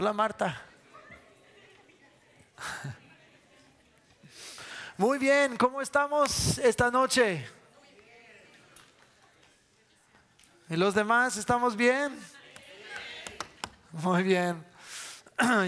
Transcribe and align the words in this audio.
Hola 0.00 0.14
Marta. 0.14 0.58
Muy 4.96 5.18
bien, 5.18 5.58
¿cómo 5.58 5.82
estamos 5.82 6.56
esta 6.56 6.90
noche? 6.90 7.46
¿Y 10.70 10.76
los 10.76 10.94
demás 10.94 11.36
estamos 11.36 11.76
bien? 11.76 12.18
Muy 13.92 14.22
bien. 14.22 14.64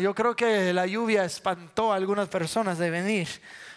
Yo 0.00 0.14
creo 0.14 0.34
que 0.34 0.72
la 0.72 0.86
lluvia 0.86 1.26
espantó 1.26 1.92
a 1.92 1.96
algunas 1.96 2.30
personas 2.30 2.78
de 2.78 2.88
venir, 2.88 3.28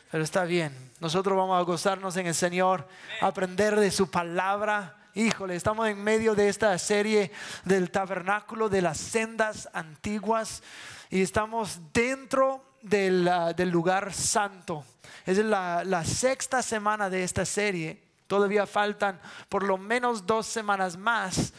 pero 0.10 0.24
está 0.24 0.46
bien. 0.46 0.74
Nosotros 1.02 1.36
vamos 1.36 1.60
a 1.60 1.64
gozarnos 1.64 2.16
en 2.16 2.28
el 2.28 2.34
Señor, 2.34 2.88
aprender 3.20 3.78
de 3.78 3.92
su 3.92 4.10
palabra. 4.10 5.05
Híjole, 5.18 5.56
estamos 5.56 5.88
en 5.88 6.04
medio 6.04 6.36
de 6.36 6.50
esta 6.50 6.78
serie 6.78 7.32
del 7.64 7.90
tabernáculo 7.90 8.68
de 8.68 8.82
las 8.82 8.98
sendas 8.98 9.70
antiguas 9.72 10.62
y 11.10 11.22
estamos 11.22 11.80
dentro 11.94 12.76
del, 12.82 13.26
ah, 13.30 13.54
lugar 13.60 14.14
santo. 14.14 14.84
Es 15.26 15.38
la, 15.38 16.04
sexta 16.04 16.62
semana 16.62 17.10
de 17.10 17.24
esta 17.24 17.46
serie. 17.46 18.04
Todavía 18.28 18.68
faltan 18.68 19.22
por 19.48 19.64
lo 19.64 19.78
menos 19.78 20.28
dos 20.28 20.48
semanas 20.48 20.98
más. 20.98 21.54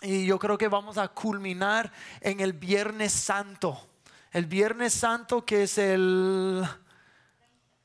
Y 0.00 0.24
yo 0.24 0.38
creo 0.38 0.56
que 0.56 0.68
vamos 0.68 0.96
a 0.96 1.08
culminar 1.08 1.92
en 2.22 2.40
el 2.40 2.54
Viernes 2.54 3.12
Santo. 3.12 3.78
El 4.32 4.46
Viernes 4.46 4.94
Santo 4.94 5.44
que 5.44 5.64
es 5.64 5.76
el, 5.76 6.66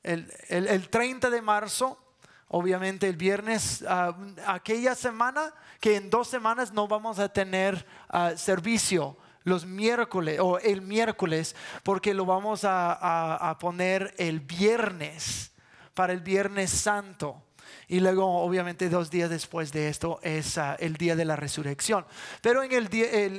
el, 0.03 0.31
el, 0.47 0.89
30 0.89 1.29
de 1.29 1.41
marzo. 1.41 2.08
Obviamente 2.51 3.07
el 3.07 3.15
viernes, 3.15 3.85
ah, 3.87 4.15
aquella 4.47 4.95
semana 4.95 5.53
que 5.79 5.95
en 5.95 6.09
dos 6.09 6.27
semanas 6.27 6.73
no 6.73 6.87
vamos 6.87 7.19
a 7.19 7.29
tener 7.29 7.85
ah, 8.09 8.31
servicio 8.35 9.17
los 9.43 9.67
miércoles 9.67 10.39
o 10.41 10.57
el 10.57 10.81
miércoles 10.81 11.55
porque 11.83 12.13
lo 12.15 12.25
vamos 12.25 12.61
a, 12.63 13.55
poner 13.59 14.15
el 14.17 14.39
viernes 14.39 15.51
para 15.93 16.11
el 16.11 16.21
viernes 16.21 16.71
santo. 16.71 17.43
Y 17.87 17.99
luego, 17.99 18.25
obviamente, 18.41 18.89
dos 18.89 19.11
días 19.11 19.29
después 19.29 19.71
de 19.71 19.87
esto 19.87 20.19
es 20.23 20.57
ah, 20.57 20.75
el 20.79 20.95
día 20.95 21.15
de 21.15 21.25
la 21.25 21.35
resurrección. 21.35 22.03
Pero 22.41 22.63
en 22.63 22.71
el, 22.71 22.89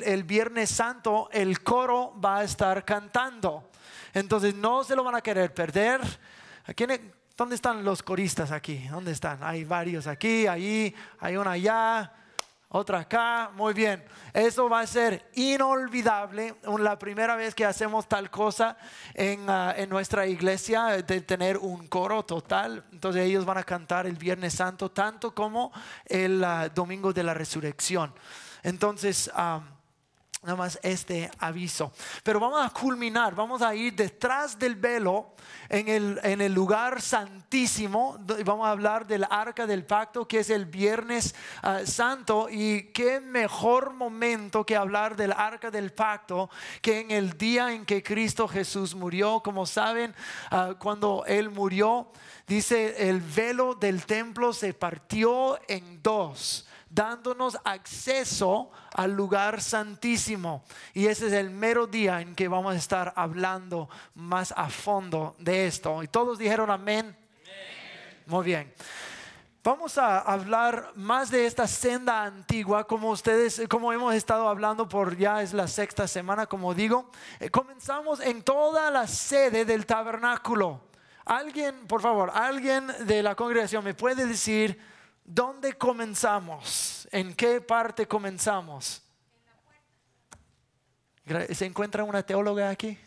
el, 0.04 0.22
Viernes 0.22 0.70
Santo 0.70 1.28
el 1.32 1.64
coro 1.64 2.14
va 2.24 2.38
a 2.38 2.44
estar 2.44 2.84
cantando. 2.84 3.70
Entonces 4.14 4.54
no 4.54 4.84
se 4.84 4.94
lo 4.94 5.02
van 5.02 5.16
a 5.16 5.20
querer 5.20 5.52
perder. 5.52 6.00
¿Dónde 7.40 7.54
están 7.54 7.82
los 7.84 8.02
coristas 8.02 8.52
aquí? 8.52 8.86
¿Dónde 8.90 9.12
están? 9.12 9.42
Hay 9.42 9.64
varios 9.64 10.06
aquí, 10.06 10.46
ahí, 10.46 10.94
hay 11.20 11.38
uno 11.38 11.48
allá 11.48 12.12
otra 12.68 12.98
acá, 12.98 13.50
muy 13.54 13.72
bien. 13.72 14.04
Eso 14.34 14.68
va 14.68 14.80
a 14.80 14.86
ser 14.86 15.30
inolvidable, 15.36 16.56
la 16.78 16.98
primera 16.98 17.36
vez 17.36 17.54
que 17.54 17.64
hacemos 17.64 18.06
tal 18.06 18.30
cosa 18.30 18.76
en, 19.14 19.48
ah, 19.48 19.72
en, 19.74 19.88
nuestra 19.88 20.26
iglesia, 20.26 21.02
de 21.02 21.20
tener 21.22 21.56
un 21.56 21.86
coro 21.86 22.26
total. 22.26 22.84
Entonces 22.92 23.24
ellos 23.24 23.46
van 23.46 23.56
a 23.56 23.64
cantar 23.64 24.06
el 24.06 24.16
Viernes 24.16 24.52
Santo 24.52 24.90
tanto 24.90 25.34
como 25.34 25.72
el 26.04 26.44
ah, 26.44 26.68
Domingo 26.68 27.10
de 27.14 27.22
la 27.22 27.32
Resurrección. 27.32 28.12
Entonces... 28.62 29.30
Nada 30.42 30.56
más 30.56 30.78
este 30.82 31.30
aviso. 31.38 31.92
Pero 32.22 32.40
vamos 32.40 32.64
a 32.64 32.70
culminar, 32.70 33.34
vamos 33.34 33.60
a 33.60 33.74
ir 33.74 33.94
detrás 33.94 34.58
del 34.58 34.74
velo 34.74 35.34
en 35.68 35.86
el, 35.86 36.18
en 36.22 36.40
el 36.40 36.54
lugar 36.54 37.02
santísimo. 37.02 38.16
Vamos 38.46 38.66
a 38.66 38.70
hablar 38.70 39.06
del 39.06 39.26
arca 39.28 39.66
del 39.66 39.84
pacto 39.84 40.26
que 40.26 40.38
es 40.38 40.48
el 40.48 40.64
viernes 40.64 41.34
ah, 41.60 41.80
santo. 41.84 42.48
Y 42.50 42.84
qué 42.84 43.20
mejor 43.20 43.92
momento 43.92 44.64
que 44.64 44.76
hablar 44.76 45.14
del 45.14 45.32
arca 45.32 45.70
del 45.70 45.92
pacto 45.92 46.48
que 46.80 47.00
en 47.00 47.10
el 47.10 47.36
día 47.36 47.74
en 47.74 47.84
que 47.84 48.02
Cristo 48.02 48.48
Jesús 48.48 48.94
murió. 48.94 49.42
Como 49.44 49.66
saben, 49.66 50.14
ah, 50.50 50.72
cuando 50.78 51.22
Él 51.26 51.50
murió, 51.50 52.10
dice 52.46 53.10
el 53.10 53.20
velo 53.20 53.74
del 53.74 54.06
templo 54.06 54.54
se 54.54 54.72
partió 54.72 55.60
en 55.68 56.02
dos 56.02 56.64
dándonos 56.90 57.56
acceso 57.64 58.70
al 58.92 59.12
lugar 59.12 59.62
santísimo. 59.62 60.64
Y 60.92 61.06
ese 61.06 61.28
es 61.28 61.32
el 61.32 61.50
mero 61.50 61.86
día 61.86 62.20
en 62.20 62.34
que 62.34 62.48
vamos 62.48 62.74
a 62.74 62.78
estar 62.78 63.12
hablando 63.16 63.88
más 64.14 64.52
a 64.56 64.68
fondo 64.68 65.36
de 65.38 65.66
esto. 65.66 66.02
Y 66.02 66.08
todos 66.08 66.38
dijeron 66.38 66.70
amén. 66.70 67.16
Muy 68.26 68.44
bien. 68.44 68.74
Vamos 69.62 69.98
a 69.98 70.20
hablar 70.20 70.92
más 70.94 71.30
de 71.30 71.44
esta 71.44 71.66
senda 71.66 72.24
antigua, 72.24 72.86
como 72.86 73.10
ustedes, 73.10 73.60
como 73.68 73.92
hemos 73.92 74.14
estado 74.14 74.48
hablando 74.48 74.88
por 74.88 75.18
ya 75.18 75.42
es 75.42 75.52
la 75.52 75.68
sexta 75.68 76.08
semana, 76.08 76.46
como 76.46 76.72
digo. 76.72 77.10
Eh, 77.38 77.50
comenzamos 77.50 78.20
en 78.20 78.42
toda 78.42 78.90
la 78.90 79.06
sede 79.06 79.66
del 79.66 79.84
tabernáculo. 79.84 80.80
Alguien, 81.26 81.86
por 81.86 82.00
favor, 82.00 82.30
alguien 82.34 82.86
de 83.00 83.22
la 83.22 83.34
congregación 83.34 83.84
me 83.84 83.92
puede 83.92 84.24
decir 84.24 84.80
¿Dónde 85.32 85.74
comenzamos? 85.74 87.06
¿En 87.12 87.34
qué 87.36 87.60
parte 87.60 88.08
comenzamos? 88.08 89.00
¿Se 91.50 91.66
encuentra 91.66 92.02
una 92.02 92.20
teóloga 92.24 92.68
aquí? 92.68 92.98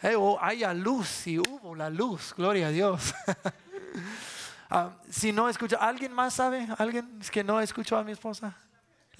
Eh, 0.00 0.14
oh, 0.16 0.38
hay 0.40 0.62
luz 0.76 1.26
y 1.26 1.40
hubo 1.40 1.74
la 1.74 1.90
luz, 1.90 2.32
gloria 2.36 2.68
a 2.68 2.70
Dios. 2.70 3.14
Ah, 4.72 4.92
si 5.10 5.32
no 5.32 5.48
escucha, 5.48 5.78
¿alguien 5.78 6.12
más 6.12 6.34
sabe? 6.34 6.68
¿Alguien 6.78 7.18
que 7.32 7.42
no 7.42 7.60
escuchó 7.60 7.96
a 7.96 8.04
mi 8.04 8.12
esposa? 8.12 8.56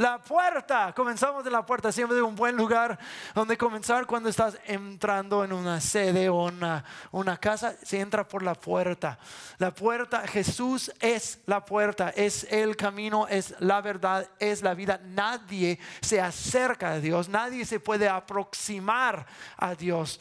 La 0.00 0.16
puerta, 0.16 0.94
comenzamos 0.96 1.44
de 1.44 1.50
la 1.50 1.66
puerta, 1.66 1.92
siempre 1.92 2.16
de 2.16 2.22
un 2.22 2.34
buen 2.34 2.56
lugar 2.56 2.98
donde 3.34 3.58
comenzar 3.58 4.06
cuando 4.06 4.30
estás 4.30 4.56
entrando 4.64 5.44
en 5.44 5.52
una 5.52 5.78
sede 5.78 6.30
o 6.30 6.44
una, 6.44 6.82
una 7.10 7.36
casa, 7.36 7.74
se 7.82 8.00
entra 8.00 8.26
por 8.26 8.42
la 8.42 8.54
puerta. 8.54 9.18
La 9.58 9.74
puerta, 9.74 10.26
Jesús 10.26 10.90
es 11.00 11.40
la 11.44 11.62
puerta, 11.66 12.08
es 12.16 12.44
el 12.50 12.76
camino, 12.76 13.28
es 13.28 13.54
la 13.58 13.82
verdad, 13.82 14.26
es 14.38 14.62
la 14.62 14.72
vida. 14.72 14.98
Nadie 15.04 15.78
se 16.00 16.18
acerca 16.18 16.92
a 16.92 16.98
Dios, 16.98 17.28
nadie 17.28 17.66
se 17.66 17.78
puede 17.78 18.08
aproximar 18.08 19.26
a 19.58 19.74
Dios 19.74 20.18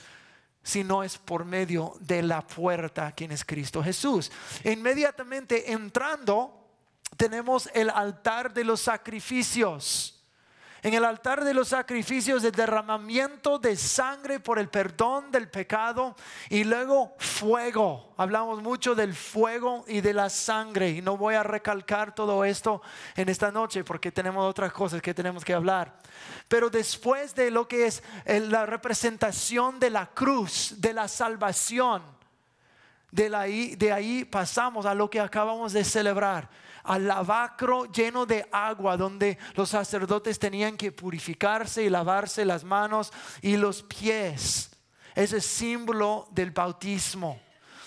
si 0.62 0.84
no 0.84 1.04
es 1.04 1.18
por 1.18 1.46
medio 1.46 1.96
de 2.02 2.22
la 2.22 2.46
puerta, 2.46 3.14
quien 3.14 3.32
es 3.32 3.46
Cristo 3.46 3.82
Jesús. 3.82 4.30
Inmediatamente 4.66 5.72
entrando, 5.72 6.59
tenemos 7.18 7.70
el 7.74 7.90
altar 7.90 8.54
de 8.54 8.64
los 8.64 8.82
sacrificios. 8.82 10.16
En 10.82 10.94
el 10.94 11.04
altar 11.04 11.44
de 11.44 11.54
los 11.54 11.70
sacrificios 11.70 12.42
de 12.42 12.52
derramamiento 12.52 13.60
de 13.60 13.76
sangre 13.76 14.40
por 14.40 14.60
el 14.60 14.70
perdón 14.70 15.30
del 15.30 15.50
pecado 15.50 16.16
y 16.50 16.64
luego 16.64 17.16
fuego. 17.18 18.14
Hablamos 18.16 18.64
mucho 18.64 18.96
del 18.96 19.14
fuego 19.14 19.84
y 19.90 20.00
de 20.00 20.14
la 20.14 20.30
sangre 20.30 20.92
y 20.92 21.02
no 21.02 21.18
voy 21.18 21.36
a 21.36 21.44
recalcar 21.44 22.16
todo 22.16 22.46
esto 22.46 22.82
en 23.18 23.28
esta 23.28 23.52
noche 23.52 23.84
porque 23.84 24.10
tenemos 24.10 24.50
otras 24.50 24.72
cosas 24.72 25.02
que 25.02 25.14
tenemos 25.14 25.44
que 25.44 25.54
hablar. 25.54 26.00
Pero 26.48 26.70
después 26.70 27.36
de 27.36 27.52
lo 27.52 27.68
que 27.68 27.88
es 27.88 28.02
la 28.26 28.66
representación 28.66 29.82
de 29.82 29.90
la 29.90 30.06
cruz, 30.06 30.76
de 30.78 30.94
la 30.94 31.10
salvación, 31.10 32.04
de 33.12 33.36
ahí, 33.36 33.76
de 33.76 33.92
ahí 33.92 34.24
pasamos 34.24 34.86
a 34.86 34.94
lo 34.94 35.10
que 35.10 35.20
acabamos 35.20 35.74
de 35.74 35.84
celebrar 35.84 36.48
al 36.84 37.08
lavacro 37.08 37.86
lleno 37.86 38.26
de 38.26 38.48
agua 38.52 38.98
donde 38.98 39.38
los 39.56 39.70
sacerdotes 39.70 40.40
tenían 40.40 40.78
que 40.78 40.92
purificarse 40.92 41.84
y 41.84 41.90
lavarse 41.90 42.46
las 42.46 42.64
manos 42.64 43.12
y 43.42 43.58
los 43.58 43.84
pies. 43.84 44.72
Ese 45.16 45.42
símbolo 45.42 46.28
del 46.32 46.52
bautismo 46.52 47.40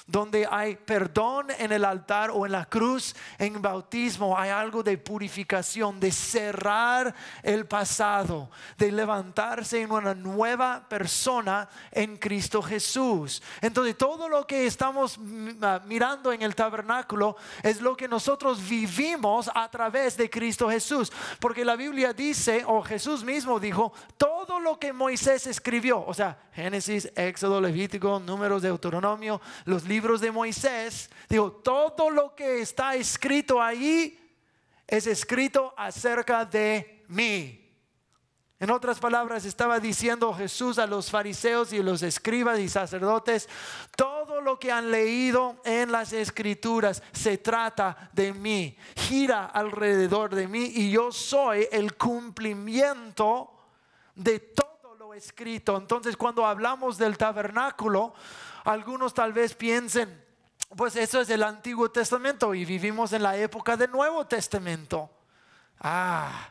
donde 0.07 0.47
hay 0.51 0.77
perdón 0.77 1.49
en 1.59 1.73
el 1.73 1.85
altar 1.85 2.31
o 2.31 2.45
en 2.45 2.53
la 2.53 2.65
cruz, 2.65 3.15
en 3.39 3.63
bautismo 3.63 4.37
hay 4.37 4.51
algo 4.51 4.83
de 4.83 4.99
purificación, 4.99 6.01
de 6.01 6.11
cerrar 6.11 7.15
el 7.43 7.67
pasado, 7.67 8.51
de 8.77 8.91
levantarse 8.91 9.81
en 9.81 9.93
una 9.93 10.15
nueva 10.15 10.87
persona 10.89 11.69
en 11.91 12.16
Cristo 12.16 12.63
Jesús. 12.63 13.43
Entonces 13.60 13.97
todo 13.97 14.28
lo 14.28 14.47
que 14.47 14.66
estamos 14.66 15.19
ah, 15.63 15.81
mirando 15.87 16.33
en 16.33 16.43
el 16.43 16.55
tabernáculo 16.55 17.37
es 17.63 17.81
lo 17.81 17.97
que 17.97 18.09
nosotros 18.09 18.66
vivimos 18.69 19.51
a 19.55 19.71
través 19.71 20.16
de 20.16 20.28
Cristo 20.28 20.69
Jesús. 20.69 21.13
Porque 21.39 21.65
la 21.65 21.77
Biblia 21.77 22.13
dice, 22.13 22.65
o 22.66 22.83
Jesús 22.83 23.25
mismo 23.25 23.60
dijo, 23.60 23.93
todo 24.16 24.59
lo 24.59 24.78
que 24.78 24.93
Moisés 24.93 25.47
escribió, 25.47 26.05
o 26.05 26.15
sea, 26.15 26.39
Génesis, 26.53 27.10
Éxodo, 27.16 27.60
Levítico, 27.60 28.21
Números, 28.21 28.63
Deuteronomio, 28.63 29.41
los 29.65 29.84
libros 29.92 30.22
de 30.22 30.30
Moisés, 30.30 31.10
digo, 31.28 31.53
todo 31.53 32.09
lo 32.09 32.34
que 32.34 32.62
está 32.62 32.94
escrito 32.94 33.60
ahí 33.60 34.18
es 34.86 35.06
escrito 35.06 35.74
acerca 35.77 36.47
de 36.47 37.04
mí. 37.09 37.59
En 38.59 38.71
otras 38.71 38.98
palabras, 38.98 39.44
estaba 39.44 39.78
diciendo 39.80 40.33
Jesús 40.33 40.78
a 40.78 40.86
los 40.86 41.10
fariseos 41.10 41.74
y 41.74 41.83
los 41.83 42.03
escribas 42.03 42.59
y 42.59 42.71
sacerdotes, 42.71 43.50
todo 43.94 44.41
lo 44.41 44.59
que 44.59 44.72
han 44.72 44.91
leído 44.91 45.60
en 45.66 45.92
las 45.92 46.15
escrituras 46.15 47.03
se 47.12 47.36
trata 47.36 48.10
de 48.15 48.33
mí, 48.33 48.78
gira 48.97 49.45
alrededor 49.45 50.34
de 50.34 50.48
mí 50.48 50.72
y 50.74 50.91
yo 50.91 51.12
soy 51.12 51.68
el 51.71 51.97
cumplimiento 51.98 53.50
de 54.15 54.38
todo 54.38 54.95
lo 54.95 55.12
escrito. 55.12 55.77
Entonces 55.77 56.16
cuando 56.16 56.47
hablamos 56.47 56.97
del 56.97 57.18
tabernáculo, 57.18 58.15
algunos 58.64 59.14
tal 59.14 59.32
vez 59.32 59.54
piensen, 59.54 60.24
pues 60.76 60.97
eso 60.97 61.20
es 61.20 61.30
el 61.30 61.42
Antiguo 61.42 61.91
Testamento 61.91 62.54
y 62.54 62.64
vivimos 62.64 63.12
en 63.12 63.22
la 63.22 63.36
época 63.36 63.76
del 63.76 63.91
Nuevo 63.91 64.26
Testamento. 64.26 65.10
Ah, 65.80 66.50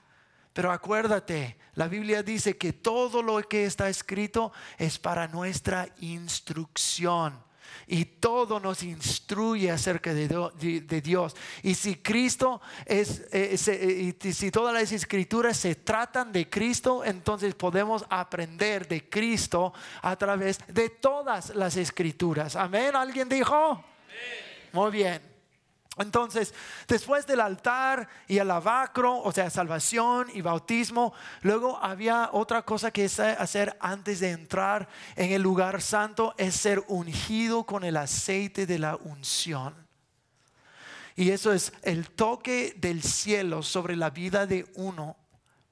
pero 0.54 0.72
acuérdate, 0.72 1.58
la 1.76 1.88
Biblia 1.88 2.22
dice 2.24 2.58
que 2.58 2.74
todo 2.74 3.24
lo 3.24 3.42
que 3.48 3.66
está 3.66 3.90
escrito 3.90 4.52
es 4.78 5.00
para 5.00 5.28
nuestra 5.28 5.88
instrucción. 6.00 7.42
Y 7.88 8.06
todo 8.06 8.60
nos 8.60 8.84
instruye 8.84 9.72
acerca 9.72 10.14
de, 10.14 11.02
Dios. 11.02 11.36
Y 11.64 11.76
si 11.76 11.96
Cristo 11.96 12.62
es, 12.86 13.22
eh, 13.32 13.56
eh, 13.68 14.14
y 14.24 14.34
si 14.34 14.52
todas 14.52 14.74
las 14.74 14.92
escrituras 14.92 15.58
se 15.58 15.76
tratan 15.76 16.32
de 16.32 16.50
Cristo, 16.50 17.04
entonces 17.04 17.56
podemos 17.56 18.06
aprender 18.10 18.88
de 18.88 19.10
Cristo 19.10 19.74
a 20.02 20.16
través 20.16 20.60
de 20.68 20.90
todas 20.90 21.56
las 21.56 21.78
escrituras. 21.78 22.56
Amén. 22.56 22.96
¿Alguien 22.96 23.28
dijo? 23.28 23.84
Muy 24.74 24.92
bien. 24.92 25.31
Entonces, 25.98 26.54
después 26.88 27.28
del 27.28 27.42
altar 27.42 28.08
y 28.28 28.38
el 28.38 28.48
lavacro, 28.48 29.20
o 29.20 29.32
sea, 29.32 29.50
salvación 29.50 30.30
y 30.34 30.42
bautismo, 30.42 31.14
luego 31.42 31.78
había 31.84 32.30
otra 32.32 32.62
cosa 32.64 32.92
que 32.92 33.06
hacer 33.06 33.78
antes 33.82 34.22
de 34.22 34.32
entrar 34.32 34.88
en 35.18 35.34
el 35.34 35.42
lugar 35.42 35.82
santo, 35.82 36.34
es 36.38 36.56
ser 36.56 36.84
ungido 36.88 37.66
con 37.66 37.84
el 37.84 37.98
aceite 37.98 38.66
de 38.66 38.80
la 38.80 38.96
unción. 38.96 39.76
Y 41.18 41.32
eso 41.32 41.52
es 41.52 41.74
el 41.84 42.10
toque 42.10 42.74
del 42.78 43.04
cielo 43.04 43.62
sobre 43.62 43.98
la 43.98 44.10
vida 44.10 44.48
de 44.48 44.72
uno 44.76 45.18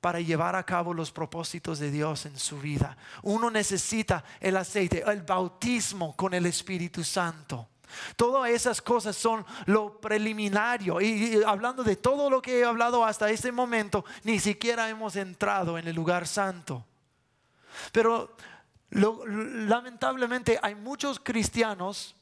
para 0.01 0.19
llevar 0.19 0.55
a 0.55 0.65
cabo 0.65 0.93
los 0.93 1.11
propósitos 1.11 1.79
de 1.79 1.91
Dios 1.91 2.25
en 2.25 2.37
su 2.37 2.59
vida. 2.59 2.97
Uno 3.23 3.49
necesita 3.49 4.23
el 4.41 4.57
aceite, 4.57 5.03
el 5.07 5.21
bautismo 5.21 6.15
con 6.15 6.33
el 6.33 6.45
Espíritu 6.45 7.05
Santo. 7.05 7.69
Todas 8.15 8.49
esas 8.49 8.81
cosas 8.81 9.15
son 9.15 9.45
lo 9.65 9.99
preliminario. 9.99 11.01
Y, 11.01 11.41
hablando 11.45 11.83
de 11.83 11.95
todo 11.95 12.29
lo 12.29 12.41
que 12.41 12.59
he 12.59 12.65
hablado 12.65 13.03
hasta 13.03 13.29
este 13.29 13.51
momento, 13.51 14.05
ni 14.23 14.39
siquiera 14.39 14.89
hemos 14.89 15.15
entrado 15.15 15.77
en 15.77 15.87
el 15.87 15.95
lugar 15.95 16.27
santo. 16.27 16.85
Pero 17.91 18.35
lamentablemente 18.91 20.59
hay 20.61 20.75
muchos 20.75 21.19
cristianos 21.19 22.15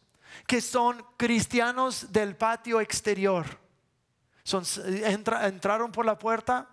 que 0.45 0.61
son 0.61 1.03
cristianos 1.17 2.11
del 2.11 2.35
patio 2.35 2.81
exterior. 2.81 3.45
Son, 4.43 4.63
entraron 4.85 5.91
por 5.91 6.05
la 6.05 6.17
puerta, 6.17 6.69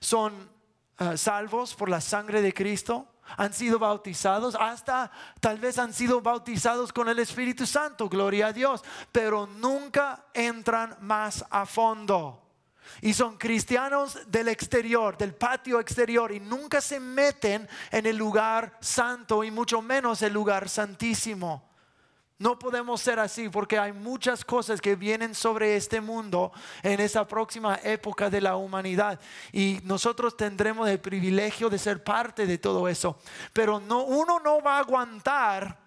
son 0.00 0.50
eh, 0.98 1.16
salvos 1.16 1.74
por 1.74 1.88
la 1.88 2.00
sangre 2.00 2.42
de 2.42 2.52
Cristo, 2.52 3.06
han 3.36 3.52
sido 3.52 3.78
bautizados, 3.78 4.54
hasta 4.54 5.10
tal 5.40 5.58
vez 5.58 5.78
han 5.78 5.92
sido 5.92 6.20
bautizados 6.20 6.92
con 6.92 7.08
el 7.08 7.18
Espíritu 7.18 7.66
Santo, 7.66 8.08
gloria 8.08 8.48
a 8.48 8.52
Dios, 8.52 8.82
pero 9.12 9.46
nunca 9.46 10.26
entran 10.32 10.96
más 11.00 11.44
a 11.50 11.66
fondo. 11.66 12.40
Y 13.00 13.14
son 13.14 13.36
cristianos 13.36 14.18
del 14.26 14.48
exterior, 14.48 15.16
del 15.16 15.34
patio 15.34 15.80
exterior, 15.80 16.32
y 16.32 16.40
nunca 16.40 16.80
se 16.80 17.00
meten 17.00 17.68
en 17.90 18.06
el 18.06 18.16
lugar 18.16 18.76
santo 18.80 19.42
y 19.42 19.50
mucho 19.50 19.82
menos 19.82 20.22
el 20.22 20.32
lugar 20.32 20.68
santísimo. 20.68 21.73
No 22.38 22.58
podemos 22.58 23.00
ser 23.00 23.20
así 23.20 23.48
porque 23.48 23.78
hay 23.78 23.92
muchas 23.92 24.44
cosas 24.44 24.80
que 24.80 24.96
vienen 24.96 25.34
sobre 25.34 25.76
este 25.76 26.00
mundo 26.00 26.52
en 26.82 26.98
esa 26.98 27.26
próxima 27.26 27.78
época 27.84 28.28
de 28.28 28.40
la 28.40 28.56
humanidad 28.56 29.20
y 29.52 29.78
nosotros 29.84 30.36
tendremos 30.36 30.88
el 30.88 30.98
privilegio 30.98 31.70
de 31.70 31.78
ser 31.78 32.02
parte 32.02 32.44
de 32.44 32.58
todo 32.58 32.88
eso. 32.88 33.18
Pero 33.52 33.78
no, 33.78 34.02
uno 34.02 34.40
no 34.40 34.60
va 34.60 34.76
a 34.76 34.80
aguantar 34.80 35.78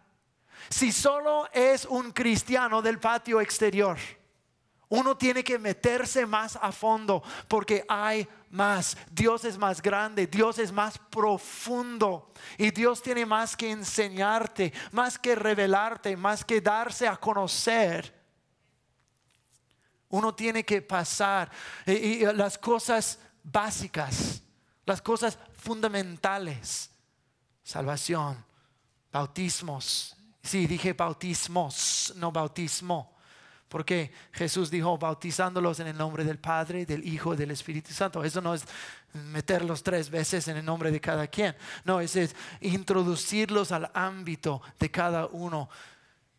si 0.70 0.92
solo 0.92 1.50
es 1.52 1.86
un 1.86 2.12
cristiano 2.12 2.82
del 2.82 3.00
patio 3.00 3.42
exterior. 3.42 3.98
Uno 4.90 5.18
tiene 5.18 5.44
que 5.44 5.60
meterse 5.60 6.26
más 6.26 6.58
a 6.62 6.72
fondo 6.72 7.22
porque 7.48 7.84
hay 7.90 8.28
más. 8.52 8.96
Dios 9.12 9.44
es 9.44 9.58
más 9.58 9.82
grande, 9.82 10.28
Dios 10.28 10.60
es 10.60 10.72
más 10.72 10.98
profundo 10.98 12.32
y 12.58 12.72
Dios 12.72 13.02
tiene 13.02 13.26
más 13.26 13.58
que 13.58 13.70
enseñarte, 13.70 14.72
más 14.92 15.20
que 15.20 15.36
revelarte, 15.36 16.16
más 16.16 16.46
que 16.46 16.62
darse 16.62 17.06
a 17.06 17.18
conocer. 17.18 18.16
Uno 20.10 20.34
tiene 20.34 20.64
que 20.64 20.82
pasar 20.82 21.52
las 21.86 22.58
cosas 22.58 23.20
básicas, 23.44 24.42
las 24.86 25.02
cosas 25.02 25.38
fundamentales. 25.58 26.90
Salvación, 27.62 28.42
bautismos. 29.12 30.16
Sí, 30.42 30.66
dije 30.66 30.94
bautismos, 30.94 32.14
no 32.16 32.32
bautismo 32.32 33.17
porque 33.70 34.12
Jesús 34.32 34.72
dijo, 34.72 34.98
bautizándolos 34.98 35.80
en 35.80 35.88
el 35.88 35.98
nombre 35.98 36.24
del 36.24 36.40
Padre, 36.40 36.86
del 36.86 37.06
Hijo 37.06 37.36
del 37.36 37.52
Espíritu 37.52 37.92
Santo. 37.92 38.24
Eso 38.24 38.42
no 38.42 38.54
es 38.54 38.64
meterlos 39.14 39.84
tres 39.84 40.10
veces 40.10 40.48
en 40.48 40.58
el 40.58 40.66
nombre 40.66 40.92
de 40.92 41.02
cada 41.02 41.28
quien. 41.28 41.56
No, 41.84 42.00
es, 42.00 42.16
es 42.16 42.36
introducirlos 42.62 43.72
al 43.72 43.92
ámbito 43.94 44.62
de 44.80 44.90
cada 44.90 45.26
uno. 45.28 45.70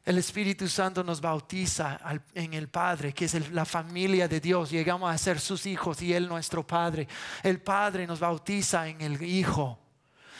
El 0.08 0.16
Espíritu 0.16 0.66
Santo 0.68 1.04
nos 1.04 1.20
bautiza 1.20 2.00
en 2.32 2.54
el 2.54 2.68
Padre, 2.68 3.12
que 3.12 3.26
es 3.26 3.50
la 3.50 3.66
familia 3.66 4.26
de 4.26 4.40
Dios. 4.40 4.70
Llegamos 4.70 5.14
a 5.14 5.18
ser 5.18 5.38
sus 5.38 5.66
hijos 5.66 6.00
y 6.00 6.14
Él 6.14 6.26
nuestro 6.26 6.66
Padre. 6.66 7.06
El 7.42 7.60
Padre 7.60 8.06
nos 8.06 8.18
bautiza 8.18 8.88
en 8.88 9.02
el 9.02 9.22
Hijo. 9.22 9.78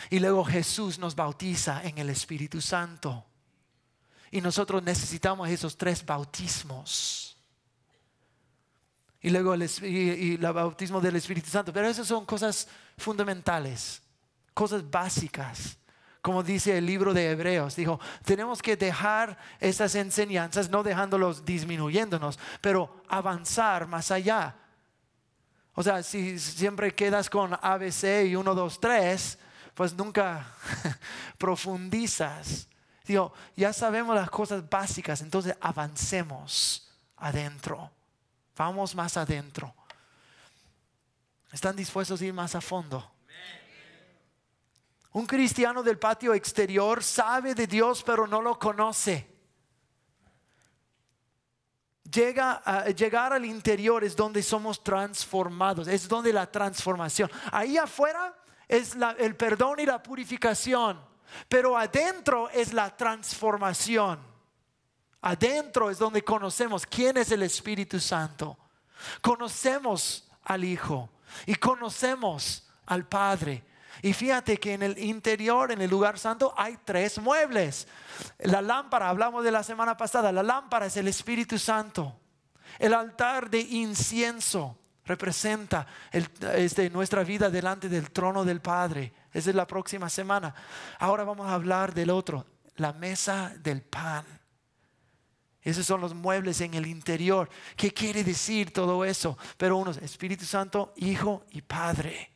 Y 0.09 0.21
luego 0.21 0.43
Jesús 0.43 0.99
nos 0.99 1.15
bautiza 1.15 1.83
en 1.85 1.99
el 1.99 2.09
Espíritu 2.09 2.63
Santo. 2.63 3.28
Y 4.31 4.41
nosotros 4.41 4.83
necesitamos 4.83 5.49
esos 5.49 5.77
tres 5.77 6.05
bautismos. 6.05 7.37
Y 9.21 9.31
luego 9.31 9.55
el, 9.55 9.69
y, 9.83 10.37
bautismo 10.37 11.01
del 11.01 11.17
Espíritu 11.17 11.49
Santo. 11.51 11.73
Pero 11.73 11.89
esas 11.89 12.07
son 12.07 12.25
cosas 12.25 12.69
fundamentales, 12.97 14.03
cosas 14.55 14.89
básicas. 14.89 15.77
Como 16.21 16.43
dice 16.43 16.77
el 16.77 16.87
libro 16.87 17.15
de 17.15 17.31
Hebreos, 17.31 17.77
dijo, 17.77 17.99
tenemos 18.25 18.61
que 18.61 18.77
dejar 18.77 19.39
esas 19.61 19.95
enseñanzas, 19.95 20.69
no 20.69 20.83
dejándolos 20.83 21.45
disminuyéndonos, 21.45 22.39
pero 22.61 23.03
avanzar 23.09 23.87
más 23.87 24.11
allá. 24.11 24.57
O 25.75 25.83
sea, 25.83 26.03
si 26.03 26.39
siempre 26.39 26.95
quedas 26.95 27.31
con 27.31 27.55
ABC 27.55 28.27
y 28.27 28.35
1, 28.35 28.55
2, 28.55 28.81
3, 28.81 29.39
pues 29.75 29.95
nunca 29.95 30.53
profundizas. 31.39 32.69
Ya 33.57 33.73
sabemos 33.73 34.15
las 34.15 34.31
cosas 34.31 34.69
básicas, 34.69 35.21
entonces 35.21 35.55
avancemos 35.61 36.89
adentro. 37.17 37.91
Vamos 38.57 38.95
más 38.95 39.17
adentro. 39.17 39.75
¿Están 41.53 41.77
dispuestos 41.77 42.21
a 42.21 42.25
ir 42.25 42.33
más 42.33 42.55
a 42.55 42.61
fondo? 42.61 43.13
Un 45.13 45.27
cristiano 45.27 45.83
del 45.83 45.99
patio 45.99 46.35
exterior 46.35 47.03
sabe 47.03 47.55
de 47.55 47.67
Dios 47.67 48.03
pero 48.03 48.27
no 48.27 48.43
lo 48.43 48.59
conoce. 48.59 49.39
Llega 52.13 52.63
a, 52.65 52.87
llegar 52.91 53.33
al 53.33 53.45
interior 53.45 54.03
es 54.03 54.17
donde 54.17 54.43
somos 54.43 54.83
transformados, 54.83 55.89
es 55.89 56.09
donde 56.09 56.33
la 56.33 56.51
transformación. 56.51 57.31
Ahí 57.53 57.77
afuera 57.77 58.35
es 58.67 58.97
el 59.19 59.37
perdón 59.37 59.81
y 59.81 59.87
la 59.87 60.03
purificación. 60.03 61.09
Pero 61.49 61.77
adentro 61.77 62.49
es 62.51 62.73
la 62.73 62.97
transformación. 62.97 64.21
Adentro 65.21 65.91
es 65.91 65.99
donde 65.99 66.23
conocemos 66.23 66.87
quién 66.87 67.17
es 67.17 67.31
el 67.33 67.43
Espíritu 67.43 67.99
Santo. 67.99 68.57
Conocemos 69.21 70.29
al 70.45 70.65
Hijo 70.65 71.11
y 71.47 71.55
conocemos 71.57 72.69
al 72.87 73.07
Padre. 73.07 73.65
Y 74.03 74.13
fíjate 74.13 74.59
que 74.59 74.75
en 74.75 74.83
el 74.83 74.99
interior, 74.99 75.73
en 75.73 75.81
el 75.81 75.91
lugar 75.91 76.19
santo, 76.19 76.55
hay 76.57 76.79
tres 76.85 77.19
muebles. 77.19 77.89
La 78.39 78.63
lámpara, 78.63 79.09
hablamos 79.09 79.43
de 79.43 79.51
la 79.51 79.65
semana 79.65 79.97
pasada, 79.97 80.31
la 80.31 80.43
lámpara 80.43 80.87
es 80.87 80.97
el 80.97 81.09
Espíritu 81.09 81.59
Santo. 81.59 82.15
El 82.79 82.95
altar 82.95 83.51
de 83.51 83.61
incienso 83.61 84.78
representa 85.09 85.87
este, 86.13 86.91
nuestra 86.91 87.25
vida 87.25 87.49
delante 87.49 87.89
del 87.89 88.11
trono 88.11 88.45
del 88.45 88.61
Padre. 88.61 89.15
Esa 89.33 89.51
es 89.51 89.57
la 89.57 89.67
próxima 89.67 90.11
semana. 90.11 90.55
Ahora 90.99 91.25
vamos 91.25 91.47
a 91.49 91.55
hablar 91.55 91.95
del 91.95 92.11
otro, 92.11 92.45
la 92.77 92.93
mesa 92.93 93.55
del 93.59 93.81
pan. 93.81 94.27
Esos 95.63 95.87
son 95.87 96.03
los 96.03 96.15
muebles 96.15 96.61
en 96.61 96.75
el 96.75 96.87
interior. 96.87 97.49
¿Qué 97.75 97.91
quiere 97.91 98.23
decir 98.23 98.71
todo 98.71 99.03
eso? 99.05 99.39
Pero 99.57 99.79
uno 99.79 99.93
es 99.93 99.97
Espíritu 99.97 100.45
Santo, 100.45 100.93
Hijo 100.97 101.47
y 101.51 101.63
Padre. 101.63 102.31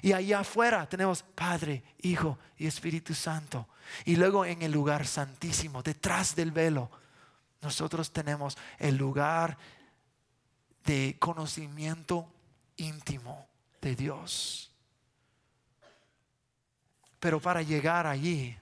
Y 0.00 0.12
allá 0.12 0.40
afuera 0.40 0.88
tenemos 0.88 1.22
Padre, 1.22 1.82
Hijo 2.02 2.38
y 2.56 2.68
Espíritu 2.68 3.14
Santo. 3.14 3.68
Y 4.04 4.14
luego 4.14 4.44
en 4.44 4.62
el 4.62 4.70
lugar 4.70 5.06
santísimo, 5.06 5.82
detrás 5.82 6.36
del 6.36 6.52
velo, 6.52 6.90
nosotros 7.60 8.12
tenemos 8.12 8.56
el 8.78 8.96
lugar 8.96 9.58
de 10.84 11.16
conocimiento 11.18 12.26
íntimo 12.76 13.46
de 13.80 13.96
Dios. 13.96 14.70
pero 17.20 17.40
para 17.40 17.62
llegar 17.62 18.06
allí 18.06 18.54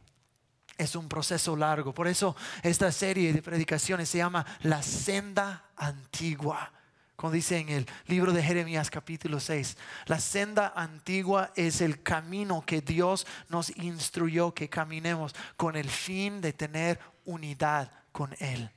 es 0.79 0.95
un 0.95 1.09
proceso 1.09 1.57
largo. 1.57 1.93
Por 1.93 2.07
eso 2.07 2.37
esta 2.63 2.93
serie 2.93 3.33
de 3.33 3.43
predicaciones 3.43 4.09
se 4.09 4.19
llama 4.19 4.47
La 4.61 4.83
senda 4.83 5.65
antigua. 5.77 6.73
Como 7.17 7.33
dice 7.33 7.59
en 7.59 7.69
el 7.69 7.87
libro 8.07 8.33
de 8.33 8.43
Jeremías 8.43 8.91
capítulo 8.91 9.39
6, 9.39 9.77
la 10.07 10.19
senda 10.19 10.73
antigua 10.75 11.53
es 11.57 11.81
el 11.81 12.03
camino 12.03 12.65
que 12.65 12.81
Dios 12.81 13.27
nos 13.49 13.77
instruyó 13.77 14.55
que 14.55 14.69
caminemos 14.69 15.35
con 15.57 15.77
el 15.77 15.89
fin 15.89 16.41
de 16.41 16.53
tener 16.53 16.99
unidad 17.25 17.91
con 18.13 18.35
Él. 18.39 18.71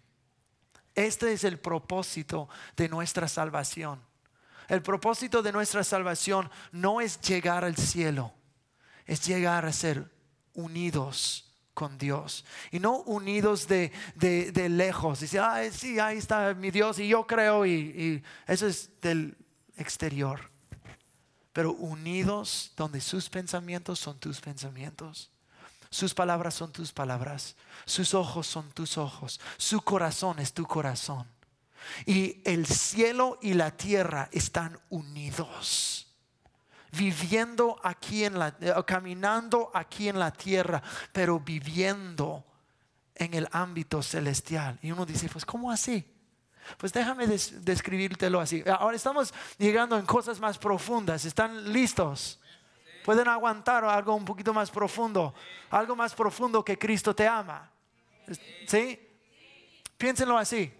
Este 0.95 1.33
es 1.33 1.43
el 1.43 1.59
propósito 1.59 2.47
de 2.75 2.87
nuestra 2.89 3.27
salvación. 3.27 4.01
El 4.67 4.81
propósito 4.81 5.43
de 5.43 5.51
nuestra 5.51 5.83
salvación 5.83 6.49
no 6.71 7.01
es 7.01 7.19
llegar 7.21 7.63
al 7.63 7.75
cielo, 7.75 8.33
es 9.05 9.25
llegar 9.25 9.65
a 9.65 9.73
ser 9.73 10.09
unidos 10.53 11.53
con 11.73 11.97
Dios. 11.97 12.45
Y 12.71 12.79
no 12.79 12.99
unidos 13.01 13.67
de, 13.67 13.91
lejos. 14.69 15.19
Dice, 15.19 15.37
ah, 15.39 15.61
sí, 15.71 15.99
ahí 15.99 16.17
está 16.17 16.53
mi 16.55 16.71
Dios 16.71 16.97
y 16.97 17.09
yo 17.09 17.27
creo 17.27 17.65
y, 17.65 17.73
y 17.73 18.23
eso 18.47 18.65
es 18.65 18.89
del 19.01 19.37
exterior. 19.77 20.49
Pero 21.53 21.73
unidos 21.73 22.73
donde 22.75 22.99
sus 22.99 23.29
pensamientos 23.29 23.99
son 23.99 24.17
tus 24.19 24.41
pensamientos. 24.41 25.29
Sus 25.95 26.13
palabras 26.13 26.53
son 26.55 26.73
tus 26.73 26.91
palabras. 26.91 27.55
Sus 27.85 28.13
ojos 28.13 28.47
son 28.47 28.69
tus 28.71 28.97
ojos. 28.97 29.39
Su 29.55 29.79
corazón 29.79 30.39
es 30.39 30.51
tu 30.51 30.65
corazón. 30.65 31.25
Y 32.05 32.41
el 32.43 32.65
cielo 32.65 33.39
y 33.41 33.53
la 33.53 33.71
tierra 33.71 34.27
están 34.33 34.77
unidos 34.89 36.01
viviendo 36.91 37.79
aquí 37.81 38.25
en 38.25 38.37
la, 38.37 38.57
eh, 38.59 38.73
caminando 38.85 39.71
aquí 39.73 40.09
en 40.09 40.19
la 40.19 40.31
tierra, 40.31 40.83
pero 41.13 41.39
viviendo 41.39 42.43
en 43.15 43.33
el 43.33 43.47
ámbito 43.53 44.03
celestial. 44.03 44.77
Y 44.81 44.91
uno 44.91 45.05
dice, 45.05 45.29
pues 45.29 45.45
¿cómo 45.45 45.71
así? 45.71 46.05
Pues 46.77 46.91
déjame 46.91 47.25
describírtelo 47.25 48.41
así. 48.41 48.65
Ahora 48.79 48.97
estamos 48.97 49.33
llegando 49.57 49.97
en 49.97 50.05
cosas 50.05 50.41
más 50.41 50.57
profundas. 50.57 51.23
¿Están 51.23 51.71
listos? 51.71 52.41
Pueden 53.05 53.27
aguantar 53.27 53.85
algo 53.85 54.15
un 54.15 54.25
poquito 54.25 54.51
más 54.51 54.71
profundo. 54.71 55.35
Algo 55.69 55.95
más 55.95 56.15
profundo 56.15 56.65
que 56.65 56.75
Cristo 56.75 57.15
te 57.15 57.27
ama. 57.27 57.69
¿Sí? 58.67 58.99
Piénsenlo 59.95 60.35
así. 60.35 60.73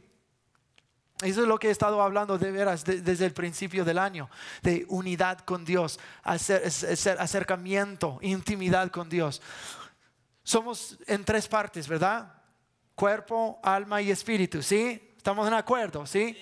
Eso 1.22 1.44
es 1.44 1.48
lo 1.48 1.60
que 1.60 1.67
he 1.67 1.72
estado 1.72 2.01
hablando 2.01 2.39
de 2.39 2.51
veras 2.51 2.84
desde 2.84 3.25
el 3.27 3.34
principio 3.34 3.86
del 3.86 4.00
año, 4.00 4.27
de 4.63 4.86
unidad 4.89 5.38
con 5.41 5.63
Dios, 5.63 6.00
acercamiento, 6.24 8.17
intimidad 8.22 8.89
con 8.89 9.08
Dios. 9.08 9.39
Somos 10.44 10.98
en 11.05 11.24
tres 11.24 11.48
partes, 11.48 11.88
¿verdad? 11.88 12.34
Cuerpo, 12.96 13.60
alma 13.62 14.01
y 14.01 14.10
espíritu, 14.10 14.63
¿sí? 14.63 15.13
Estamos 15.15 15.48
en 15.48 15.53
acuerdo, 15.53 16.08
¿sí? 16.08 16.36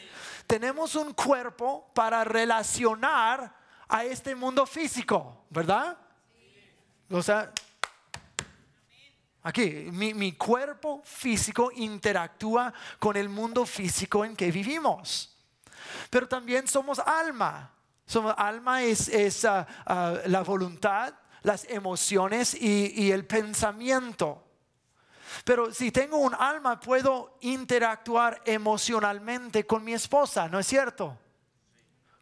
Tenemos 0.47 0.95
un 0.95 1.13
cuerpo 1.13 1.91
para 1.93 2.23
relacionar 2.23 3.62
a 3.87 4.03
este 4.03 4.35
mundo 4.35 4.65
físico, 4.65 5.45
¿verdad? 5.49 5.97
O 7.09 7.21
sea, 7.21 7.51
Aquí, 9.45 9.89
mi, 9.91 10.31
cuerpo 10.33 11.01
físico 11.03 11.69
interactúa 11.75 12.73
con 12.97 13.17
el 13.17 13.27
mundo 13.27 13.65
físico 13.65 14.23
en 14.23 14.37
que 14.37 14.49
vivimos. 14.51 15.35
Pero 16.09 16.29
también 16.29 16.65
somos 16.65 16.99
alma. 16.99 17.69
Somos, 18.05 18.33
alma 18.37 18.83
es, 18.83 19.43
ah, 19.43 19.67
ah, 19.85 20.13
la 20.27 20.43
voluntad, 20.43 21.13
las 21.41 21.65
emociones 21.65 22.55
y, 22.55 23.11
el 23.11 23.25
pensamiento. 23.25 24.47
Pero 25.43 25.73
si 25.73 25.91
tengo 25.91 26.17
un 26.17 26.33
alma, 26.33 26.79
puedo 26.79 27.37
interactuar 27.41 28.41
emocionalmente 28.45 29.65
con 29.65 29.83
mi 29.83 29.93
esposa, 29.93 30.47
¿no 30.47 30.57
es 30.57 30.67
cierto? 30.67 31.17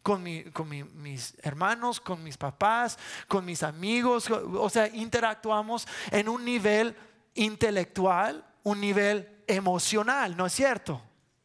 Con, 0.02 0.24
con 0.52 0.68
mis 0.68 1.34
hermanos, 1.42 2.00
con 2.00 2.22
mis 2.24 2.36
papás, 2.36 2.98
con 3.28 3.44
mis 3.44 3.62
amigos. 3.62 4.28
O 4.30 4.68
sea, 4.68 4.88
interactuamos 4.88 5.86
en 6.10 6.28
un 6.28 6.44
nivel 6.44 6.96
intelectual, 7.34 8.44
un 8.64 8.80
nivel 8.80 9.42
emocional, 9.46 10.36
¿no 10.36 10.46
es 10.46 10.52
cierto? 10.52 11.00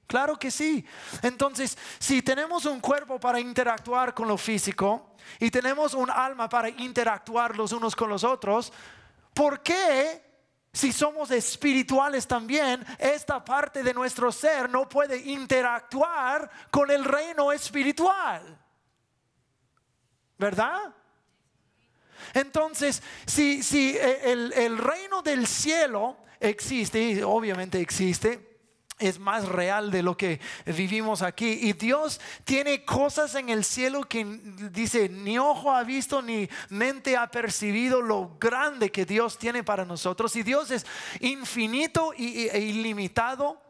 Claro 0.07 0.39
que 0.39 0.49
sí. 0.49 0.85
Entonces, 1.21 1.77
si 1.99 2.21
tenemos 2.21 2.65
un 2.65 2.79
cuerpo 2.79 3.19
para 3.19 3.39
interactuar 3.39 4.13
con 4.13 4.27
lo 4.27 4.37
físico 4.37 5.15
y 5.39 5.51
tenemos 5.51 5.93
un 5.93 6.09
alma 6.09 6.47
para 6.47 6.69
interactuar 6.69 7.57
los 7.57 7.73
unos 7.73 7.95
con 7.95 8.09
los 8.09 8.23
otros, 8.23 8.71
¿por 9.33 9.61
qué 9.61 10.26
si 10.77 10.91
somos 10.91 11.31
espirituales 11.31 12.27
también, 12.27 12.85
esta 12.99 13.43
parte 13.43 13.81
de 13.81 13.93
nuestro 13.95 14.31
ser 14.31 14.69
no 14.69 14.87
puede 14.87 15.17
interactuar 15.17 16.49
con 16.69 16.91
el 16.91 17.03
reino 17.03 17.51
espiritual? 17.51 18.59
¿Verdad? 20.37 20.93
Entonces, 22.33 23.01
si, 23.25 23.97
eh, 23.97 24.31
el, 24.31 24.77
reino 24.77 25.23
del 25.23 25.47
cielo 25.47 26.17
existe, 26.39 27.01
y 27.01 27.21
obviamente 27.23 27.81
existe, 27.81 28.56
es 28.99 29.19
más 29.19 29.47
real 29.47 29.91
de 29.91 30.01
lo 30.01 30.17
que 30.17 30.39
vivimos 30.65 31.21
aquí. 31.21 31.59
Y 31.61 31.73
Dios 31.73 32.19
tiene 32.43 32.83
cosas 32.83 33.35
en 33.35 33.49
el 33.49 33.63
cielo 33.63 34.03
que 34.03 34.25
dice, 34.71 35.09
ni 35.09 35.37
ojo 35.37 35.71
ha 35.71 35.83
visto, 35.83 36.21
ni 36.21 36.49
mente 36.69 37.15
ha 37.15 37.29
percibido 37.29 38.01
lo 38.01 38.37
grande 38.39 38.91
que 38.91 39.05
Dios 39.05 39.37
tiene 39.37 39.63
para 39.63 39.85
nosotros. 39.85 40.35
Y 40.35 40.43
Dios 40.43 40.71
es 40.71 40.85
infinito 41.19 42.13
e 42.13 42.59
ilimitado. 42.59 43.61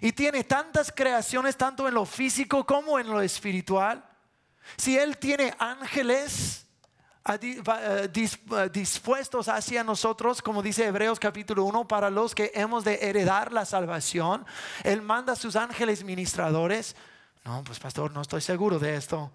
Y 0.00 0.12
tiene 0.12 0.44
tantas 0.44 0.90
creaciones, 0.90 1.56
tanto 1.56 1.86
en 1.86 1.94
lo 1.94 2.06
físico 2.06 2.64
como 2.64 2.98
en 2.98 3.08
lo 3.08 3.20
espiritual. 3.20 4.04
Si 4.76 4.96
Él 4.96 5.18
tiene 5.18 5.54
ángeles, 5.58 6.63
dispuestos 8.72 9.48
hacia 9.48 9.82
nosotros, 9.82 10.42
como 10.42 10.62
dice 10.62 10.86
Hebreos 10.86 11.18
capítulo 11.18 11.64
1, 11.64 11.88
para 11.88 12.10
los 12.10 12.34
que 12.34 12.52
hemos 12.54 12.84
de 12.84 12.98
heredar 13.00 13.50
la 13.50 13.64
salvación. 13.64 14.44
Él 14.82 15.00
manda 15.00 15.32
a 15.32 15.36
sus 15.36 15.56
ángeles 15.56 16.04
ministradores. 16.04 16.94
No, 17.44 17.64
pues 17.64 17.78
pastor, 17.78 18.12
no 18.12 18.20
estoy 18.20 18.42
seguro 18.42 18.78
de 18.78 18.96
esto. 18.96 19.32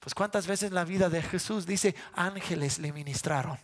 Pues 0.00 0.14
cuántas 0.14 0.46
veces 0.46 0.68
en 0.70 0.74
la 0.74 0.84
vida 0.84 1.08
de 1.08 1.22
Jesús 1.22 1.66
dice 1.66 1.94
ángeles 2.14 2.78
le 2.78 2.92
ministraron. 2.92 3.58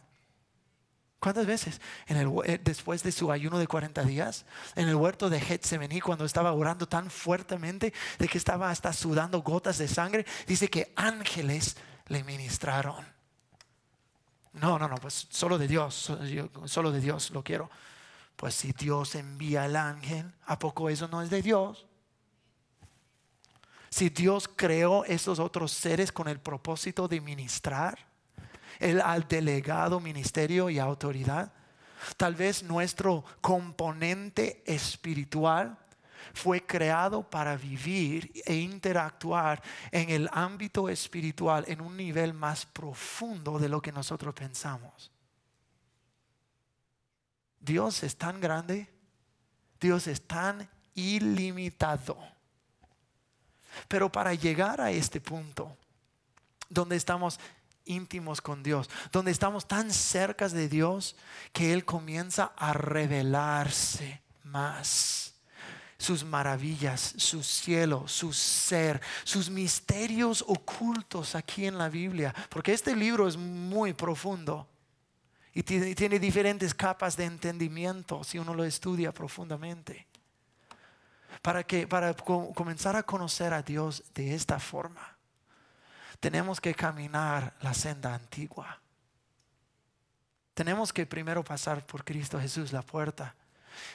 ¿Cuántas 1.18 1.46
veces? 1.46 1.80
En 2.06 2.18
el, 2.18 2.30
eh, 2.44 2.60
después 2.62 3.02
de 3.02 3.10
su 3.10 3.32
ayuno 3.32 3.58
de 3.58 3.66
40 3.66 4.04
días, 4.04 4.44
en 4.76 4.88
el 4.88 4.94
huerto 4.94 5.28
de 5.28 5.40
Getsemaní, 5.40 6.00
cuando 6.00 6.24
estaba 6.24 6.52
orando 6.52 6.86
tan 6.86 7.10
fuertemente 7.10 7.92
de 8.18 8.28
que 8.28 8.38
estaba 8.38 8.70
hasta 8.70 8.92
sudando 8.92 9.42
gotas 9.42 9.78
de 9.78 9.88
sangre, 9.88 10.24
dice 10.46 10.68
que 10.68 10.92
ángeles 10.94 11.76
le 12.06 12.22
ministraron. 12.22 13.15
No, 14.56 14.78
no, 14.78 14.88
no, 14.88 14.96
pues 14.96 15.28
solo 15.30 15.58
de 15.58 15.68
Dios, 15.68 16.10
solo 16.64 16.90
de 16.90 17.00
Dios 17.00 17.30
lo 17.30 17.44
quiero. 17.44 17.70
Pues 18.36 18.54
si 18.54 18.72
Dios 18.72 19.14
envía 19.14 19.66
el 19.66 19.76
ángel, 19.76 20.32
¿a 20.46 20.58
poco 20.58 20.88
eso 20.88 21.08
no 21.08 21.22
es 21.22 21.30
de 21.30 21.42
Dios? 21.42 21.86
Si 23.90 24.08
Dios 24.08 24.48
creó 24.54 25.04
esos 25.04 25.38
otros 25.38 25.72
seres 25.72 26.10
con 26.10 26.28
el 26.28 26.40
propósito 26.40 27.06
de 27.06 27.20
ministrar, 27.20 27.98
el 28.78 29.00
al 29.00 29.28
delegado 29.28 30.00
ministerio 30.00 30.70
y 30.70 30.78
autoridad, 30.78 31.52
tal 32.16 32.34
vez 32.34 32.62
nuestro 32.62 33.24
componente 33.40 34.62
espiritual 34.66 35.78
fue 36.36 36.66
creado 36.66 37.22
para 37.22 37.56
vivir 37.56 38.30
e 38.44 38.54
interactuar 38.56 39.62
en 39.90 40.10
el 40.10 40.28
ámbito 40.32 40.90
espiritual 40.90 41.64
en 41.66 41.80
un 41.80 41.96
nivel 41.96 42.34
más 42.34 42.66
profundo 42.66 43.58
de 43.58 43.70
lo 43.70 43.80
que 43.80 43.90
nosotros 43.90 44.34
pensamos. 44.34 45.10
Dios 47.58 48.02
es 48.02 48.18
tan 48.18 48.38
grande, 48.38 48.86
Dios 49.80 50.06
es 50.08 50.26
tan 50.26 50.68
ilimitado. 50.94 52.18
Pero 53.88 54.12
para 54.12 54.34
llegar 54.34 54.82
a 54.82 54.90
este 54.90 55.22
punto, 55.22 55.74
donde 56.68 56.96
estamos 56.96 57.40
íntimos 57.86 58.42
con 58.42 58.62
Dios, 58.62 58.90
donde 59.10 59.30
estamos 59.30 59.66
tan 59.66 59.90
cerca 59.90 60.50
de 60.50 60.68
Dios 60.68 61.16
que 61.54 61.72
Él 61.72 61.86
comienza 61.86 62.52
a 62.56 62.74
revelarse 62.74 64.20
más 64.44 65.35
sus 65.98 66.24
maravillas, 66.24 67.14
su 67.16 67.42
cielo, 67.42 68.06
su 68.06 68.32
ser, 68.32 69.00
sus 69.24 69.48
misterios 69.48 70.44
ocultos 70.46 71.34
aquí 71.34 71.66
en 71.66 71.78
la 71.78 71.88
Biblia, 71.88 72.34
porque 72.50 72.72
este 72.72 72.94
libro 72.94 73.26
es 73.26 73.36
muy 73.36 73.92
profundo 73.92 74.68
y 75.54 75.62
tiene, 75.62 76.18
diferentes 76.18 76.74
capas 76.74 77.16
de 77.16 77.24
entendimiento 77.24 78.22
si 78.24 78.38
uno 78.38 78.52
lo 78.52 78.62
estudia 78.62 79.10
profundamente. 79.10 80.06
Para 81.40 81.62
que 81.62 81.86
para 81.86 82.12
comenzar 82.14 82.94
a 82.94 83.02
conocer 83.02 83.54
a 83.54 83.62
Dios 83.62 84.04
de 84.12 84.34
esta 84.34 84.58
forma, 84.58 85.16
tenemos 86.20 86.60
que 86.60 86.74
caminar 86.74 87.54
la 87.62 87.72
senda 87.72 88.14
antigua. 88.14 88.82
Tenemos 90.52 90.92
que 90.92 91.06
primero 91.06 91.42
pasar 91.42 91.86
por 91.86 92.04
Cristo 92.04 92.38
Jesús, 92.38 92.70
la 92.70 92.82
puerta, 92.82 93.34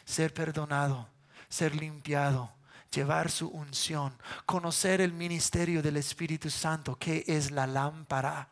ser 0.03 0.33
perdonado, 0.33 1.07
ser 1.51 1.75
limpiado, 1.75 2.49
llevar 2.91 3.29
su 3.29 3.49
unción, 3.49 4.17
conocer 4.45 5.01
el 5.01 5.13
ministerio 5.13 5.83
del 5.83 5.97
Espíritu 5.97 6.49
Santo, 6.49 6.95
que 6.97 7.23
es 7.27 7.51
la 7.51 7.67
lámpara. 7.67 8.47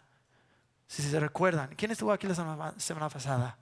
Si 0.85 1.01
se 1.01 1.19
recuerdan, 1.19 1.73
¿quién 1.77 1.91
estuvo 1.91 2.11
aquí 2.11 2.27
la 2.27 2.35
semana, 2.35 3.09
pasada? 3.09 3.57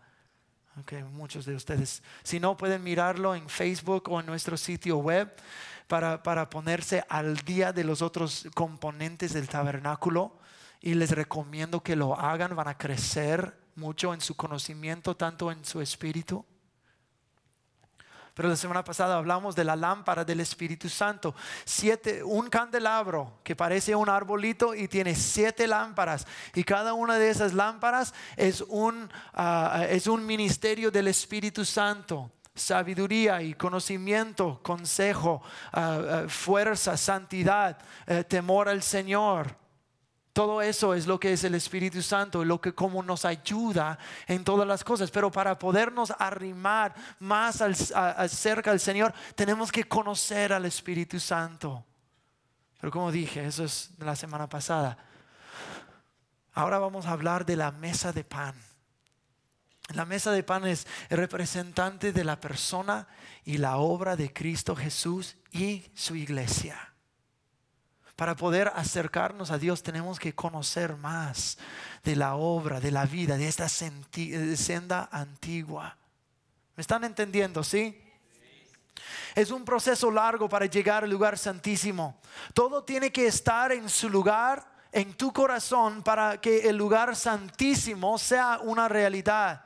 Okay, 0.81 1.03
muchos 1.03 1.45
de 1.45 1.55
ustedes. 1.55 2.01
Si 2.23 2.39
no, 2.39 2.57
pueden 2.57 2.83
mirarlo 2.83 3.35
en 3.35 3.47
Facebook 3.47 4.09
o 4.09 4.19
en 4.19 4.25
nuestro 4.25 4.57
sitio 4.57 4.97
web 4.97 5.31
para, 5.87 6.21
para 6.21 6.49
ponerse 6.49 7.03
al 7.09 7.35
día 7.37 7.73
de 7.73 7.83
los 7.83 8.01
otros 8.01 8.47
componentes 8.53 9.33
del 9.33 9.47
tabernáculo. 9.47 10.37
Y 10.81 10.93
les 10.93 11.11
recomiendo 11.11 11.81
que 11.81 11.95
lo 11.95 12.19
hagan, 12.19 12.55
van 12.55 12.67
a 12.67 12.77
crecer 12.77 13.57
mucho 13.75 14.13
en 14.13 14.21
su 14.21 14.35
conocimiento, 14.35 15.15
tanto 15.15 15.51
en 15.51 15.65
su 15.65 15.81
espíritu. 15.81 16.45
Pero 18.37 18.49
la 18.49 18.55
semana 18.55 18.83
pasada 18.83 19.17
hablamos 19.17 19.55
de 19.55 19.63
la 19.63 19.75
lámpara 19.75 20.23
del 20.23 20.41
Espíritu 20.41 20.89
Santo. 20.89 21.33
Siete, 21.65 22.23
un 22.23 22.49
candelabro 22.51 23.39
que 23.43 23.55
parece 23.55 23.95
un 23.95 24.09
arbolito 24.09 24.75
y 24.75 24.87
tiene 24.87 25.15
siete 25.15 25.65
lámparas. 25.65 26.27
Y 26.53 26.63
cada 26.63 26.93
una 26.93 27.17
de 27.17 27.31
esas 27.31 27.55
lámparas 27.55 28.13
es 28.35 28.61
un, 28.61 29.09
ah, 29.33 29.87
es 29.89 30.05
un 30.05 30.23
ministerio 30.23 30.91
del 30.91 31.07
Espíritu 31.07 31.65
Santo 31.65 32.31
sabiduría 32.53 33.41
y 33.41 33.53
conocimiento, 33.55 34.59
consejo, 34.61 35.41
ah, 35.73 35.99
ah, 36.09 36.23
fuerza, 36.27 36.95
santidad, 36.95 37.79
eh, 38.05 38.23
temor 38.23 38.69
al 38.69 38.83
Señor. 38.83 39.66
Todo 40.37 40.61
eso 40.61 40.93
es 40.93 41.07
lo 41.07 41.19
que 41.19 41.33
es 41.33 41.43
el 41.45 41.55
Espíritu 41.55 42.03
Santo, 42.03 42.45
lo 42.45 42.61
que 42.61 42.75
como 42.75 43.01
nos 43.01 43.25
ayuda 43.25 43.97
en 44.27 44.43
todas 44.43 44.67
las 44.67 44.83
cosas. 44.83 45.09
Pero 45.09 45.31
para 45.31 45.57
podernos 45.57 46.13
arrimar 46.15 46.93
más 47.17 47.59
al, 47.59 47.75
cerca 48.29 48.69
del 48.69 48.79
Señor, 48.79 49.15
tenemos 49.33 49.71
que 49.71 49.85
conocer 49.85 50.53
al 50.53 50.65
Espíritu 50.65 51.19
Santo. 51.19 51.83
Pero 52.79 52.91
como 52.91 53.11
dije, 53.11 53.47
eso 53.47 53.63
es 53.63 53.89
la 53.97 54.15
semana 54.15 54.47
pasada. 54.47 54.99
Ahora 56.53 56.77
vamos 56.77 57.07
a 57.07 57.13
hablar 57.13 57.43
de 57.43 57.55
la 57.55 57.71
mesa 57.71 58.11
de 58.11 58.23
pan. 58.23 58.53
La 59.95 60.05
mesa 60.05 60.31
de 60.31 60.43
pan 60.43 60.67
es 60.67 60.85
el 61.09 61.17
representante 61.17 62.13
de 62.13 62.23
la 62.23 62.39
persona 62.39 63.07
y 63.43 63.57
la 63.57 63.77
obra 63.77 64.15
de 64.15 64.31
Cristo 64.31 64.75
Jesús 64.75 65.35
y 65.51 65.89
su 65.95 66.15
iglesia. 66.15 66.93
Para 68.17 68.35
poder 68.35 68.71
acercarnos 68.75 69.51
a 69.51 69.59
Dios 69.59 69.83
tenemos 69.83 70.19
que 70.19 70.33
conocer 70.33 70.95
más 70.97 71.59
de 72.03 72.15
la 72.15 72.33
obra, 72.33 72.79
de 72.79 72.89
la 72.89 73.05
vida, 73.05 73.37
de 73.37 73.47
esta 73.47 73.69
senda 73.69 75.07
antigua. 75.11 75.95
¿Me 76.75 76.81
están 76.81 77.03
entendiendo? 77.03 77.63
¿Sí? 77.63 77.95
Es 79.35 79.51
un 79.51 79.63
proceso 79.63 80.09
largo 80.09 80.49
para 80.49 80.65
llegar 80.65 81.03
al 81.03 81.11
lugar 81.11 81.37
santísimo. 81.37 82.19
Todo 82.55 82.83
tiene 82.83 83.11
que 83.11 83.27
estar 83.27 83.71
en 83.71 83.87
su 83.87 84.09
lugar, 84.09 84.65
en 84.91 85.13
tu 85.13 85.31
corazón, 85.31 86.01
para 86.01 86.41
que 86.41 86.67
el 86.67 86.75
lugar 86.75 87.15
santísimo 87.15 88.17
sea 88.17 88.57
una 88.63 88.87
realidad. 88.87 89.63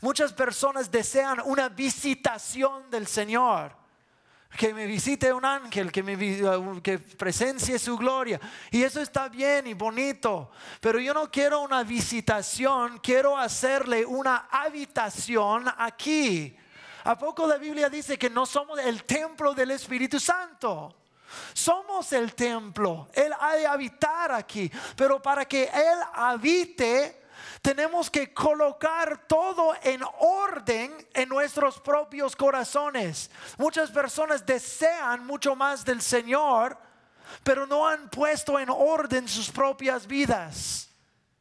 Muchas 0.00 0.32
personas 0.32 0.90
desean 0.90 1.42
una 1.44 1.68
visitación 1.68 2.90
del 2.90 3.06
Señor 3.06 3.79
que 4.56 4.74
me 4.74 4.86
visite 4.86 5.32
un 5.32 5.44
ángel, 5.44 5.92
que 5.92 6.02
me 6.02 6.14
uh, 6.42 6.80
que 6.82 6.98
presencie 6.98 7.78
su 7.78 7.96
gloria. 7.96 8.40
Y 8.70 8.82
eso 8.82 9.00
está 9.00 9.28
bien 9.28 9.66
y 9.66 9.74
bonito, 9.74 10.50
pero 10.80 10.98
yo 10.98 11.14
no 11.14 11.30
quiero 11.30 11.60
una 11.60 11.82
visitación, 11.82 12.98
quiero 12.98 13.36
hacerle 13.36 14.04
una 14.04 14.48
habitación 14.50 15.64
aquí. 15.78 16.56
¿A 17.04 17.16
poco 17.16 17.46
la 17.46 17.56
Biblia 17.56 17.88
dice 17.88 18.18
que 18.18 18.28
no 18.28 18.44
somos 18.44 18.78
el 18.80 19.04
templo 19.04 19.54
del 19.54 19.70
Espíritu 19.70 20.20
Santo? 20.20 20.96
Somos 21.52 22.12
el 22.12 22.34
templo. 22.34 23.08
Él 23.12 23.32
ha 23.38 23.54
de 23.54 23.66
habitar 23.66 24.32
aquí. 24.32 24.70
Pero 24.96 25.22
para 25.22 25.44
que 25.46 25.64
Él 25.64 25.98
habite, 26.12 27.22
tenemos 27.62 28.10
que 28.10 28.32
colocar 28.32 29.26
todo 29.26 29.74
en 29.82 30.02
orden 30.18 31.06
en 31.12 31.28
nuestros 31.28 31.78
propios 31.80 32.34
corazones. 32.34 33.30
Muchas 33.58 33.90
personas 33.90 34.44
desean 34.46 35.26
mucho 35.26 35.54
más 35.54 35.84
del 35.84 36.00
Señor, 36.00 36.78
pero 37.42 37.66
no 37.66 37.86
han 37.86 38.08
puesto 38.08 38.58
en 38.58 38.70
orden 38.70 39.28
sus 39.28 39.50
propias 39.50 40.06
vidas. 40.06 40.88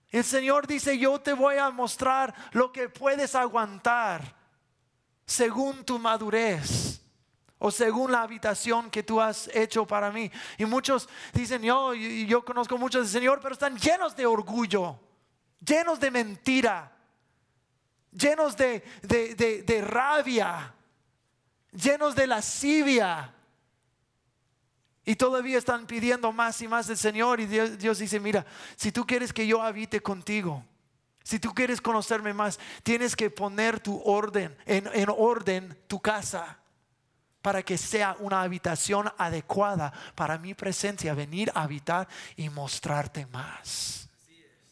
El 0.10 0.24
Señor 0.24 0.68
dice, 0.68 0.98
yo 0.98 1.20
te 1.22 1.34
voy 1.34 1.58
a 1.58 1.70
mostrar 1.70 2.34
lo 2.52 2.72
que 2.72 2.90
puedes 2.90 3.36
aguantar 3.36 4.36
según 5.26 5.86
tu 5.86 6.00
madurez 6.00 7.00
o 7.60 7.72
según 7.72 8.12
la 8.12 8.24
habitación 8.24 8.90
que 8.90 9.04
tú 9.04 9.22
has 9.22 9.48
hecho 9.54 9.86
para 9.86 10.12
mí. 10.12 10.30
Y 10.58 10.66
muchos 10.66 11.08
dicen, 11.32 11.62
yo, 11.62 11.94
yo 11.94 12.44
conozco 12.44 12.78
muchos 12.78 13.04
del 13.04 13.22
Señor, 13.22 13.40
pero 13.42 13.54
están 13.54 13.78
llenos 13.78 14.16
de 14.16 14.26
orgullo 14.26 15.00
llenos 15.66 16.00
de 16.00 16.12
mentira, 16.12 16.92
llenos 18.12 18.56
de, 18.56 18.84
de, 19.02 19.82
rabia, 19.82 20.74
llenos 21.72 22.16
de 22.16 22.28
lascivia. 22.28 23.34
Y 25.06 25.16
todavía 25.16 25.58
están 25.58 25.88
pidiendo 25.88 26.32
más 26.32 26.62
y 26.62 26.68
más 26.68 26.88
del 26.88 26.98
Señor. 26.98 27.40
Y 27.40 27.48
Dios, 27.48 27.98
dice, 27.98 28.20
mira, 28.20 28.46
si 28.76 28.92
tú 28.92 29.08
quieres 29.08 29.34
que 29.34 29.48
yo 29.48 29.62
habite 29.62 30.02
contigo, 30.02 30.64
si 31.24 31.40
tú 31.40 31.54
quieres 31.54 31.82
conocerme 31.82 32.34
más, 32.34 32.60
tienes 32.84 33.16
que 33.16 33.30
poner 33.30 33.80
tu 33.80 34.00
orden, 34.04 34.56
en, 34.66 34.88
en 34.94 35.10
orden 35.10 35.78
tu 35.88 36.00
casa 36.00 36.60
para 37.42 37.64
que 37.64 37.78
sea 37.78 38.16
una 38.20 38.42
habitación 38.42 39.12
adecuada 39.18 39.94
para 40.16 40.38
mi 40.38 40.54
presencia, 40.54 41.14
venir 41.14 41.52
a 41.56 41.64
habitar 41.64 42.08
y 42.36 42.50
mostrarte 42.50 43.26
más. 43.28 44.09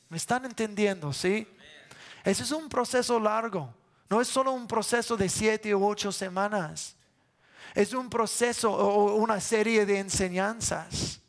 ¿Me 0.09 0.17
están 0.17 0.45
entendiendo? 0.45 1.11
¿Sí? 1.11 1.47
Ese 2.23 2.43
es 2.43 2.51
un 2.51 2.69
proceso 2.69 3.19
largo. 3.19 3.73
No 4.09 4.21
es 4.21 4.27
solo 4.27 4.51
un 4.51 4.67
proceso 4.67 5.17
de 5.17 5.27
siete 5.27 5.73
u 5.75 5.85
ocho 5.85 6.11
semanas. 6.11 6.95
Es 7.75 7.93
un 7.93 8.09
proceso 8.09 8.71
o 8.71 9.15
una 9.15 9.39
serie 9.39 9.85
de 9.85 9.99
enseñanzas. 9.99 11.21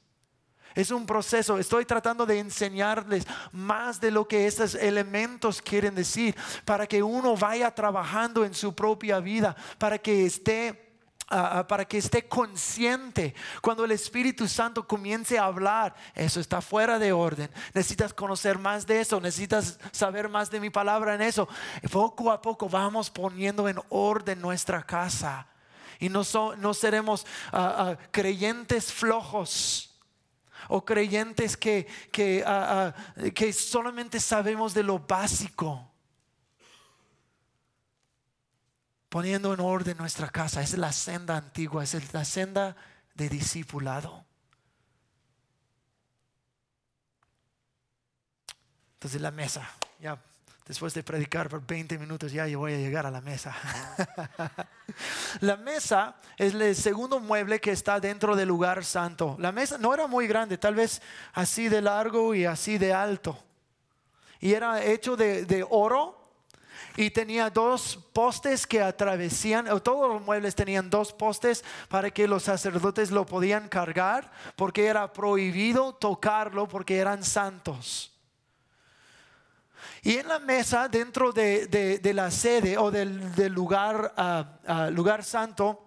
Es 0.75 0.93
un 0.93 1.07
proceso. 1.07 1.59
Estoy 1.59 1.85
tratando 1.85 2.25
de 2.25 2.39
enseñarles 2.39 3.27
más 3.51 4.01
de 4.01 4.13
lo 4.13 4.29
que 4.29 4.47
estos 4.47 4.77
elementos 4.77 5.61
quieren 5.61 5.97
decir 5.97 6.37
para 6.65 6.87
que 6.87 7.03
uno 7.03 7.37
vaya 7.37 7.75
trabajando 7.75 8.45
en 8.45 8.55
su 8.55 8.73
propia 8.75 9.19
vida, 9.19 9.57
para 9.79 9.99
que 9.99 10.25
esté 10.25 10.88
para 11.29 11.85
que 11.85 11.99
esté 11.99 12.27
consciente 12.27 13.35
cuando 13.61 13.85
el 13.85 13.91
Espíritu 13.91 14.49
Santo 14.49 14.87
comience 14.87 15.39
a 15.39 15.45
hablar. 15.45 15.95
Eso 16.15 16.41
está 16.41 16.61
fuera 16.61 16.99
de 16.99 17.13
orden. 17.13 17.51
Necesitas 17.75 18.15
conocer 18.15 18.59
más 18.59 18.87
de 18.87 19.01
eso, 19.01 19.21
necesitas 19.21 19.79
saber 19.93 20.29
más 20.29 20.51
de 20.51 20.61
mi 20.61 20.71
palabra 20.71 21.15
en 21.15 21.23
eso. 21.23 21.49
Poco 21.91 22.31
a 22.31 22.41
poco 22.41 22.69
vamos 22.69 23.11
poniendo 23.11 23.69
en 23.69 23.79
orden 23.91 24.41
nuestra 24.41 24.83
casa 24.83 25.47
y 25.99 26.09
no, 26.09 26.23
no 26.57 26.75
seremos 26.75 27.27
creyentes 28.11 28.93
flojos 28.93 29.85
o 30.69 30.85
creyentes 30.85 31.57
que, 31.57 31.87
que, 32.11 32.45
que 33.35 33.53
solamente 33.53 34.21
sabemos 34.21 34.75
de 34.75 34.83
lo 34.83 34.99
básico. 34.99 35.91
Poniendo 39.09 39.55
en 39.55 39.61
orden 39.61 39.97
nuestra 39.97 40.29
casa. 40.29 40.63
Es 40.63 40.77
la 40.77 40.93
senda 40.93 41.37
antigua, 41.37 41.85
es 41.85 42.13
la 42.13 42.25
senda 42.25 42.77
de 43.15 43.29
discipulado. 43.29 44.25
Entonces 48.95 49.21
la 49.21 49.31
mesa, 49.31 49.69
ya 50.01 50.21
después 50.67 50.93
de 50.93 51.03
predicar 51.03 51.49
por 51.49 51.65
20 51.67 51.99
minutos 51.99 52.33
ya 52.33 52.47
yo 52.47 52.59
voy 52.59 52.75
a 52.75 52.77
llegar 52.77 53.07
a 53.07 53.11
la 53.11 53.21
mesa. 53.21 53.57
la 55.41 55.57
mesa 55.57 56.17
es 56.37 56.53
el 56.53 56.75
segundo 56.75 57.21
mueble 57.21 57.61
que 57.61 57.71
está 57.71 58.01
dentro 58.01 58.35
del 58.35 58.49
lugar 58.49 58.85
santo. 58.85 59.37
La 59.39 59.53
mesa 59.53 59.79
no 59.79 59.95
era 59.95 60.07
muy 60.07 60.27
grande, 60.27 60.59
tal 60.59 60.75
vez 60.75 61.01
así 61.33 61.69
de 61.69 61.81
largo 61.81 62.35
y 62.35 62.45
así 62.45 62.77
de 62.77 62.93
alto. 62.93 63.43
Y 64.41 64.53
era 64.53 64.85
hecho 64.85 65.17
de, 65.17 65.45
de 65.45 65.65
oro 65.69 66.18
y 66.99 67.13
tenía 67.13 67.49
dos 67.49 67.97
postes 68.13 68.67
que 68.67 68.83
atravesían, 68.83 69.67
todos 69.85 70.15
los 70.15 70.21
muebles 70.21 70.57
tenían 70.57 70.91
dos 70.91 71.13
postes 71.13 71.65
para 71.89 72.11
que 72.11 72.27
los 72.27 72.43
sacerdotes 72.43 73.13
lo 73.13 73.25
podían 73.25 73.69
cargar, 73.69 74.33
porque 74.57 74.87
era 74.87 75.13
prohibido 75.13 75.95
tocarlo 75.95 76.67
porque 76.67 76.99
eran 76.99 77.23
santos. 77.23 78.13
Y 80.03 80.17
en 80.17 80.27
la 80.27 80.41
mesa, 80.41 80.89
dentro 80.89 81.31
de, 81.31 82.01
la 82.13 82.33
sede 82.33 82.77
o 82.77 82.91
del, 82.91 83.33
lugar, 83.53 84.13
ah, 84.17 84.59
ah, 84.67 84.91
lugar 84.91 85.23
santo, 85.23 85.87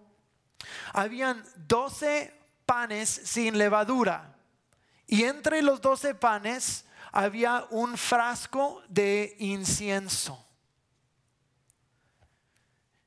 habían 0.94 1.44
doce 1.68 2.34
panes 2.66 3.10
sin 3.10 3.58
levadura. 3.58 4.34
Y 5.08 5.24
entre 5.24 5.62
los 5.62 5.82
doce 5.82 6.16
panes 6.16 6.86
había 7.12 7.66
un 7.70 7.98
frasco 7.98 8.82
de 8.88 9.36
incienso. 9.40 10.48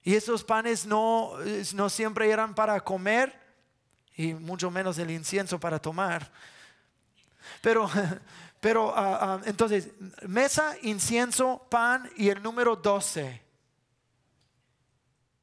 Y 0.04 0.14
esos 0.14 0.44
panes 0.44 0.84
no, 0.84 1.32
no 1.74 1.88
siempre 1.88 2.30
eran 2.30 2.54
para 2.54 2.78
comer 2.80 3.40
y 4.16 4.34
mucho 4.34 4.70
menos 4.70 4.98
el 4.98 5.10
incienso 5.10 5.58
para 5.58 5.80
tomar. 5.80 6.30
Pero, 7.62 7.90
pero 8.60 8.94
ah, 8.94 9.18
ah, 9.20 9.40
entonces, 9.46 9.88
mesa, 10.28 10.76
incienso, 10.82 11.66
pan 11.70 12.10
y 12.16 12.28
el 12.28 12.42
número 12.42 12.76
12. 12.76 13.42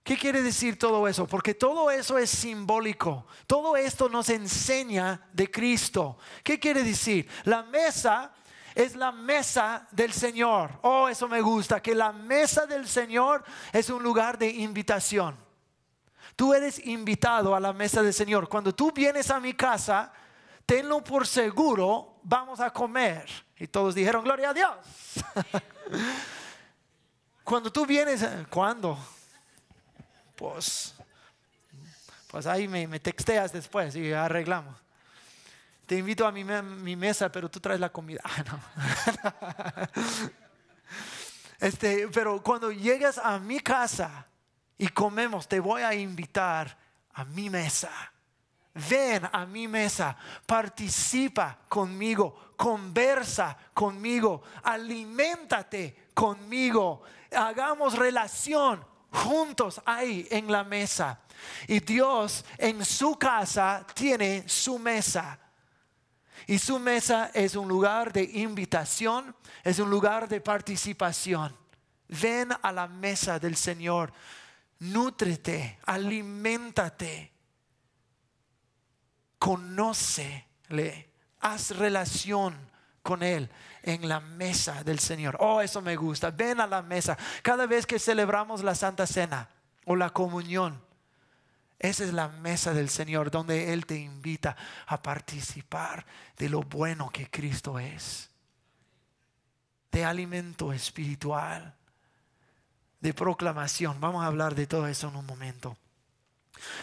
¿Qué 0.04 0.17
quiere 0.17 0.41
decir 0.41 0.80
todo 0.80 1.08
eso? 1.08 1.28
Porque 1.28 1.54
todo 1.54 1.89
eso 1.89 2.17
es 2.17 2.30
simbólico. 2.30 3.26
Todo 3.47 3.76
esto 3.76 4.10
nos 4.10 4.30
enseña 4.30 5.28
de 5.34 5.50
Cristo. 5.50 6.17
¿Qué 6.43 6.60
quiere 6.60 6.84
decir? 6.84 7.28
La 7.43 7.63
mesa 7.63 8.32
es 8.76 8.96
la 8.96 9.12
mesa 9.12 9.88
del 9.92 10.14
Señor. 10.14 10.72
Oh, 10.82 11.10
eso 11.10 11.28
me 11.28 11.42
gusta, 11.42 11.82
que 11.82 11.96
la 11.96 12.12
mesa 12.12 12.66
del 12.66 12.88
Señor 12.88 13.44
es 13.72 13.90
un 13.90 14.02
lugar 14.04 14.38
de 14.38 14.50
invitación. 14.50 15.36
Tú 16.36 16.54
eres 16.54 16.86
invitado 16.86 17.56
a 17.56 17.60
la 17.60 17.74
mesa 17.74 18.02
del 18.02 18.14
Señor. 18.14 18.48
Cuando 18.48 18.74
tú 18.74 18.92
vienes 18.92 19.30
a 19.30 19.40
mi 19.40 19.54
casa, 19.54 20.12
tenlo 20.66 21.04
por 21.04 21.28
seguro, 21.28 22.20
vamos 22.24 22.60
a 22.60 22.72
comer. 22.72 23.26
Y 23.58 23.68
todos 23.68 23.94
dijeron, 23.94 24.24
gloria 24.24 24.50
a 24.50 24.54
Dios. 24.54 24.76
Cuando 27.44 27.72
tú 27.72 27.86
vienes, 27.86 28.26
¿cuándo? 28.50 28.98
Pues, 30.36 30.96
pues 32.28 32.48
ahí 32.48 32.68
me, 32.68 32.88
me 32.88 33.00
texteas 33.00 33.52
después 33.52 33.96
y 33.96 34.14
arreglamos 34.14 34.82
te 35.91 35.97
invito 35.97 36.25
a 36.25 36.32
mi, 36.32 36.95
mesa, 36.95 37.30
pero 37.30 37.51
tú 37.51 37.60
traes 37.60 37.82
la 37.82 37.91
comida. 37.91 38.21
Ah, 39.23 39.89
este, 41.60 42.08
pero 42.08 42.41
cuando 42.41 42.71
llegas 42.71 43.17
a 43.17 43.38
mi 43.39 43.60
casa 43.60 44.25
y 44.77 44.88
comemos, 44.88 45.49
te 45.49 45.60
voy 45.60 45.82
a 45.82 45.93
invitar 45.93 46.77
a 47.13 47.25
mi 47.25 47.49
mesa. 47.49 47.91
Ven 48.89 49.27
a 49.30 49.45
mi 49.45 49.67
mesa, 49.67 50.15
participa 50.45 51.60
conmigo, 51.67 52.54
conversa 52.56 53.58
conmigo, 53.73 54.43
aliméntate 54.63 56.08
conmigo, 56.13 57.04
hagamos 57.36 57.97
relación 57.97 58.86
juntos 59.12 59.82
ahí 59.86 60.25
en 60.32 60.49
la 60.49 60.63
mesa. 60.63 61.19
Y 61.67 61.82
Dios 61.82 62.45
en 62.58 62.86
su 62.86 63.19
casa 63.19 63.86
tiene 63.93 64.47
su 64.47 64.80
mesa. 64.80 65.38
Y 66.47 66.58
su 66.58 66.80
mesa 66.80 67.32
es 67.34 67.56
un 67.56 67.67
lugar 67.67 68.12
de 68.12 68.23
invitación, 68.23 69.36
es 69.63 69.80
un 69.80 69.89
lugar 69.89 70.27
de 70.27 70.41
participación. 70.41 71.56
Ven 72.08 72.49
a 72.62 72.71
la 72.71 72.88
mesa 72.88 73.39
del 73.39 73.56
Señor, 73.56 74.12
nútrete, 74.80 75.80
aliméntate, 75.86 77.32
conócele, 79.38 81.10
haz 81.39 81.71
relación 81.77 82.56
con 83.01 83.23
Él 83.23 83.49
en 83.84 84.08
la 84.08 84.19
mesa 84.19 84.84
del 84.84 84.99
Señor. 84.99 85.38
Oh, 85.39 85.62
eso 85.62 85.82
me 85.82 85.95
gusta. 85.95 86.32
Ven 86.32 86.60
a 86.62 86.67
la 86.67 86.82
mesa. 86.82 87.17
Cada 87.41 87.65
vez 87.65 87.86
que 87.86 87.99
celebramos 87.99 88.63
la 88.63 88.75
Santa 88.75 89.08
Cena 89.08 89.49
o 89.86 89.95
la 89.95 90.12
comunión, 90.12 90.82
esa 91.82 92.04
es 92.04 92.13
la 92.13 92.28
mesa 92.28 92.76
del 92.76 92.89
Señor 92.89 93.32
donde 93.32 93.74
Él 93.74 93.88
te 93.88 93.98
invita 93.98 94.56
a 94.86 95.02
participar 95.02 96.06
de 96.38 96.48
lo 96.48 96.62
bueno 96.62 97.10
que 97.10 97.28
Cristo 97.28 97.80
es. 97.80 98.30
De 99.91 100.06
alimento 100.06 100.72
espiritual, 100.72 101.76
de 103.00 103.13
proclamación. 103.15 104.00
Vamos 104.00 104.24
a 104.24 104.28
hablar 104.28 104.54
de 104.54 104.67
todo 104.67 104.88
eso 104.88 105.08
en 105.08 105.15
un 105.15 105.26
momento. 105.26 105.76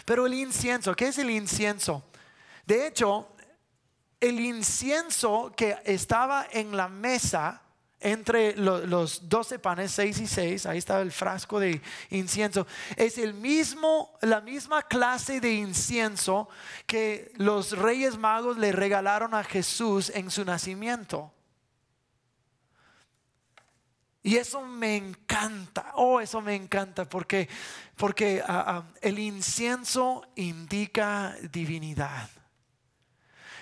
Pero 0.03 0.25
el 0.25 0.33
incienso, 0.33 0.93
¿qué 0.93 1.07
es 1.07 1.17
el 1.17 1.29
incienso? 1.29 2.03
De 2.65 2.85
hecho, 2.85 3.29
el 4.19 4.37
incienso 4.41 5.53
que 5.55 5.77
estaba 5.85 6.45
en 6.51 6.75
la 6.75 6.89
mesa 6.89 7.61
entre 8.01 8.55
los 8.55 9.27
doce 9.27 9.59
panes, 9.59 9.91
seis 9.91 10.19
y 10.19 10.27
seis, 10.27 10.65
ahí 10.65 10.77
está 10.77 11.01
el 11.01 11.11
frasco 11.11 11.59
de 11.59 11.81
incienso, 12.09 12.65
es 12.95 13.17
el 13.17 13.33
mismo, 13.33 14.17
la 14.21 14.39
misma 14.41 14.83
clase 14.83 15.41
de 15.41 15.53
incienso 15.53 16.47
que 16.85 17.31
los 17.35 17.77
reyes 17.77 18.17
magos 18.17 18.57
le 18.57 18.71
regalaron 18.71 19.33
a 19.33 19.43
Jesús 19.43 20.11
en 20.13 20.31
su 20.31 20.45
nacimiento. 20.45 21.33
Y 24.21 24.35
eso 24.35 24.61
me 24.65 24.97
encanta, 24.97 25.93
oh, 25.95 26.19
eso 26.19 26.41
me 26.41 26.53
encanta, 26.55 27.07
porque, 27.07 27.47
porque 27.95 28.43
ah, 28.45 28.63
ah, 28.67 28.83
el 29.01 29.17
incienso 29.17 30.25
indica 30.35 31.35
divinidad. 31.51 32.29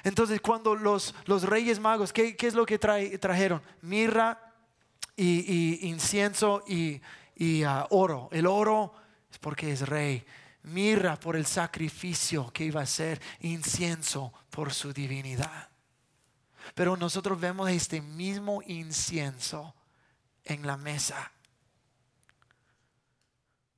Entonces, 0.03 0.41
cuando 0.41 0.75
los, 0.75 1.15
los 1.25 1.43
reyes 1.43 1.79
magos, 1.79 2.13
¿qué, 2.13 2.35
es 2.39 2.53
lo 2.53 2.65
que 2.65 2.79
trajeron? 2.79 3.61
Mirra 3.81 4.53
y, 5.15 5.87
incienso 5.87 6.63
y, 6.67 7.01
ah, 7.63 7.87
oro. 7.89 8.29
El 8.31 8.47
oro 8.47 8.93
es 9.31 9.37
porque 9.39 9.71
es 9.71 9.87
rey. 9.87 10.25
Mirra 10.63 11.17
por 11.17 11.35
el 11.35 11.45
sacrificio 11.45 12.51
que 12.51 12.65
iba 12.65 12.81
a 12.81 12.85
ser. 12.85 13.21
Incienso 13.41 14.33
por 14.49 14.73
su 14.73 14.93
divinidad. 14.93 15.69
Pero 16.75 16.97
nosotros 16.97 17.39
vemos 17.39 17.69
este 17.69 18.01
mismo 18.01 18.61
incienso 18.65 19.73
en 20.43 20.67
la 20.67 20.77
mesa. 20.77 21.31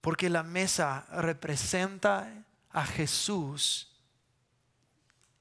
Porque 0.01 0.29
la 0.29 0.43
mesa 0.43 1.05
representa 1.11 2.45
a 2.71 2.85
Jesús 2.85 3.88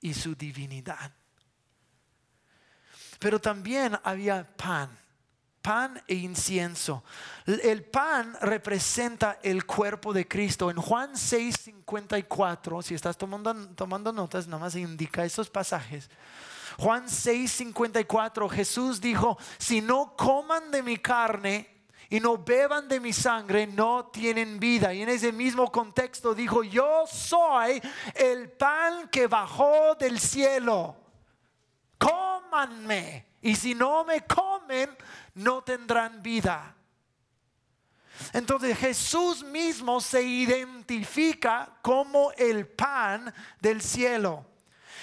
y 0.00 0.14
su 0.14 0.34
divinidad. 0.34 1.12
Pero 3.18 3.40
también 3.40 3.98
había 4.04 4.46
pan, 4.56 4.96
pan 5.60 6.02
e 6.06 6.14
incienso. 6.14 7.02
El 7.46 7.84
pan 7.84 8.36
representa 8.40 9.38
el 9.42 9.66
cuerpo 9.66 10.12
de 10.12 10.28
Cristo. 10.28 10.70
En 10.70 10.76
Juan 10.76 11.16
6, 11.16 11.56
54, 11.64 12.82
si 12.82 12.94
estás 12.94 13.18
tomando, 13.18 13.54
tomando 13.74 14.12
notas, 14.12 14.46
nada 14.46 14.60
más 14.60 14.76
indica 14.76 15.24
esos 15.24 15.50
pasajes. 15.50 16.08
Juan 16.78 17.08
6, 17.08 17.50
54, 17.50 18.48
Jesús 18.48 19.00
dijo, 19.00 19.36
si 19.58 19.80
no 19.80 20.14
coman 20.16 20.70
de 20.70 20.82
mi 20.82 20.96
carne 20.98 21.77
y 22.10 22.20
no 22.20 22.38
beban 22.38 22.88
de 22.88 23.00
mi 23.00 23.12
sangre, 23.12 23.66
no 23.66 24.06
tienen 24.06 24.58
vida. 24.58 24.94
Y 24.94 25.02
en 25.02 25.10
ese 25.10 25.30
mismo 25.30 25.70
contexto 25.70 26.34
dijo, 26.34 26.64
yo 26.64 27.04
soy 27.06 27.82
el 28.14 28.50
pan 28.50 29.08
que 29.08 29.26
bajó 29.26 29.94
del 29.94 30.18
cielo. 30.18 30.96
Cómanme. 31.98 33.26
Y 33.42 33.54
si 33.54 33.74
no 33.74 34.04
me 34.04 34.22
comen, 34.22 34.96
no 35.34 35.62
tendrán 35.62 36.22
vida. 36.22 36.74
Entonces 38.32 38.76
Jesús 38.78 39.44
mismo 39.44 40.00
se 40.00 40.22
identifica 40.22 41.78
como 41.82 42.32
el 42.32 42.66
pan 42.66 43.32
del 43.60 43.82
cielo. 43.82 44.46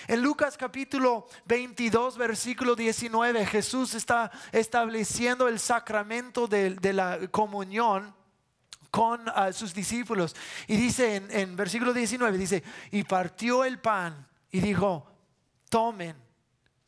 En 0.08 0.22
Lucas 0.22 0.56
capítulo 0.56 1.28
22, 1.46 2.18
versículo 2.18 2.76
19, 2.76 3.46
Jesús 3.46 3.96
está 3.96 4.32
estableciendo 4.52 5.48
el 5.48 5.60
sacramento 5.60 6.48
de, 6.48 6.94
la 6.94 7.28
comunión 7.32 8.14
con 8.92 9.24
ah, 9.30 9.52
sus 9.52 9.74
discípulos. 9.74 10.36
Y 10.68 10.78
dice 10.78 11.16
en, 11.16 11.32
en 11.32 11.56
versículo 11.56 11.92
19, 11.92 12.38
dice, 12.38 12.64
y 12.92 13.04
partió 13.04 13.66
el 13.66 13.80
pan 13.80 14.28
y 14.52 14.60
dijo, 14.60 15.08
tomen, 15.70 16.16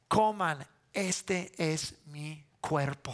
coman, 0.07 0.65
este 0.93 1.51
es 1.57 1.95
mi 2.05 2.45
cuerpo. 2.61 3.13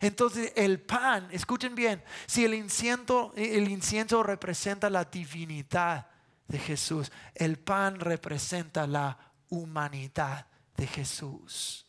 Entonces 0.00 0.52
el 0.56 0.80
pan, 0.80 1.28
escuchen 1.30 1.74
bien, 1.74 2.02
si 2.26 2.44
el 2.44 2.52
incienso, 2.52 3.32
el 3.34 3.68
incienso 3.70 4.22
representa 4.22 4.90
la 4.90 5.04
divinidad 5.04 6.11
de 6.52 6.58
Jesús. 6.58 7.10
El 7.34 7.58
pan 7.58 7.98
representa 7.98 8.86
la 8.86 9.18
humanidad 9.48 10.46
de 10.76 10.86
Jesús. 10.86 11.86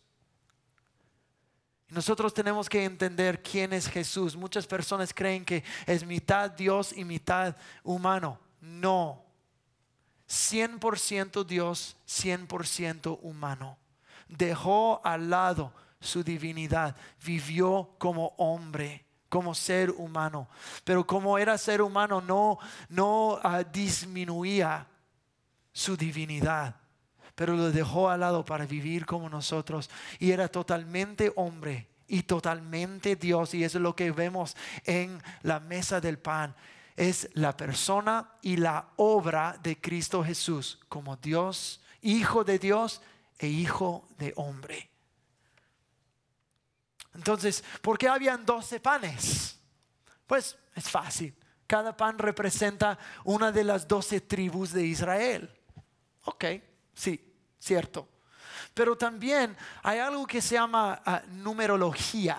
Nosotros 1.90 2.34
tenemos 2.34 2.70
que 2.70 2.86
entender 2.86 3.44
quién 3.44 3.74
es 3.74 3.88
Jesús. 3.88 4.38
Muchas 4.38 4.66
personas 4.66 5.14
creen 5.14 5.44
que 5.44 5.64
es 5.86 6.06
mitad 6.06 6.50
Dios 6.50 6.94
y 6.94 7.04
mitad 7.04 7.58
humano. 7.84 8.40
No. 8.62 9.26
100% 10.30 11.46
Dios, 11.46 11.98
100% 12.08 13.20
humano. 13.22 13.78
Dejó 14.30 15.02
al 15.04 15.30
lado 15.30 15.74
su 16.00 16.24
divinidad. 16.24 16.96
Vivió 17.22 17.96
como 18.00 18.28
hombre 18.38 19.06
como 19.34 19.56
ser 19.56 19.90
humano. 19.90 20.48
Pero 20.84 21.08
como 21.08 21.40
era 21.40 21.58
ser 21.58 21.82
humano 21.82 22.22
no, 22.22 22.60
no 22.88 23.40
ah, 23.42 23.64
disminuía 23.64 24.86
su 25.72 25.98
divinidad, 25.98 26.76
pero 27.34 27.56
lo 27.56 27.72
dejó 27.72 28.12
al 28.12 28.20
lado 28.20 28.46
para 28.46 28.68
vivir 28.68 29.08
como 29.08 29.28
nosotros. 29.30 29.90
Y 30.20 30.30
era 30.30 30.48
totalmente 30.50 31.34
hombre 31.36 31.88
y 32.08 32.22
totalmente 32.22 33.16
Dios. 33.16 33.56
Y 33.56 33.64
eso 33.64 33.80
es 33.80 33.82
lo 33.82 33.96
que 33.96 34.12
vemos 34.12 34.56
en 34.86 35.20
la 35.42 35.60
mesa 35.60 36.00
del 36.00 36.20
pan. 36.20 36.56
Es 36.96 37.28
la 37.34 37.58
persona 37.58 38.34
y 38.44 38.58
la 38.58 38.90
obra 38.98 39.58
de 39.64 39.82
Cristo 39.82 40.24
Jesús 40.24 40.78
como 40.88 41.18
Dios, 41.18 41.82
Hijo 42.04 42.44
de 42.44 42.60
Dios 42.60 43.02
e 43.40 43.48
Hijo 43.48 44.08
de 44.20 44.32
hombre. 44.36 44.93
Entonces, 47.16 47.64
¿por 47.82 47.98
qué 47.98 48.08
habían 48.08 48.46
doce 48.46 48.80
panes? 48.80 49.60
Pues 50.26 50.58
es 50.76 50.90
fácil. 50.90 51.36
Cada 51.68 51.96
pan 51.96 52.18
representa 52.18 52.98
una 53.24 53.52
de 53.52 53.64
las 53.64 53.88
doce 53.88 54.22
tribus 54.22 54.72
de 54.74 54.86
Israel. 54.86 55.50
Ok, 56.26 56.46
sí, 56.94 57.34
cierto. 57.60 58.10
Pero 58.74 58.98
también 58.98 59.56
hay 59.84 60.00
algo 60.00 60.26
que 60.26 60.42
se 60.42 60.56
llama 60.56 61.02
ah, 61.06 61.22
numerología. 61.28 62.38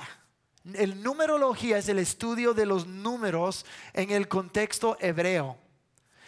El 0.73 1.03
numerología 1.03 1.79
es 1.79 1.89
el 1.89 1.99
estudio 1.99 2.55
de 2.55 2.67
los 2.67 2.87
números 2.87 3.65
en 3.93 4.11
el 4.11 4.29
contexto 4.29 4.97
hebreo. 5.01 5.59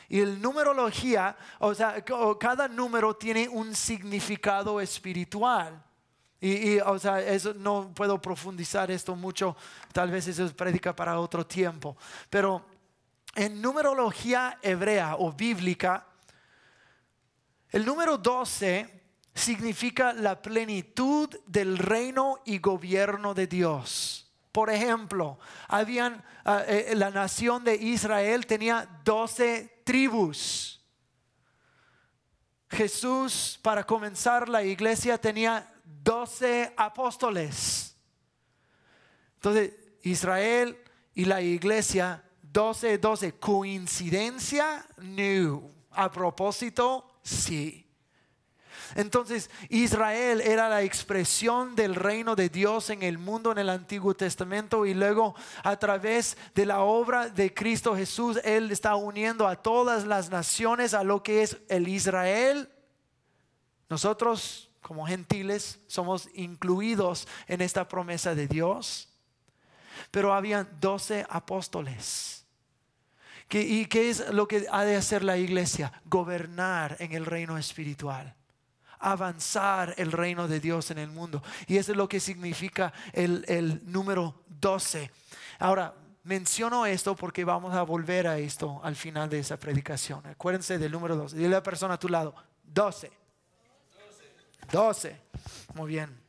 Y 0.08 0.20
el 0.20 0.40
numerología, 0.40 1.36
o 1.58 1.74
sea, 1.74 2.04
cada 2.38 2.68
número 2.68 3.16
tiene 3.16 3.48
un 3.48 3.74
significado 3.74 4.80
espiritual. 4.80 5.82
Y, 6.40 6.78
o 6.80 6.98
sea, 6.98 7.20
eso, 7.20 7.54
no 7.54 7.92
puedo 7.94 8.20
profundizar 8.20 8.90
esto 8.90 9.16
mucho, 9.16 9.56
tal 9.92 10.10
vez 10.10 10.28
eso 10.28 10.44
es 10.44 10.52
prédica 10.52 10.94
para 10.94 11.18
otro 11.18 11.46
tiempo. 11.46 11.96
Pero 12.28 12.66
en 13.34 13.60
numerología 13.60 14.58
hebrea 14.62 15.16
o 15.16 15.32
bíblica, 15.32 16.06
el 17.70 17.84
número 17.84 18.18
12 18.18 18.96
significa 19.34 20.12
la 20.12 20.40
plenitud 20.40 21.28
del 21.46 21.78
reino 21.78 22.40
y 22.44 22.58
gobierno 22.58 23.34
de 23.34 23.46
Dios. 23.46 24.32
Por 24.52 24.70
ejemplo, 24.70 25.38
habían, 25.68 26.24
ah, 26.44 26.62
eh, 26.66 26.94
la 26.96 27.10
nación 27.10 27.62
de 27.62 27.74
Israel 27.74 28.46
tenía 28.46 28.88
12 29.04 29.82
tribus. 29.84 30.82
Jesús, 32.70 33.58
para 33.62 33.84
comenzar 33.84 34.48
la 34.48 34.62
iglesia, 34.62 35.18
tenía 35.18 35.70
12 36.06 36.72
apóstoles. 36.76 37.96
Entonces, 39.34 39.72
Israel 40.02 40.78
y 41.14 41.24
la 41.24 41.42
iglesia, 41.42 42.22
12, 42.42 42.98
12. 42.98 43.32
¿Coincidencia? 43.32 44.86
No. 44.98 45.68
A 45.90 46.12
propósito, 46.12 47.18
sí. 47.24 47.82
Entonces 48.94 49.50
Israel 49.68 50.40
era 50.42 50.68
la 50.68 50.82
expresión 50.82 51.74
del 51.74 51.96
reino 51.96 52.36
de 52.36 52.50
Dios 52.50 52.90
en 52.90 53.02
el 53.02 53.18
mundo 53.18 53.50
en 53.50 53.58
el 53.58 53.68
Antiguo 53.68 54.14
Testamento 54.14 54.86
y 54.86 54.94
luego 54.94 55.34
a 55.64 55.76
través 55.76 56.36
de 56.54 56.66
la 56.66 56.82
obra 56.82 57.28
de 57.28 57.52
Cristo 57.52 57.96
Jesús, 57.96 58.38
Él 58.44 58.70
está 58.70 58.94
uniendo 58.94 59.48
a 59.48 59.56
todas 59.56 60.06
las 60.06 60.30
naciones 60.30 60.94
a 60.94 61.02
lo 61.02 61.24
que 61.24 61.42
es 61.42 61.56
el 61.68 61.88
Israel. 61.88 62.70
Nosotros 63.88 64.65
como 64.86 65.04
gentiles 65.04 65.80
somos 65.88 66.28
incluidos 66.32 67.26
en 67.48 67.60
esta 67.60 67.88
promesa 67.88 68.36
de 68.36 68.46
Dios. 68.46 69.08
Pero 70.12 70.32
habían 70.32 70.68
doce 70.80 71.26
apóstoles. 71.28 72.44
¿Y 73.50 73.86
qué 73.86 74.10
es 74.10 74.28
lo 74.32 74.46
que 74.46 74.64
ha 74.70 74.84
de 74.84 74.94
hacer 74.94 75.24
la 75.24 75.38
iglesia? 75.38 75.92
Gobernar 76.04 76.96
en 77.00 77.14
el 77.14 77.26
reino 77.26 77.58
espiritual 77.58 78.36
avanzar 78.98 79.92
el 79.98 80.10
reino 80.10 80.48
de 80.48 80.58
Dios 80.58 80.90
en 80.90 80.96
el 80.98 81.10
mundo. 81.10 81.42
Y 81.66 81.76
eso 81.76 81.92
es 81.92 81.98
lo 81.98 82.08
que 82.08 82.18
significa 82.18 82.94
el, 83.12 83.82
número 83.84 84.42
12. 84.48 85.10
Ahora, 85.58 85.94
menciono 86.24 86.86
esto 86.86 87.14
porque 87.14 87.44
vamos 87.44 87.74
a 87.74 87.82
volver 87.82 88.26
a 88.26 88.38
esto 88.38 88.80
al 88.82 88.96
final 88.96 89.28
de 89.28 89.40
esa 89.40 89.58
predicación. 89.58 90.26
Acuérdense 90.26 90.78
del 90.78 90.92
número 90.92 91.14
12. 91.14 91.36
Dile 91.36 91.48
a 91.48 91.58
la 91.58 91.62
persona 91.62 91.94
a 91.94 91.98
tu 91.98 92.08
lado, 92.08 92.34
12. 92.64 93.25
12. 94.70 95.20
Muy 95.74 95.88
bien. 95.88 96.26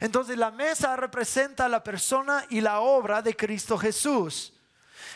Entonces 0.00 0.36
la 0.36 0.50
mesa 0.50 0.96
representa 0.96 1.68
la 1.68 1.82
persona 1.82 2.44
y 2.50 2.60
la 2.60 2.80
obra 2.80 3.20
de 3.22 3.34
Cristo 3.34 3.76
Jesús. 3.76 4.52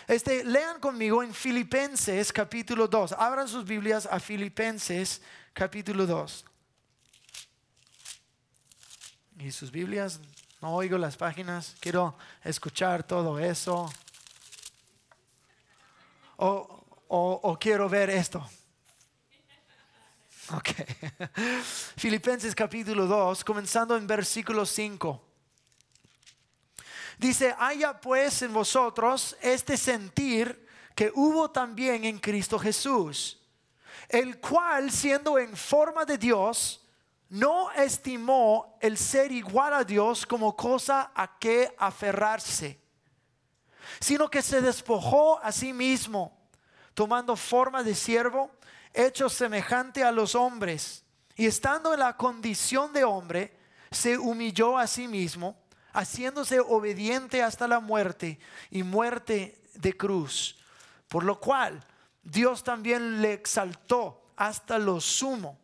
Este, 0.08 0.44
lean 0.44 0.80
conmigo 0.80 1.22
en 1.22 1.32
Filipenses 1.32 2.32
capítulo 2.32 2.88
2. 2.88 3.12
Abran 3.12 3.46
sus 3.46 3.64
Biblias 3.64 4.08
a 4.10 4.18
Filipenses 4.18 5.22
capítulo 5.52 6.06
2. 6.06 6.44
Y 9.38 9.50
sus 9.50 9.70
Biblias, 9.70 10.20
no 10.60 10.74
oigo 10.74 10.98
las 10.98 11.16
páginas, 11.16 11.76
quiero 11.80 12.16
escuchar 12.44 13.02
todo 13.02 13.38
eso. 13.38 13.90
O, 16.36 16.84
o, 17.08 17.58
quiero 17.60 17.88
ver 17.88 18.10
esto. 18.10 18.48
Ok. 20.56 20.68
Filipenses 21.96 22.54
capítulo 22.54 23.06
2, 23.06 23.42
comenzando 23.44 23.96
en 23.96 24.06
versículo 24.06 24.66
5. 24.66 25.22
Dice, 27.18 27.54
haya 27.58 27.98
pues 27.98 28.42
en 28.42 28.52
vosotros 28.52 29.36
este 29.40 29.76
sentir 29.76 30.66
que 30.94 31.10
hubo 31.14 31.50
también 31.50 32.04
en 32.04 32.18
Cristo 32.18 32.58
Jesús 32.58 33.38
el 34.12 34.38
cual 34.40 34.90
siendo 34.90 35.38
en 35.38 35.56
forma 35.56 36.04
de 36.04 36.18
Dios, 36.18 36.80
no 37.30 37.72
estimó 37.72 38.76
el 38.80 38.98
ser 38.98 39.32
igual 39.32 39.72
a 39.72 39.84
Dios 39.84 40.26
como 40.26 40.54
cosa 40.54 41.12
a 41.14 41.38
que 41.38 41.74
aferrarse, 41.78 42.78
sino 44.00 44.28
que 44.28 44.42
se 44.42 44.60
despojó 44.60 45.38
a 45.42 45.50
sí 45.50 45.72
mismo, 45.72 46.38
tomando 46.92 47.34
forma 47.36 47.82
de 47.82 47.94
siervo, 47.94 48.50
hecho 48.94 49.28
semejante 49.28 50.04
a 50.04 50.12
los 50.12 50.34
hombres, 50.34 51.04
y 51.34 51.46
estando 51.46 51.94
en 51.94 52.00
la 52.00 52.16
condición 52.16 52.92
de 52.92 53.04
hombre, 53.04 53.56
se 53.90 54.18
humilló 54.18 54.78
a 54.78 54.86
sí 54.86 55.08
mismo, 55.08 55.56
haciéndose 55.92 56.60
obediente 56.60 57.42
hasta 57.42 57.68
la 57.68 57.80
muerte 57.80 58.38
y 58.70 58.82
muerte 58.82 59.60
de 59.74 59.96
cruz, 59.96 60.58
por 61.08 61.24
lo 61.24 61.38
cual 61.38 61.84
Dios 62.22 62.62
también 62.64 63.20
le 63.20 63.32
exaltó 63.32 64.22
hasta 64.36 64.78
lo 64.78 65.00
sumo 65.00 65.58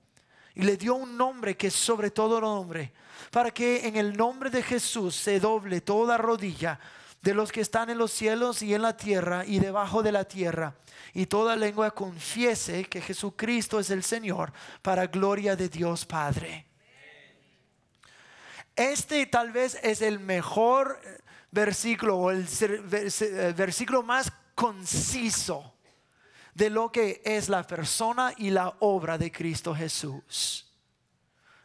y 0.55 0.63
le 0.63 0.77
dio 0.77 0.95
un 0.95 1.17
nombre 1.17 1.57
que 1.57 1.69
es 1.69 1.75
sobre 1.75 2.11
todo 2.11 2.41
nombre, 2.41 2.93
para 3.31 3.51
que 3.51 3.87
en 3.87 3.97
el 3.97 4.17
nombre 4.17 4.51
de 4.51 4.63
Jesús 4.63 5.15
se 5.15 5.41
doble 5.41 5.81
toda 5.81 6.19
rodilla 6.19 6.79
de 7.23 7.35
los 7.35 7.51
que 7.51 7.61
están 7.61 7.91
en 7.91 7.99
los 7.99 8.13
cielos 8.13 8.63
y 8.63 8.75
en 8.75 8.83
la 8.83 8.97
tierra 8.97 9.45
y 9.45 9.59
debajo 9.59 10.03
de 10.03 10.13
la 10.13 10.25
tierra, 10.25 10.75
y 11.13 11.27
toda 11.27 11.57
lengua 11.57 11.91
confiese 11.91 12.85
que 12.85 13.01
Jesucristo 13.01 13.81
es 13.81 13.91
el 13.91 14.03
Señor, 14.03 14.53
para 14.83 15.07
gloria 15.07 15.57
de 15.57 15.69
Dios 15.69 16.05
Padre. 16.05 16.67
Este 18.77 19.27
tal 19.27 19.51
vez 19.51 19.79
es 19.83 20.03
el 20.03 20.21
mejor 20.21 21.01
versículo 21.51 22.17
o 22.17 22.31
el 22.31 22.47
versículo 23.57 24.03
más 24.05 24.33
conciso 24.55 25.75
de 26.55 26.71
lo 26.71 26.91
que 26.93 27.23
es 27.25 27.49
la 27.49 27.65
persona 27.65 28.35
y 28.37 28.51
la 28.51 28.77
obra 28.81 29.19
de 29.19 29.33
Cristo 29.33 29.75
Jesús. 29.75 30.68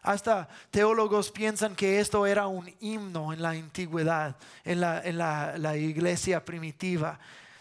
Hasta 0.03 0.49
teólogos 0.69 1.31
piensan 1.31 1.75
que 1.75 1.99
esto 1.99 2.25
era 2.25 2.47
un 2.47 2.71
himno 2.81 3.33
en 3.33 3.41
la 3.41 3.51
antigüedad, 3.51 4.35
en 4.63 4.79
la, 4.81 5.77
iglesia 5.77 6.43
primitiva. 6.43 7.17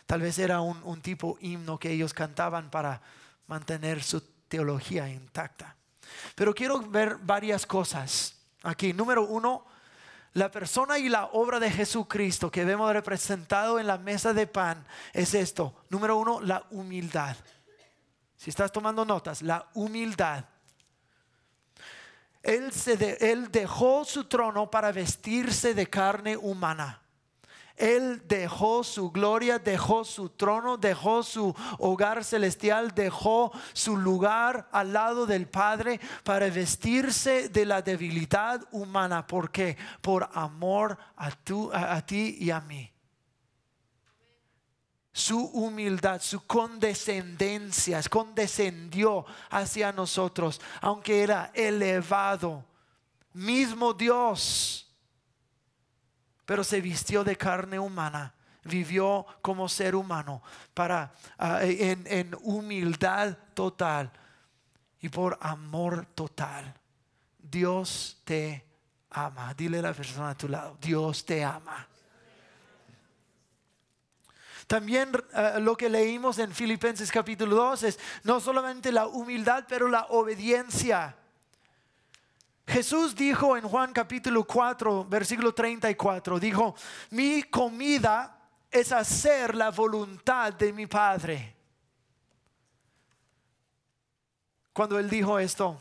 Tal 0.07 0.21
vez 0.21 0.39
era 0.39 0.61
un, 0.61 0.83
un 0.83 1.01
tipo 1.01 1.39
himno 1.41 1.79
que 1.79 1.91
ellos 1.91 2.13
cantaban 2.13 2.71
para 2.71 3.01
mantener 3.47 4.03
su 4.03 4.21
teología 4.49 5.09
intacta. 5.09 5.77
Pero 6.35 6.53
quiero 6.53 6.81
ver 6.81 7.17
varias 7.17 7.65
cosas 7.65 8.37
aquí. 8.65 8.93
Número 8.93 9.25
uno, 9.25 9.65
la 10.35 10.51
persona 10.51 10.99
y 10.99 11.09
la 11.09 11.27
obra 11.27 11.61
de 11.61 11.71
Jesucristo 11.71 12.51
que 12.51 12.65
vemos 12.65 12.93
representado 12.93 13.79
en 13.79 13.87
la 13.87 13.99
mesa 13.99 14.33
de 14.33 14.47
pan 14.47 14.85
es 15.13 15.35
esto. 15.35 15.75
Número 15.91 16.17
uno, 16.17 16.41
la 16.41 16.67
humildad. 16.71 17.37
Si 18.37 18.51
estás 18.51 18.73
tomando 18.73 19.05
notas, 19.05 19.43
la 19.43 19.69
humildad. 19.75 20.45
Él, 22.43 22.73
se 22.73 23.17
él 23.21 23.51
dejó 23.53 24.05
su 24.05 24.25
trono 24.25 24.71
para 24.71 24.93
vestirse 24.93 25.75
de 25.75 25.89
carne 25.89 26.37
humana. 26.37 27.03
Él 27.77 28.23
dejó 28.29 28.85
su 28.85 29.11
gloria, 29.11 29.59
dejó 29.59 30.05
su 30.05 30.29
trono, 30.29 30.77
dejó 30.77 31.23
su 31.23 31.55
hogar 31.79 32.23
celestial, 32.23 32.93
dejó 32.95 33.51
su 33.73 33.97
lugar 33.97 34.69
al 34.73 34.93
lado 34.93 35.27
del 35.27 35.49
Padre 35.49 36.01
para 36.23 36.49
vestirse 36.51 37.49
de 37.49 37.65
la 37.65 37.83
debilidad 37.83 38.63
humana. 38.73 39.27
¿Por 39.27 39.51
qué? 39.51 39.77
Por 40.01 40.29
amor 40.35 40.99
a, 41.17 41.31
a, 41.73 42.07
ti 42.07 42.37
y 42.39 42.51
a 42.51 42.61
mí 42.61 42.93
su 45.13 45.39
humildad, 45.39 46.21
su 46.21 46.47
condescendencia, 46.47 48.03
condescendió 48.05 49.25
hacia 49.51 49.93
nosotros, 49.93 50.61
aunque 50.81 51.23
era 51.23 51.51
elevado, 51.55 52.65
mismo 53.33 53.93
Dios 53.93 54.83
pero 56.53 56.65
se 56.65 56.81
vistió 56.81 57.25
de 57.25 57.37
carne 57.37 57.79
humana, 57.79 58.35
vivió 58.65 59.25
como 59.41 59.69
ser 59.69 59.95
humano 59.95 60.43
para 60.75 61.13
ah, 61.39 61.61
en, 61.63 62.07
en 62.07 62.37
humildad 62.43 63.37
total 63.55 64.13
y 65.01 65.09
por 65.09 65.39
amor 65.41 66.07
total. 66.15 66.75
Dios 67.39 68.21
te 68.25 68.67
ama. 69.11 69.55
Dile 69.55 69.79
a 69.79 69.83
la 69.83 69.95
persona 69.95 70.31
a 70.31 70.37
tu 70.37 70.49
lado, 70.49 70.77
Dios 70.81 71.25
te 71.25 71.45
ama. 71.45 71.89
También 74.73 75.13
eh, 75.35 75.61
lo 75.61 75.77
que 75.77 75.91
leímos 75.91 76.39
en 76.39 76.51
Filipenses 76.51 77.13
capítulo 77.13 77.57
2 77.57 77.83
es 77.83 78.01
no 78.23 78.41
solamente 78.41 78.91
la 78.91 79.07
humildad, 79.07 79.67
pero 79.69 79.87
la 79.87 80.07
obediencia. 80.09 81.15
Jesús 82.67 83.15
dijo 83.15 83.55
en 83.55 83.69
Juan 83.69 83.93
capítulo 83.93 84.45
4, 84.45 85.05
versículo 85.05 85.53
34, 85.53 86.41
dijo, 86.41 86.75
mi 87.11 87.43
comida 87.43 88.41
es 88.71 88.93
hacer 88.93 89.55
la 89.55 89.71
voluntad 89.71 90.55
de 90.55 90.73
mi 90.73 90.87
Padre. 90.87 91.55
Cuando 94.73 94.99
él 94.99 95.11
dijo 95.11 95.39
esto, 95.39 95.79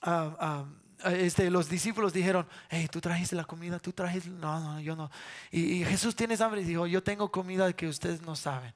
ah, 0.00 0.36
ah, 0.40 0.64
este, 1.04 1.50
los 1.50 1.68
discípulos 1.68 2.12
dijeron, 2.12 2.46
hey, 2.68 2.88
tú 2.90 3.00
trajiste 3.00 3.36
la 3.36 3.44
comida, 3.44 3.78
tú 3.78 3.92
trajiste, 3.92 4.30
no, 4.30 4.60
no, 4.60 4.80
yo 4.80 4.96
no. 4.96 5.10
Y, 5.50 5.84
Jesús 5.84 6.14
tiene 6.14 6.36
hambre 6.40 6.62
y 6.62 6.64
dijo, 6.64 6.86
yo 6.86 7.02
tengo 7.02 7.30
comida 7.30 7.72
que 7.72 7.88
ustedes 7.88 8.22
no 8.22 8.36
saben. 8.36 8.74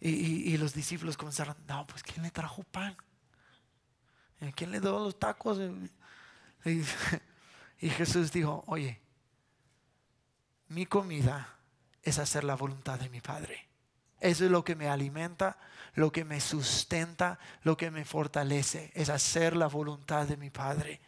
Y, 0.00 0.52
y, 0.52 0.56
los 0.58 0.74
discípulos 0.74 1.16
comenzaron, 1.16 1.56
no, 1.66 1.86
pues 1.86 2.02
¿quién 2.02 2.22
le 2.22 2.30
trajo 2.30 2.62
pan? 2.64 2.96
¿Quién 4.54 4.70
le 4.70 4.80
dio 4.80 4.92
los 4.92 5.18
tacos? 5.18 5.58
Y, 7.80 7.90
Jesús 7.90 8.32
dijo, 8.32 8.64
oye, 8.66 8.98
mi 10.68 10.86
comida 10.86 11.58
es 12.02 12.18
hacer 12.18 12.42
la 12.44 12.54
voluntad 12.54 12.98
de 12.98 13.10
mi 13.10 13.20
Padre. 13.20 13.68
Eso 14.24 14.46
es 14.46 14.50
lo 14.50 14.64
que 14.64 14.74
me 14.74 14.88
alimenta, 14.88 15.58
lo 15.96 16.10
que 16.10 16.24
me 16.24 16.40
sustenta, 16.40 17.38
lo 17.62 17.76
que 17.76 17.90
me 17.90 18.06
fortalece, 18.06 18.90
es 18.94 19.10
hacer 19.10 19.54
la 19.54 19.66
voluntad 19.66 20.26
de 20.26 20.38
mi 20.38 20.48
Padre. 20.48 20.98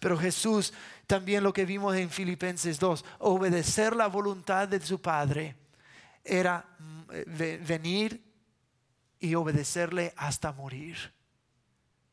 Pero 0.00 0.16
Jesús, 0.16 0.72
también 1.06 1.44
lo 1.44 1.52
que 1.52 1.66
vimos 1.66 1.94
en 1.94 2.08
Filipenses 2.08 2.78
2, 2.78 3.04
obedecer 3.18 3.94
la 3.94 4.06
voluntad 4.06 4.66
de 4.66 4.80
su 4.80 4.98
Padre 4.98 5.56
era 6.24 6.64
mm, 6.78 7.66
venir 7.66 8.24
y 9.20 9.34
obedecerle 9.34 10.14
hasta 10.16 10.50
morir. 10.50 11.12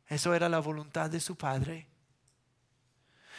Eso 0.05 0.33
era 0.33 0.49
la 0.49 0.59
voluntad 0.59 1.09
de 1.09 1.21
su 1.21 1.37
Padre. 1.37 1.87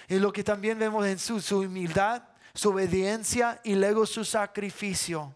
Y 0.08 0.18
lo 0.18 0.32
que 0.32 0.42
también 0.42 0.78
vemos 0.78 1.04
en 1.04 1.18
su, 1.18 1.42
su 1.42 1.58
humildad, 1.58 2.22
su 2.54 2.70
obediencia 2.70 3.60
y 3.64 3.74
luego 3.74 4.06
su 4.06 4.24
sacrificio. 4.24 5.34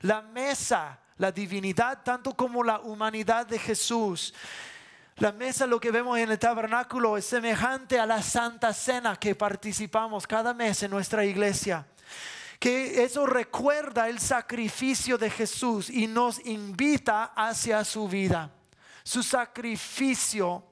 La 0.00 0.22
mesa, 0.22 0.98
la 1.18 1.30
divinidad, 1.32 2.02
tanto 2.02 2.34
como 2.34 2.62
la 2.62 2.80
humanidad 2.80 3.46
de 3.46 3.58
Jesús. 3.58 4.34
La 5.16 5.32
mesa, 5.32 5.66
lo 5.66 5.78
que 5.78 5.90
vemos 5.90 6.18
en 6.18 6.30
el 6.30 6.38
tabernáculo, 6.38 7.16
es 7.16 7.26
semejante 7.26 7.98
a 7.98 8.06
la 8.06 8.22
Santa 8.22 8.72
Cena 8.72 9.16
que 9.16 9.34
participamos 9.34 10.26
cada 10.26 10.54
mes 10.54 10.82
en 10.82 10.90
nuestra 10.90 11.24
iglesia 11.24 11.86
que 12.60 13.02
eso 13.02 13.24
recuerda 13.24 14.10
el 14.10 14.20
sacrificio 14.20 15.16
de 15.16 15.30
Jesús 15.30 15.88
y 15.88 16.06
nos 16.06 16.44
invita 16.44 17.32
hacia 17.34 17.82
su 17.84 18.06
vida. 18.06 18.50
Su 19.02 19.22
sacrificio 19.22 20.62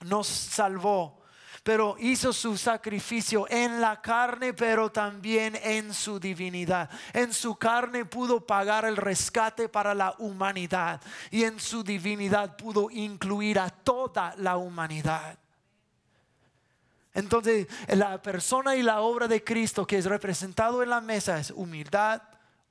nos 0.00 0.26
salvó 0.26 1.17
pero 1.68 1.96
hizo 1.98 2.32
su 2.32 2.56
sacrificio 2.56 3.46
en 3.50 3.78
la 3.78 4.00
carne, 4.00 4.54
pero 4.54 4.90
también 4.90 5.54
en 5.62 5.92
su 5.92 6.18
divinidad. 6.18 6.88
En 7.12 7.34
su 7.34 7.56
carne 7.56 8.06
pudo 8.06 8.40
pagar 8.40 8.86
el 8.86 8.96
rescate 8.96 9.68
para 9.68 9.92
la 9.92 10.14
humanidad 10.16 10.98
y 11.30 11.44
en 11.44 11.60
su 11.60 11.84
divinidad 11.84 12.56
pudo 12.56 12.88
incluir 12.90 13.58
a 13.58 13.68
toda 13.68 14.34
la 14.38 14.56
humanidad. 14.56 15.38
Entonces, 17.12 17.66
la 17.88 18.22
persona 18.22 18.74
y 18.74 18.82
la 18.82 19.02
obra 19.02 19.28
de 19.28 19.44
Cristo 19.44 19.86
que 19.86 19.98
es 19.98 20.06
representado 20.06 20.82
en 20.82 20.88
la 20.88 21.02
mesa 21.02 21.38
es 21.38 21.50
humildad, 21.50 22.22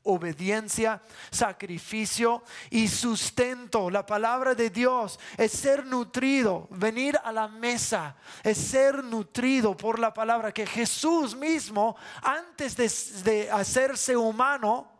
obediencia, 0.07 1.01
sacrificio 1.29 2.43
y 2.69 2.87
sustento. 2.87 3.89
La 3.89 4.05
palabra 4.05 4.55
de 4.55 4.69
Dios 4.69 5.19
es 5.37 5.51
ser 5.51 5.85
nutrido, 5.85 6.67
venir 6.71 7.19
a 7.23 7.31
la 7.31 7.47
mesa, 7.47 8.15
es 8.43 8.57
ser 8.57 9.03
nutrido 9.03 9.75
por 9.75 9.99
la 9.99 10.13
palabra 10.13 10.51
que 10.51 10.65
Jesús 10.65 11.35
mismo, 11.35 11.95
antes 12.21 12.75
de, 13.23 13.49
hacerse 13.51 14.15
humano, 14.15 14.91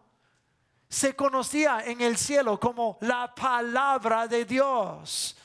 se 0.89 1.15
conocía 1.15 1.82
en 1.86 2.02
el 2.02 2.17
cielo 2.17 2.60
como 2.60 2.98
la 3.02 3.34
palabra 3.34 4.28
de 4.28 4.46
Dios. 4.46 5.38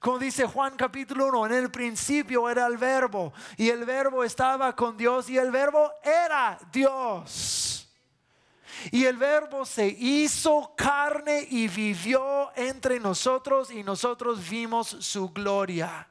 Como 0.00 0.18
dice 0.18 0.46
Juan 0.46 0.76
capítulo 0.76 1.26
1, 1.28 1.46
en 1.46 1.52
el 1.52 1.70
principio 1.70 2.48
era 2.48 2.66
el 2.66 2.76
verbo 2.76 3.32
y 3.56 3.68
el 3.68 3.84
verbo 3.84 4.22
estaba 4.22 4.74
con 4.76 4.96
Dios 4.96 5.28
y 5.28 5.38
el 5.38 5.50
verbo 5.50 5.90
era 6.04 6.58
Dios. 6.72 7.87
Y 8.90 9.04
el 9.04 9.16
verbo 9.16 9.64
se 9.64 9.86
hizo 9.86 10.74
carne 10.76 11.46
y 11.50 11.68
vivió 11.68 12.50
entre 12.56 13.00
nosotros 13.00 13.70
y 13.70 13.82
nosotros 13.82 14.48
vimos 14.48 14.88
su 15.00 15.30
gloria. 15.30 16.08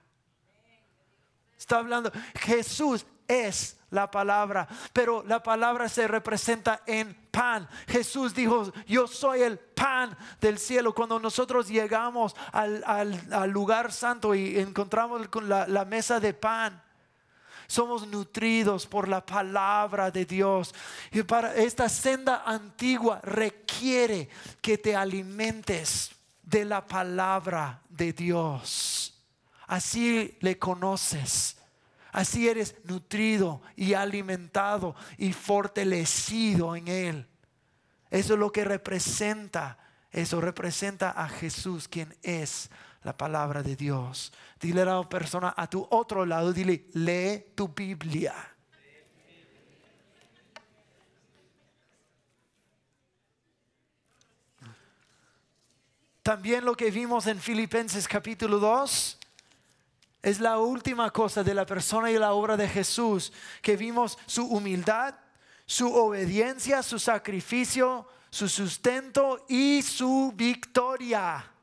Está 1.58 1.77
hablando, 1.80 2.12
Jesús 2.39 3.06
es 3.27 3.77
la 3.89 4.12
palabra, 4.12 4.67
pero 4.93 5.23
la 5.23 5.41
palabra 5.41 5.89
se 5.89 6.08
representa 6.08 6.82
en 6.86 7.13
pan. 7.32 7.67
Jesús 7.88 8.34
dijo, 8.34 8.71
yo 8.86 9.08
soy 9.08 9.41
el 9.41 9.58
pan 9.58 10.17
del 10.41 10.58
cielo. 10.58 10.93
Cuando 10.93 11.19
nosotros 11.19 11.67
llegamos 11.67 12.36
al, 12.51 13.51
lugar 13.51 13.91
santo 13.91 14.36
y 14.36 14.60
encontramos 14.60 15.27
la, 15.43 15.67
la 15.67 15.86
mesa 15.86 16.19
de 16.19 16.34
pan, 16.34 16.82
somos 17.67 18.08
nutridos 18.08 18.88
por 18.88 19.08
la 19.08 19.25
palabra 19.25 20.10
de 20.10 20.25
Dios. 20.25 20.73
Y 21.12 21.23
para 21.23 21.56
esta 21.56 21.89
senda 21.89 22.43
antigua 22.45 23.19
requiere 23.21 24.30
que 24.62 24.77
te 24.77 24.95
alimentes 24.95 26.12
de 26.41 26.65
la 26.65 26.86
palabra 26.88 27.82
de 27.89 28.13
Dios. 28.13 29.13
Así 29.67 30.38
le 30.39 30.58
conoces. 30.58 31.58
Así 32.13 32.47
eres 32.47 32.75
nutrido 32.86 33.62
y 33.75 33.93
alimentado 33.93 34.95
y 35.17 35.34
fortalecido 35.34 36.75
en 36.75 36.88
Él. 36.88 37.27
Eso 38.10 38.34
es 38.34 38.39
lo 38.39 38.51
que 38.51 38.63
representa. 38.63 39.77
Eso 40.10 40.39
representa 40.39 41.12
a 41.12 41.27
Jesús, 41.27 41.88
quien 41.88 42.15
es 42.23 42.71
la 43.08 43.15
palabra 43.15 43.63
de 43.63 43.78
Dios. 43.78 44.34
Dile 44.60 44.82
a 44.82 44.86
la 44.86 45.08
persona 45.08 45.54
a 45.56 45.70
tu 45.70 45.88
otro 45.91 46.26
lado, 46.26 46.52
dile, 46.52 46.88
lee 46.91 47.54
tu 47.56 47.70
Biblia. 47.70 48.36
También 56.22 56.65
lo 56.65 56.76
que 56.76 56.91
vimos 56.91 57.28
en 57.28 57.39
Filipenses 57.39 58.06
capítulo 58.10 58.60
2 58.60 59.17
es 60.22 60.41
la 60.41 60.60
última 60.60 61.10
cosa 61.12 61.46
de 61.46 61.54
la 61.54 61.65
persona 61.65 62.12
y 62.12 62.17
la 62.17 62.34
obra 62.34 62.58
de 62.58 62.67
Jesús, 62.67 63.32
que 63.62 63.78
vimos 63.78 64.17
su 64.26 64.46
humildad, 64.48 65.15
su 65.65 65.96
obediencia, 65.96 66.84
su 66.84 67.00
sacrificio, 67.00 68.06
su 68.30 68.50
sustento 68.50 69.46
y 69.48 69.82
su 69.82 70.34
victoria 70.36 71.54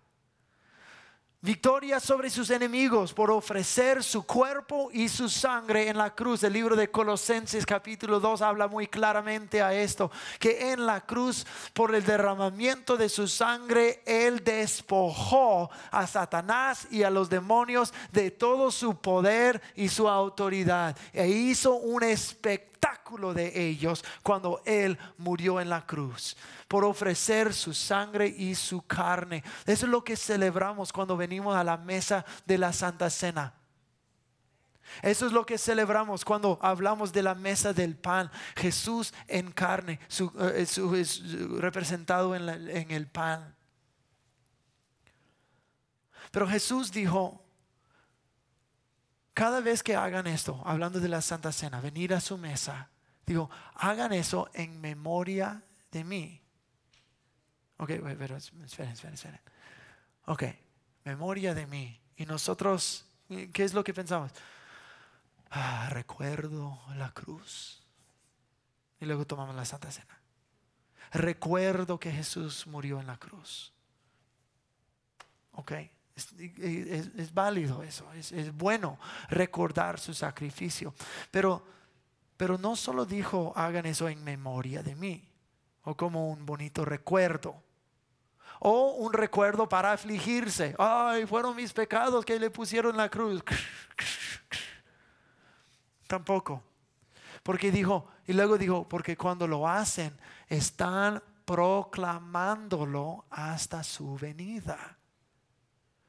victoria 1.45 2.01
sobre 2.01 2.31
sus 2.31 2.49
enemigos 2.49 3.13
por 3.13 3.31
ofrecer 3.31 4.03
su 4.03 4.25
cuerpo 4.25 4.88
y 4.95 5.11
su 5.11 5.29
sangre 5.29 5.90
en 5.90 5.99
la 5.99 6.15
cruz. 6.15 6.42
El 6.42 6.55
libro 6.55 6.75
de 6.75 6.90
Colosenses 6.90 7.67
capítulo 7.67 8.19
2 8.19 8.40
habla 8.40 8.67
muy 8.67 8.87
claramente 8.87 9.61
a 9.61 9.75
esto, 9.75 10.11
que 10.38 10.73
en 10.73 10.87
la 10.87 11.03
cruz 11.03 11.47
por 11.75 11.95
el 11.95 12.03
derramamiento 12.03 12.97
de 12.97 13.11
su 13.11 13.29
sangre, 13.29 14.03
Él 14.07 14.42
despojó 14.42 15.71
a 15.90 16.07
Satanás 16.07 16.88
y 16.90 17.03
a 17.03 17.11
los 17.11 17.29
demonios 17.29 17.92
de 18.11 18.31
todo 18.31 18.71
su 18.71 18.97
poder 18.97 19.61
y 19.75 19.90
su 19.90 20.09
autoridad 20.09 20.97
e 21.13 21.29
hizo 21.29 21.75
un 21.75 22.05
espectáculo 22.05 22.73
de 23.35 23.68
ellos 23.68 24.04
cuando 24.22 24.60
Él 24.64 24.98
murió 25.18 25.60
en 25.60 25.68
la 25.68 25.87
cruz 25.87 26.37
por 26.66 26.85
ofrecer 26.85 27.54
su 27.54 27.72
sangre 27.72 28.27
y 28.27 28.54
su 28.54 28.83
carne. 28.87 29.44
Eso 29.66 29.87
es 29.87 29.90
lo 29.92 30.02
que 30.02 30.16
celebramos 30.16 30.92
cuando 30.92 31.16
venimos 31.16 31.54
a 31.54 31.62
la 31.62 31.77
mesa 31.77 32.25
de 32.44 32.58
la 32.58 32.72
Santa 32.72 33.08
Cena. 33.10 33.54
Eso 35.02 35.27
es 35.27 35.33
lo 35.33 35.46
que 35.46 35.58
celebramos 35.58 36.25
cuando 36.25 36.58
hablamos 36.60 37.12
de 37.12 37.22
la 37.22 37.35
mesa 37.35 37.72
del 37.72 37.96
pan. 37.96 38.31
Jesús 38.56 39.14
en 39.29 39.50
carne, 39.50 39.98
su, 40.08 40.33
eh, 40.38 40.66
es 40.98 41.22
representado 41.58 42.35
en, 42.35 42.48
en 42.48 42.90
el 42.90 43.06
pan. 43.06 43.54
Pero 46.31 46.48
Jesús 46.48 46.90
dijo, 46.90 47.44
cada 49.35 49.61
vez 49.61 49.83
que 49.83 49.97
hagan 49.97 50.27
esto, 50.27 50.63
hablando 50.65 51.01
de 51.01 51.09
la 51.09 51.21
Santa 51.21 51.53
Cena, 51.53 51.81
venir 51.81 52.15
a 52.15 52.21
su 52.21 52.39
mesa, 52.39 52.89
Digo, 53.27 53.51
hagan 53.75 54.13
eso 54.13 54.51
en 54.53 54.81
memoria 54.81 55.63
de 55.91 56.05
mí. 56.05 56.41
Ok, 57.79 57.93
pero 58.19 58.37
esperen, 58.37 58.65
esperen, 58.65 59.15
esperen. 59.15 59.41
Ok, 60.27 60.45
memoria 61.05 61.55
de 61.55 61.67
mí. 61.67 62.01
Y 62.17 62.27
nosotros, 62.27 63.07
¿qué 63.53 63.65
es 63.65 63.73
lo 63.73 63.83
que 63.83 63.95
pensamos? 63.95 64.31
Ah, 65.51 65.89
recuerdo 65.91 66.79
la 66.97 67.13
cruz. 67.13 67.83
Y 69.01 69.07
luego 69.07 69.27
tomamos 69.27 69.55
la 69.57 69.65
Santa 69.65 69.91
Cena. 69.91 70.21
Recuerdo 71.13 71.99
que 71.99 72.13
Jesús 72.13 72.67
murió 72.67 73.01
en 73.01 73.07
la 73.07 73.17
cruz. 73.17 73.73
Ok, 75.53 75.73
es, 76.17 77.35
válido 77.35 77.83
eso, 77.83 78.12
es, 78.12 78.31
es, 78.33 78.56
bueno 78.56 78.98
recordar 79.29 79.98
su 79.98 80.15
sacrificio. 80.15 80.94
Pero, 81.31 81.65
pero 82.37 82.56
no 82.58 82.77
solo 82.77 83.04
dijo, 83.04 83.52
hagan 83.56 83.87
eso 83.87 84.08
en 84.08 84.23
memoria 84.23 84.83
de 84.83 84.94
mí, 84.94 85.29
o 85.83 85.96
como 85.96 86.31
un 86.31 86.46
bonito 86.46 86.85
recuerdo, 86.85 87.62
o 88.60 88.92
un 88.94 89.12
recuerdo 89.12 89.69
para 89.69 89.92
afligirse. 89.92 90.75
Ay, 90.79 91.27
fueron 91.27 91.56
mis 91.56 91.73
pecados 91.73 92.25
que 92.25 92.38
le 92.38 92.50
pusieron 92.50 92.96
la 92.96 93.08
cruz. 93.08 93.42
Tampoco. 96.06 96.62
Porque 97.42 97.71
dijo, 97.71 98.08
y 98.27 98.33
luego 98.33 98.56
dijo, 98.56 98.88
porque 98.88 99.17
cuando 99.17 99.46
lo 99.46 99.69
hacen, 99.69 100.17
están 100.48 101.23
proclamándolo 101.44 103.27
hasta 103.31 103.83
su 103.83 104.17
venida. 104.17 104.96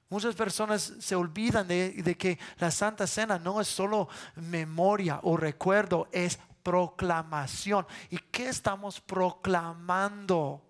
Muchas 0.10 0.36
personas 0.36 0.94
se 1.00 1.16
olvidan 1.16 1.68
de, 1.68 2.16
que 2.18 2.38
la 2.58 2.70
Santa 2.70 3.08
Cena 3.08 3.40
no 3.40 3.60
es 3.60 3.68
solo 3.68 4.08
memoria 4.36 5.20
o 5.24 5.36
recuerdo, 5.36 6.08
es 6.12 6.40
proclamación. 6.62 7.88
¿Y 8.10 8.18
qué 8.18 8.50
estamos 8.50 9.02
proclamando? 9.02 10.62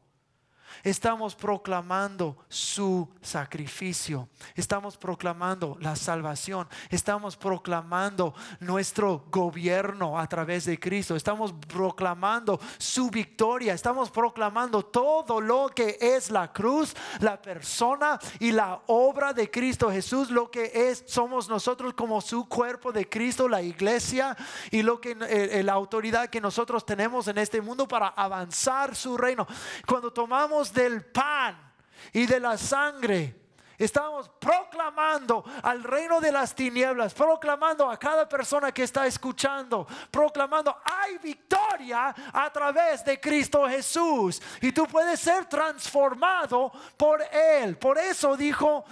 Estamos 0.84 1.36
proclamando 1.36 2.38
su 2.50 3.08
sacrificio. 3.22 4.30
Estamos 4.56 4.98
proclamando 4.98 5.78
la 5.80 5.96
salvación. 5.96 6.68
Estamos 6.90 7.36
proclamando 7.38 8.34
nuestro 8.60 9.26
gobierno 9.32 10.20
a 10.20 10.28
través 10.28 10.66
de 10.66 10.80
Cristo. 10.80 11.16
Estamos 11.16 11.54
proclamando 11.68 12.60
su 12.78 13.10
victoria. 13.10 13.74
Estamos 13.74 14.10
proclamando 14.10 14.84
todo 14.84 15.42
lo 15.42 15.70
que 15.70 15.98
es 16.00 16.30
la 16.30 16.52
cruz, 16.52 16.96
la 17.20 17.42
persona 17.42 18.20
y 18.40 18.52
la 18.52 18.82
obra 18.88 19.34
de 19.34 19.50
Cristo 19.50 19.92
Jesús. 19.92 20.30
Lo 20.30 20.50
que 20.52 20.72
es, 20.74 21.04
somos 21.08 21.50
nosotros 21.50 21.94
como 21.94 22.22
su 22.22 22.48
cuerpo 22.48 22.92
de 22.92 23.08
Cristo, 23.08 23.48
la 23.48 23.62
iglesia 23.62 24.36
y 24.72 24.82
lo 24.82 25.00
que 25.00 25.18
eh, 25.28 25.64
la 25.64 25.74
autoridad 25.74 26.30
que 26.30 26.42
nosotros 26.42 26.86
tenemos 26.86 27.28
en 27.28 27.38
este 27.38 27.62
mundo 27.62 27.88
para 27.88 28.08
avanzar 28.10 28.96
su 28.96 29.18
reino. 29.18 29.48
Cuando 29.86 30.12
tomamos 30.12 30.65
del 30.74 31.06
pan 31.06 31.74
y 32.14 32.26
de 32.26 32.40
la 32.40 32.58
sangre. 32.58 33.46
Estamos 33.78 34.30
proclamando 34.40 35.44
al 35.62 35.84
reino 35.84 36.22
de 36.22 36.32
las 36.32 36.56
tinieblas, 36.56 37.14
proclamando 37.14 37.90
a 37.90 37.98
cada 37.98 38.28
persona 38.28 38.72
que 38.72 38.84
está 38.84 39.06
escuchando, 39.06 39.86
proclamando, 40.10 40.78
hay 40.84 41.18
victoria 41.18 42.16
a 42.32 42.50
través 42.52 43.04
de 43.04 43.20
Cristo 43.20 43.68
Jesús. 43.68 44.42
Y 44.62 44.72
tú 44.72 44.88
puedes 44.88 45.20
ser 45.20 45.46
transformado 45.46 46.72
por 46.96 47.22
Él. 47.32 47.78
Por 47.78 47.98
eso 47.98 48.38
dijo, 48.38 48.86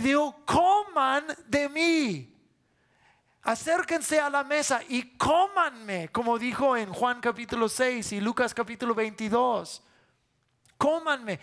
dijo, 0.00 0.42
coman 0.44 1.26
de 1.46 1.68
mí. 1.68 2.30
Acérquense 3.42 4.18
a 4.18 4.30
la 4.30 4.42
mesa 4.42 4.80
y 4.88 5.16
cómanme, 5.16 6.08
como 6.08 6.38
dijo 6.38 6.76
en 6.76 6.92
Juan 6.92 7.20
capítulo 7.20 7.68
6 7.68 8.12
y 8.12 8.20
Lucas 8.20 8.54
capítulo 8.54 8.94
22 8.94 9.82
cómanme. 10.84 11.40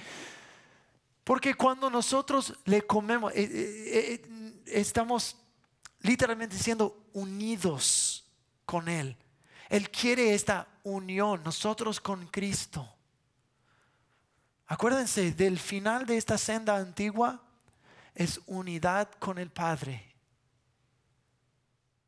Porque 1.23 1.55
cuando 1.55 1.89
nosotros 1.89 2.53
le 2.65 2.83
comemos, 2.83 3.33
eh, 3.33 3.41
eh, 3.43 4.21
eh, 4.23 4.63
estamos 4.67 5.35
literalmente 6.01 6.55
siendo 6.59 7.07
unidos 7.13 8.23
con 8.65 8.87
Él. 8.87 9.17
Él 9.67 9.89
quiere 9.89 10.35
esta 10.35 10.67
unión, 10.83 11.41
nosotros 11.43 11.99
con 11.99 12.27
Cristo. 12.27 12.87
Acuérdense 14.67 15.31
del 15.31 15.57
final 15.57 16.05
de 16.05 16.17
esta 16.17 16.37
senda 16.37 16.77
antigua, 16.77 17.41
es 18.13 18.39
unidad 18.45 19.09
con 19.13 19.39
el 19.39 19.49
Padre. 19.49 20.13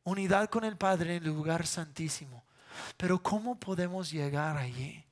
Unidad 0.03 0.49
con 0.51 0.65
el 0.65 0.77
Padre 0.77 1.15
en 1.15 1.23
el 1.23 1.29
lugar 1.29 1.65
santísimo. 1.65 2.43
Pero 2.95 3.23
¿cómo 3.23 3.59
podemos 3.59 4.11
llegar 4.11 4.55
allí? 4.55 5.03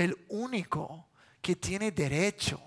El 0.00 0.16
único 0.30 1.10
que 1.42 1.56
tiene 1.56 1.92
derecho 1.92 2.58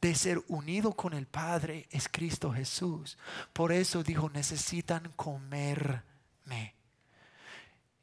de 0.00 0.14
ser 0.14 0.42
unido 0.48 0.94
con 0.94 1.12
el 1.12 1.26
Padre 1.26 1.86
es 1.90 2.08
Cristo 2.08 2.50
Jesús. 2.50 3.18
Por 3.52 3.70
eso 3.70 4.02
dijo, 4.02 4.30
necesitan 4.30 5.12
comerme. 5.14 6.74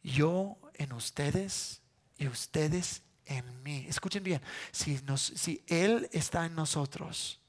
Yo 0.04 0.60
en 0.76 0.94
ustedes 0.94 1.82
y 2.20 2.28
ustedes 2.28 3.02
en 3.26 3.64
mí. 3.64 3.88
Escuchen 3.90 4.24
bien, 4.24 4.44
si, 4.72 5.02
si 5.18 5.64
Él 5.66 6.08
está 6.12 6.46
en 6.46 6.54
nosotros 6.54 7.42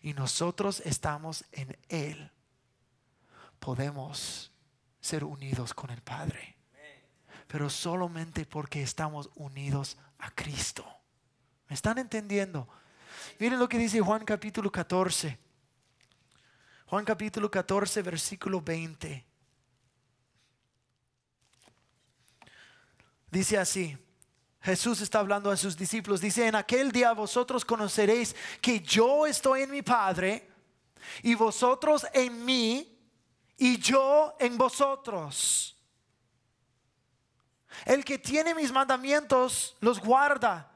y 0.00 0.14
nosotros 0.14 0.80
estamos 0.86 1.44
en 1.52 1.76
Él, 1.90 2.32
podemos 3.58 4.50
ser 4.98 5.24
unidos 5.24 5.74
con 5.74 5.90
el 5.90 6.00
Padre. 6.00 6.56
Pero 7.48 7.68
solamente 7.68 8.46
porque 8.46 8.82
estamos 8.82 9.28
unidos 9.34 9.98
a 10.18 10.30
Cristo. 10.30 10.84
¿Me 11.68 11.74
están 11.74 11.98
entendiendo? 11.98 12.68
Miren 13.38 13.58
lo 13.58 13.68
que 13.68 13.78
dice 13.78 14.00
Juan 14.00 14.24
capítulo 14.24 14.70
14. 14.70 15.38
Juan 16.86 17.04
capítulo 17.04 17.50
14, 17.50 18.02
versículo 18.02 18.60
20. 18.60 19.26
Dice 23.30 23.58
así, 23.58 23.96
Jesús 24.60 25.00
está 25.02 25.20
hablando 25.20 25.50
a 25.50 25.56
sus 25.56 25.76
discípulos, 25.76 26.20
dice, 26.20 26.46
en 26.46 26.54
aquel 26.54 26.90
día 26.90 27.12
vosotros 27.12 27.64
conoceréis 27.64 28.34
que 28.60 28.80
yo 28.80 29.26
estoy 29.26 29.62
en 29.62 29.70
mi 29.70 29.82
Padre 29.82 30.48
y 31.22 31.34
vosotros 31.34 32.06
en 32.12 32.44
mí 32.44 32.98
y 33.56 33.78
yo 33.78 34.34
en 34.38 34.56
vosotros. 34.56 35.77
El 37.84 38.04
que 38.04 38.18
tiene 38.18 38.54
mis 38.54 38.72
mandamientos 38.72 39.76
los 39.80 40.00
guarda. 40.00 40.70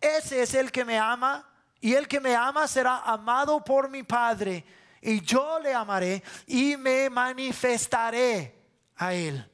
Ese 0.00 0.42
es 0.42 0.54
el 0.54 0.70
que 0.70 0.84
me 0.84 0.98
ama 0.98 1.48
y 1.80 1.94
el 1.94 2.08
que 2.08 2.20
me 2.20 2.34
ama 2.34 2.66
será 2.66 2.98
amado 2.98 3.62
por 3.64 3.90
mi 3.90 4.02
Padre 4.02 4.64
y 5.00 5.20
yo 5.20 5.58
le 5.60 5.74
amaré 5.74 6.22
y 6.46 6.76
me 6.76 7.10
manifestaré 7.10 8.58
a 8.96 9.12
él. 9.12 9.50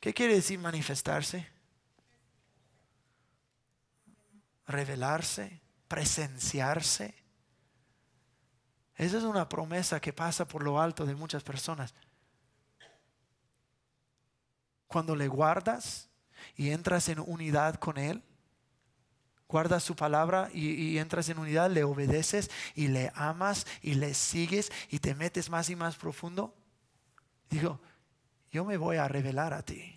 ¿Qué 0.00 0.12
quiere 0.12 0.34
decir 0.34 0.58
manifestarse? 0.58 1.48
Revelarse, 4.66 5.62
presenciarse. 5.88 7.14
Esa 8.96 9.18
es 9.18 9.24
una 9.24 9.48
promesa 9.48 10.00
que 10.00 10.12
pasa 10.12 10.46
por 10.46 10.62
lo 10.62 10.80
alto 10.80 11.06
de 11.06 11.14
muchas 11.14 11.42
personas 11.42 11.94
cuando 14.88 15.14
le 15.14 15.28
guardas 15.28 16.08
y 16.56 16.70
entras 16.70 17.08
en 17.08 17.20
unidad 17.20 17.76
con 17.76 17.98
Él, 17.98 18.24
guardas 19.48 19.82
su 19.82 19.96
palabra 19.96 20.50
y, 20.52 20.98
entras 20.98 21.28
en 21.28 21.38
unidad, 21.38 21.70
le 21.70 21.84
obedeces 21.84 22.50
y 22.74 22.88
le 22.88 23.12
amas 23.14 23.66
y 23.80 23.94
le 23.94 24.14
sigues 24.14 24.70
y 24.90 24.98
te 24.98 25.14
metes 25.14 25.48
más 25.48 25.70
y 25.70 25.76
más 25.76 25.96
profundo, 25.96 26.54
digo, 27.48 27.80
yo 28.50 28.64
me 28.64 28.76
voy 28.76 28.96
a 28.96 29.08
revelar 29.08 29.54
a 29.54 29.62
ti. 29.62 29.94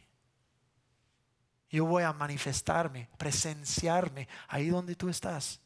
Yo 1.69 1.85
voy 1.85 2.03
a 2.03 2.11
manifestarme, 2.11 3.09
presenciarme 3.17 4.27
ahí 4.49 4.69
donde 4.69 4.95
tú 4.95 5.07
estás. 5.07 5.61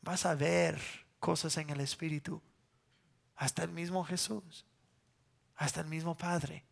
Vas 0.00 0.24
a 0.26 0.36
ver 0.36 0.80
cosas 1.18 1.56
en 1.56 1.70
el 1.70 1.80
Espíritu. 1.80 2.40
Hasta 3.34 3.64
el 3.64 3.72
mismo 3.72 4.04
Jesús. 4.04 4.64
Hasta 5.56 5.80
el 5.80 5.88
mismo 5.88 6.16
Padre. 6.16 6.65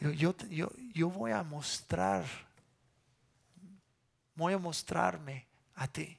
Yo, 0.00 0.12
yo, 0.12 0.70
yo 0.94 1.10
voy 1.10 1.32
a 1.32 1.42
mostrar, 1.42 2.24
voy 4.34 4.52
a 4.52 4.58
mostrarme 4.58 5.46
a 5.74 5.88
ti. 5.88 6.18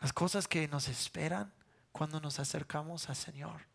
Las 0.00 0.12
cosas 0.12 0.48
que 0.48 0.66
nos 0.68 0.88
esperan 0.88 1.52
cuando 1.92 2.20
nos 2.20 2.38
acercamos 2.38 3.08
al 3.08 3.16
Señor. 3.16 3.66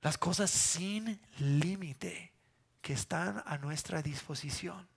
Las 0.00 0.16
cosas 0.16 0.50
sin 0.50 1.20
límite 1.38 2.32
que 2.80 2.92
están 2.92 3.42
a 3.44 3.58
nuestra 3.58 4.00
disposición. 4.00 4.88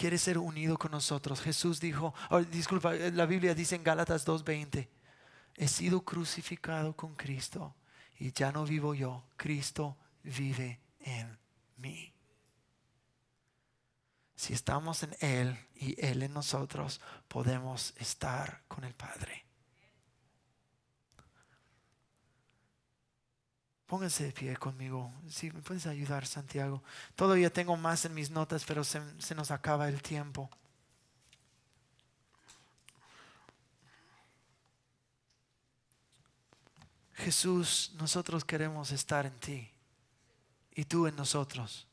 Quiere 0.00 0.16
ser 0.16 0.38
unido 0.38 0.78
con 0.78 0.92
nosotros. 0.92 1.42
Jesús 1.42 1.78
dijo, 1.78 2.14
oh, 2.30 2.40
disculpa, 2.40 2.94
la 2.94 3.26
Biblia 3.26 3.54
dice 3.54 3.76
en 3.76 3.84
Gálatas 3.84 4.26
2:20, 4.26 4.88
he 5.56 5.68
sido 5.68 6.00
crucificado 6.00 6.96
con 6.96 7.14
Cristo 7.14 7.74
y 8.18 8.32
ya 8.32 8.50
no 8.50 8.64
vivo 8.64 8.94
yo, 8.94 9.22
Cristo 9.36 9.98
vive 10.22 10.80
en 11.00 11.38
mí. 11.76 12.14
Si 14.34 14.54
estamos 14.54 15.02
en 15.02 15.14
Él 15.20 15.58
y 15.74 16.02
Él 16.02 16.22
en 16.22 16.32
nosotros, 16.32 17.02
podemos 17.28 17.92
estar 17.98 18.62
con 18.68 18.84
el 18.84 18.94
Padre. 18.94 19.49
Pónganse 23.90 24.22
de 24.22 24.30
pie 24.30 24.56
conmigo. 24.56 25.12
Si 25.28 25.50
me 25.50 25.62
puedes 25.62 25.84
ayudar, 25.84 26.24
Santiago. 26.24 26.80
Todavía 27.16 27.52
tengo 27.52 27.76
más 27.76 28.04
en 28.04 28.14
mis 28.14 28.30
notas, 28.30 28.62
pero 28.64 28.84
se, 28.84 29.02
se 29.18 29.34
nos 29.34 29.50
acaba 29.50 29.88
el 29.88 30.00
tiempo. 30.00 30.48
Jesús, 37.14 37.92
nosotros 37.98 38.44
queremos 38.44 38.92
estar 38.92 39.26
en 39.26 39.36
ti 39.40 39.68
y 40.72 40.84
tú 40.84 41.08
en 41.08 41.16
nosotros. 41.16 41.88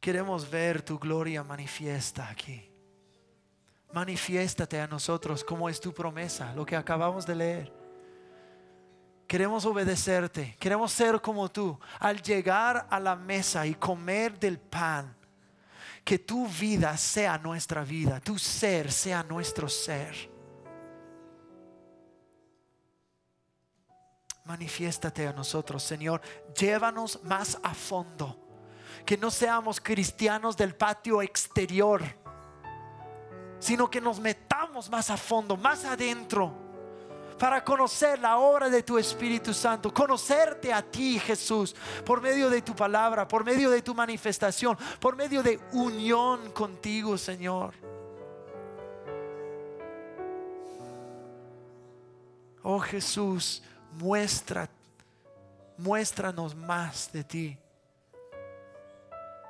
Queremos 0.00 0.50
ver 0.50 0.82
tu 0.82 0.98
gloria 0.98 1.44
manifiesta 1.44 2.28
aquí. 2.28 2.68
Manifiéstate 3.92 4.80
a 4.80 4.88
nosotros 4.88 5.44
como 5.44 5.68
es 5.68 5.80
tu 5.80 5.94
promesa, 5.94 6.52
lo 6.56 6.66
que 6.66 6.74
acabamos 6.74 7.24
de 7.26 7.36
leer. 7.36 7.79
Queremos 9.30 9.64
obedecerte, 9.64 10.56
queremos 10.58 10.90
ser 10.90 11.20
como 11.20 11.48
tú. 11.48 11.78
Al 12.00 12.20
llegar 12.20 12.88
a 12.90 12.98
la 12.98 13.14
mesa 13.14 13.64
y 13.64 13.76
comer 13.76 14.36
del 14.40 14.58
pan, 14.58 15.16
que 16.04 16.18
tu 16.18 16.48
vida 16.48 16.96
sea 16.96 17.38
nuestra 17.38 17.84
vida, 17.84 18.18
tu 18.18 18.36
ser 18.40 18.90
sea 18.90 19.22
nuestro 19.22 19.68
ser. 19.68 20.28
Manifiéstate 24.46 25.28
a 25.28 25.32
nosotros, 25.32 25.84
Señor. 25.84 26.20
Llévanos 26.58 27.22
más 27.22 27.56
a 27.62 27.72
fondo. 27.72 28.36
Que 29.06 29.16
no 29.16 29.30
seamos 29.30 29.80
cristianos 29.80 30.56
del 30.56 30.74
patio 30.74 31.22
exterior, 31.22 32.02
sino 33.60 33.88
que 33.88 34.00
nos 34.00 34.18
metamos 34.18 34.90
más 34.90 35.08
a 35.08 35.16
fondo, 35.16 35.56
más 35.56 35.84
adentro 35.84 36.69
para 37.40 37.64
conocer 37.64 38.18
la 38.18 38.36
obra 38.36 38.68
de 38.68 38.82
tu 38.82 38.98
Espíritu 38.98 39.54
Santo, 39.54 39.94
conocerte 39.94 40.70
a 40.74 40.82
ti, 40.82 41.18
Jesús, 41.18 41.74
por 42.04 42.20
medio 42.20 42.50
de 42.50 42.60
tu 42.60 42.76
palabra, 42.76 43.26
por 43.26 43.44
medio 43.44 43.70
de 43.70 43.80
tu 43.80 43.94
manifestación, 43.94 44.76
por 45.00 45.16
medio 45.16 45.42
de 45.42 45.58
unión 45.72 46.52
contigo, 46.52 47.16
Señor. 47.16 47.72
Oh 52.62 52.78
Jesús, 52.78 53.62
muestra, 53.92 54.68
muéstranos 55.78 56.54
más 56.54 57.10
de 57.10 57.24
ti. 57.24 57.58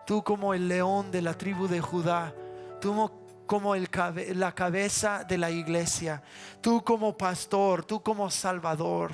Tú 0.06 0.22
como 0.22 0.54
el 0.54 0.68
león 0.68 1.10
de 1.10 1.22
la 1.22 1.34
tribu 1.34 1.66
de 1.66 1.80
Judá, 1.80 2.32
tú 2.80 3.10
como 3.50 3.74
el, 3.74 3.88
la 4.34 4.54
cabeza 4.54 5.24
de 5.24 5.36
la 5.36 5.50
iglesia, 5.50 6.22
tú 6.60 6.84
como 6.84 7.16
pastor, 7.16 7.84
tú 7.84 8.00
como 8.00 8.30
salvador, 8.30 9.10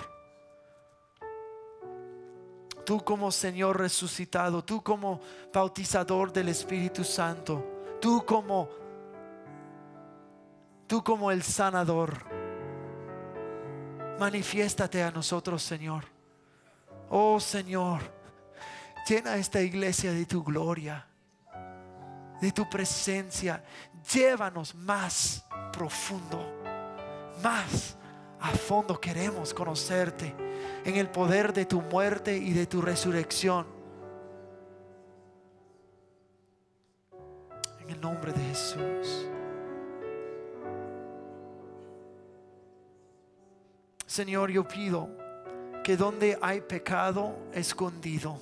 tú 2.85 3.03
como 3.03 3.33
Señor 3.33 3.81
resucitado, 3.81 4.63
tú 4.63 4.83
como 4.83 5.23
bautizador 5.51 6.35
del 6.35 6.51
Espíritu 6.51 7.03
Santo, 7.03 7.97
tú 7.99 8.27
como 8.27 8.69
tú 10.87 11.03
como 11.03 11.31
el 11.31 11.43
sanador. 11.43 12.19
Manifiéstate 14.21 15.03
a 15.03 15.11
nosotros, 15.11 15.63
Señor. 15.63 16.05
Oh 17.09 17.41
Señor, 17.41 18.03
llena 19.09 19.37
esta 19.37 19.63
iglesia 19.63 20.13
de 20.13 20.27
tu 20.27 20.45
gloria 20.45 21.07
de 22.41 22.53
tu 22.53 22.69
presencia. 22.69 23.63
Llévanos 24.13 24.75
más 24.75 25.45
profundo, 25.73 26.39
más 27.43 27.97
a 28.41 28.51
fondo 28.51 29.01
queremos 29.01 29.53
conocerte 29.53 30.35
en 30.85 30.97
el 30.97 31.11
poder 31.11 31.53
de 31.53 31.67
tu 31.67 31.81
muerte 31.81 32.37
y 32.37 32.53
de 32.53 32.67
tu 32.67 32.81
resurrección. 32.81 33.67
En 37.81 37.91
el 37.91 38.01
nombre 38.01 38.33
de 38.33 38.43
Jesús. 38.45 39.27
Señor, 44.07 44.51
yo 44.51 44.67
pido 44.67 45.09
que 45.83 45.97
donde 45.97 46.39
hay 46.41 46.61
pecado 46.61 47.37
escondido, 47.53 48.39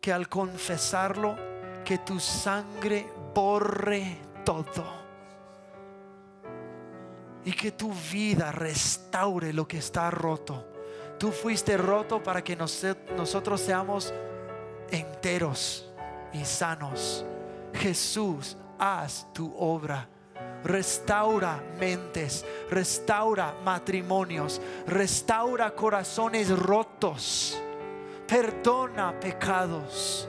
que 0.00 0.12
al 0.12 0.28
confesarlo, 0.28 1.36
que 1.84 1.98
tu 1.98 2.20
sangre 2.20 3.06
borre 3.34 4.16
todo. 4.44 5.04
Y 7.44 7.52
que 7.52 7.72
tu 7.72 7.92
vida 7.92 8.52
restaure 8.52 9.52
lo 9.52 9.68
que 9.68 9.78
está 9.78 10.10
roto. 10.10 10.64
Tú 11.18 11.30
fuiste 11.30 11.76
roto 11.76 12.22
para 12.22 12.42
que 12.42 12.56
nosotros 12.56 13.60
seamos 13.60 14.14
enteros 14.90 15.90
y 16.32 16.44
sanos. 16.44 17.24
Jesús, 17.74 18.56
haz 18.78 19.26
tu 19.32 19.54
obra. 19.58 20.08
Restaura 20.64 21.62
mentes, 21.78 22.44
restaura 22.70 23.54
matrimonios, 23.62 24.62
restaura 24.86 25.70
corazones 25.74 26.48
rotos, 26.58 27.60
perdona 28.26 29.20
pecados 29.20 30.26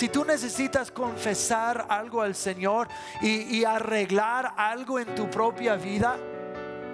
si 0.00 0.08
tú 0.08 0.24
necesitas 0.24 0.90
confesar 0.90 1.84
algo 1.90 2.22
al 2.22 2.34
Señor 2.34 2.88
y, 3.20 3.62
arreglar 3.64 4.54
algo 4.56 4.98
en 4.98 5.14
tu 5.14 5.28
propia 5.28 5.76
vida, 5.76 6.16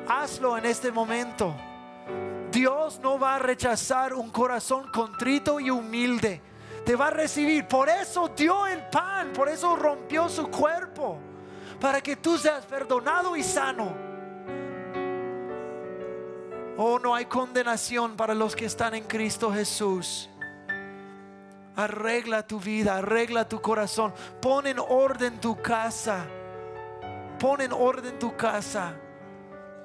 hazlo 0.09 0.59
en 0.59 0.67
este 0.67 0.91
momento. 0.91 1.55
Dios 2.51 2.99
no 3.01 3.17
va 3.17 3.37
a 3.37 3.39
rechazar 3.39 4.13
un 4.13 4.29
corazón 4.31 4.91
contrito 4.91 5.61
y 5.61 5.71
humilde. 5.71 6.43
Te 6.85 6.97
va 6.97 7.07
a 7.07 7.11
recibir. 7.11 7.69
Por 7.69 7.89
eso 7.89 8.29
dio 8.37 8.67
el 8.67 8.83
pan, 8.89 9.33
por 9.33 9.49
eso 9.49 9.77
rompió 9.77 10.29
su 10.29 10.49
cuerpo, 10.49 11.21
para 11.81 12.01
que 12.01 12.17
tú 12.17 12.37
seas 12.37 12.67
perdonado 12.67 13.37
y 13.37 13.45
sano. 13.45 13.95
Oh, 16.77 16.99
no 16.99 17.15
hay 17.15 17.27
condenación 17.27 18.17
para 18.17 18.35
los 18.35 18.57
que 18.57 18.65
están 18.65 18.97
en 18.97 19.05
Cristo 19.05 19.53
Jesús. 19.53 20.29
Arregla 21.77 22.47
tu 22.47 22.59
vida, 22.59 22.97
arregla 22.97 23.49
tu 23.49 23.61
corazón. 23.61 24.13
Pon 24.41 24.67
en 24.67 24.79
orden 24.79 25.39
tu 25.41 25.61
casa. 25.61 26.25
Pon 27.39 27.61
en 27.61 27.73
orden 27.73 28.19
tu 28.19 28.35
casa 28.35 28.95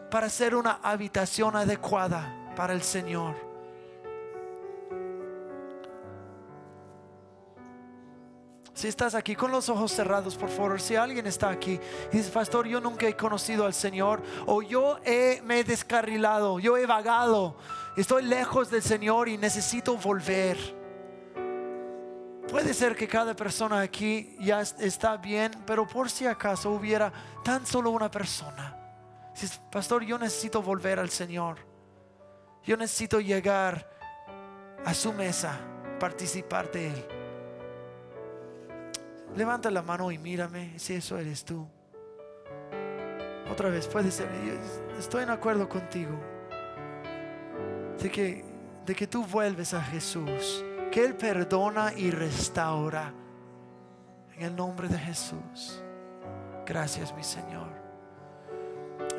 para 0.10 0.30
ser 0.30 0.56
una 0.56 0.80
habitación 0.84 1.56
adecuada 1.56 2.54
para 2.56 2.74
el 2.74 2.82
Señor. 2.82 3.52
Si 8.74 8.88
estás 8.88 9.16
aquí 9.16 9.36
con 9.36 9.52
los 9.52 9.70
ojos 9.70 9.92
cerrados, 9.92 10.36
por 10.36 10.50
favor, 10.50 10.82
si 10.82 10.96
alguien 10.96 11.28
está 11.28 11.50
aquí 11.50 11.80
y 12.12 12.18
dice, 12.18 12.32
pastor, 12.32 12.68
yo 12.68 12.82
nunca 12.82 13.08
he 13.08 13.16
conocido 13.16 13.66
al 13.66 13.74
Señor 13.74 14.24
o 14.48 14.62
yo 14.62 14.98
me 15.44 15.60
he 15.60 15.64
descarrilado, 15.64 16.60
yo 16.60 16.78
he 16.78 16.86
vagado, 16.86 17.58
estoy 17.96 18.24
lejos 18.24 18.72
del 18.72 18.82
Señor 18.82 19.30
y 19.30 19.38
necesito 19.38 19.98
volver. 19.98 20.81
Puede 22.52 22.74
ser 22.74 22.98
que 22.98 23.08
cada 23.08 23.34
persona 23.34 23.80
aquí 23.80 24.36
ya 24.38 24.60
está 24.60 25.16
bien, 25.16 25.52
pero 25.66 25.88
por 25.88 26.10
si 26.10 26.28
acaso 26.28 26.70
hubiera 26.72 27.10
tan 27.46 27.66
solo 27.66 27.92
una 27.92 28.12
persona. 28.12 28.76
Si, 29.34 29.48
pastor, 29.72 30.04
yo 30.04 30.20
necesito 30.20 30.62
volver 30.62 31.00
al 31.00 31.10
Señor. 31.10 31.60
Yo 32.66 32.76
necesito 32.76 33.22
llegar 33.22 33.90
a 34.84 34.94
su 34.94 35.14
mesa, 35.14 35.58
participar 35.98 36.70
de 36.74 36.88
Él. 36.88 37.06
Levanta 39.38 39.72
la 39.72 39.82
mano 39.82 40.12
y 40.12 40.18
mírame 40.18 40.78
si 40.78 40.96
eso 40.96 41.18
eres 41.18 41.46
tú. 41.46 41.66
Otra 43.50 43.70
vez, 43.70 43.88
puede 43.88 44.12
ser. 44.12 44.28
estoy 45.00 45.24
en 45.24 45.30
acuerdo 45.30 45.70
contigo. 45.70 46.20
De 47.98 48.12
que, 48.12 48.44
de 48.86 48.94
que 48.94 49.08
tú 49.08 49.26
vuelves 49.26 49.74
a 49.74 49.82
Jesús 49.82 50.66
que 50.92 51.04
Él 51.04 51.16
perdona 51.16 51.94
y 51.94 52.12
restaura. 52.12 53.14
En 54.36 54.44
el 54.44 54.56
nombre 54.56 54.88
de 54.88 54.98
Jesús. 54.98 55.82
Gracias, 56.66 57.14
mi 57.16 57.24
Señor. 57.24 57.70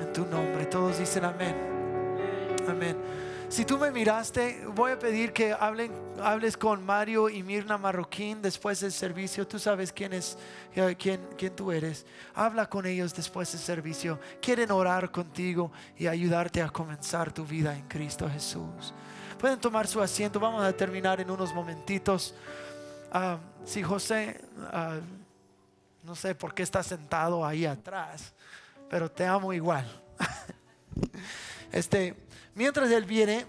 En 0.00 0.12
tu 0.12 0.26
nombre. 0.26 0.66
Todos 0.66 0.98
dicen 0.98 1.24
amén. 1.24 1.54
Amén. 2.68 2.96
Si 3.48 3.66
tú 3.66 3.76
me 3.76 3.90
miraste, 3.90 4.64
voy 4.74 4.92
a 4.92 4.98
pedir 4.98 5.34
que 5.34 5.52
hablen, 5.52 5.92
hables 6.22 6.56
con 6.56 6.84
Mario 6.84 7.28
y 7.28 7.42
Mirna 7.42 7.76
Marroquín 7.76 8.40
después 8.40 8.80
del 8.80 8.92
servicio. 8.92 9.46
Tú 9.46 9.58
sabes 9.58 9.92
quién 9.92 10.14
es, 10.14 10.38
eh, 10.74 10.96
quién, 10.98 11.20
quién 11.36 11.54
tú 11.54 11.70
eres. 11.70 12.06
Habla 12.34 12.66
con 12.68 12.86
ellos 12.86 13.14
después 13.14 13.52
del 13.52 13.60
servicio. 13.60 14.18
Quieren 14.40 14.70
orar 14.70 15.10
contigo 15.10 15.70
y 15.98 16.06
ayudarte 16.06 16.62
a 16.62 16.70
comenzar 16.70 17.30
tu 17.30 17.44
vida 17.44 17.76
en 17.76 17.86
Cristo 17.88 18.26
Jesús. 18.28 18.94
Pueden 19.42 19.58
tomar 19.58 19.88
su 19.88 20.00
asiento. 20.00 20.38
Vamos 20.38 20.62
a 20.62 20.72
terminar 20.72 21.20
en 21.20 21.28
unos 21.28 21.52
momentitos. 21.52 22.32
Ah, 23.10 23.38
si 23.64 23.82
José, 23.82 24.40
ah, 24.70 25.00
no 26.04 26.14
sé 26.14 26.36
por 26.36 26.54
qué 26.54 26.62
está 26.62 26.80
sentado 26.84 27.44
ahí 27.44 27.66
atrás, 27.66 28.32
pero 28.88 29.10
te 29.10 29.26
amo 29.26 29.52
igual. 29.52 29.84
este, 31.72 32.14
mientras 32.54 32.88
él 32.92 33.04
viene, 33.04 33.44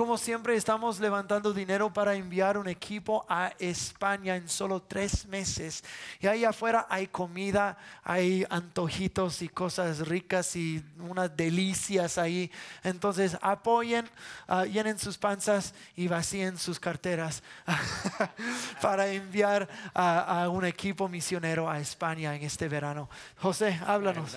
como 0.00 0.16
siempre 0.16 0.56
estamos 0.56 0.98
levantando 0.98 1.52
dinero 1.52 1.92
para 1.92 2.14
enviar 2.14 2.56
un 2.56 2.68
equipo 2.68 3.26
a 3.28 3.52
España 3.58 4.34
en 4.34 4.48
solo 4.48 4.80
tres 4.80 5.26
meses. 5.26 5.84
Y 6.20 6.26
ahí 6.26 6.42
afuera 6.42 6.86
hay 6.88 7.06
comida, 7.08 7.76
hay 8.02 8.46
antojitos 8.48 9.42
y 9.42 9.50
cosas 9.50 10.08
ricas 10.08 10.56
y 10.56 10.82
unas 11.00 11.36
delicias 11.36 12.16
ahí. 12.16 12.50
Entonces 12.82 13.36
apoyen, 13.42 14.08
uh, 14.48 14.64
llenen 14.64 14.98
sus 14.98 15.18
panzas 15.18 15.74
y 15.94 16.08
vacíen 16.08 16.56
sus 16.56 16.80
carteras 16.80 17.42
para 18.80 19.06
enviar 19.06 19.68
a, 19.92 20.48
un 20.48 20.64
equipo 20.64 21.10
misionero 21.10 21.68
a 21.68 21.78
España 21.78 22.34
en 22.34 22.42
este 22.42 22.68
verano. 22.68 23.10
José, 23.36 23.78
háblanos. 23.86 24.34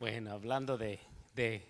Bueno, 0.00 0.32
hablando 0.32 0.78
de, 0.78 0.98
de 1.34 1.68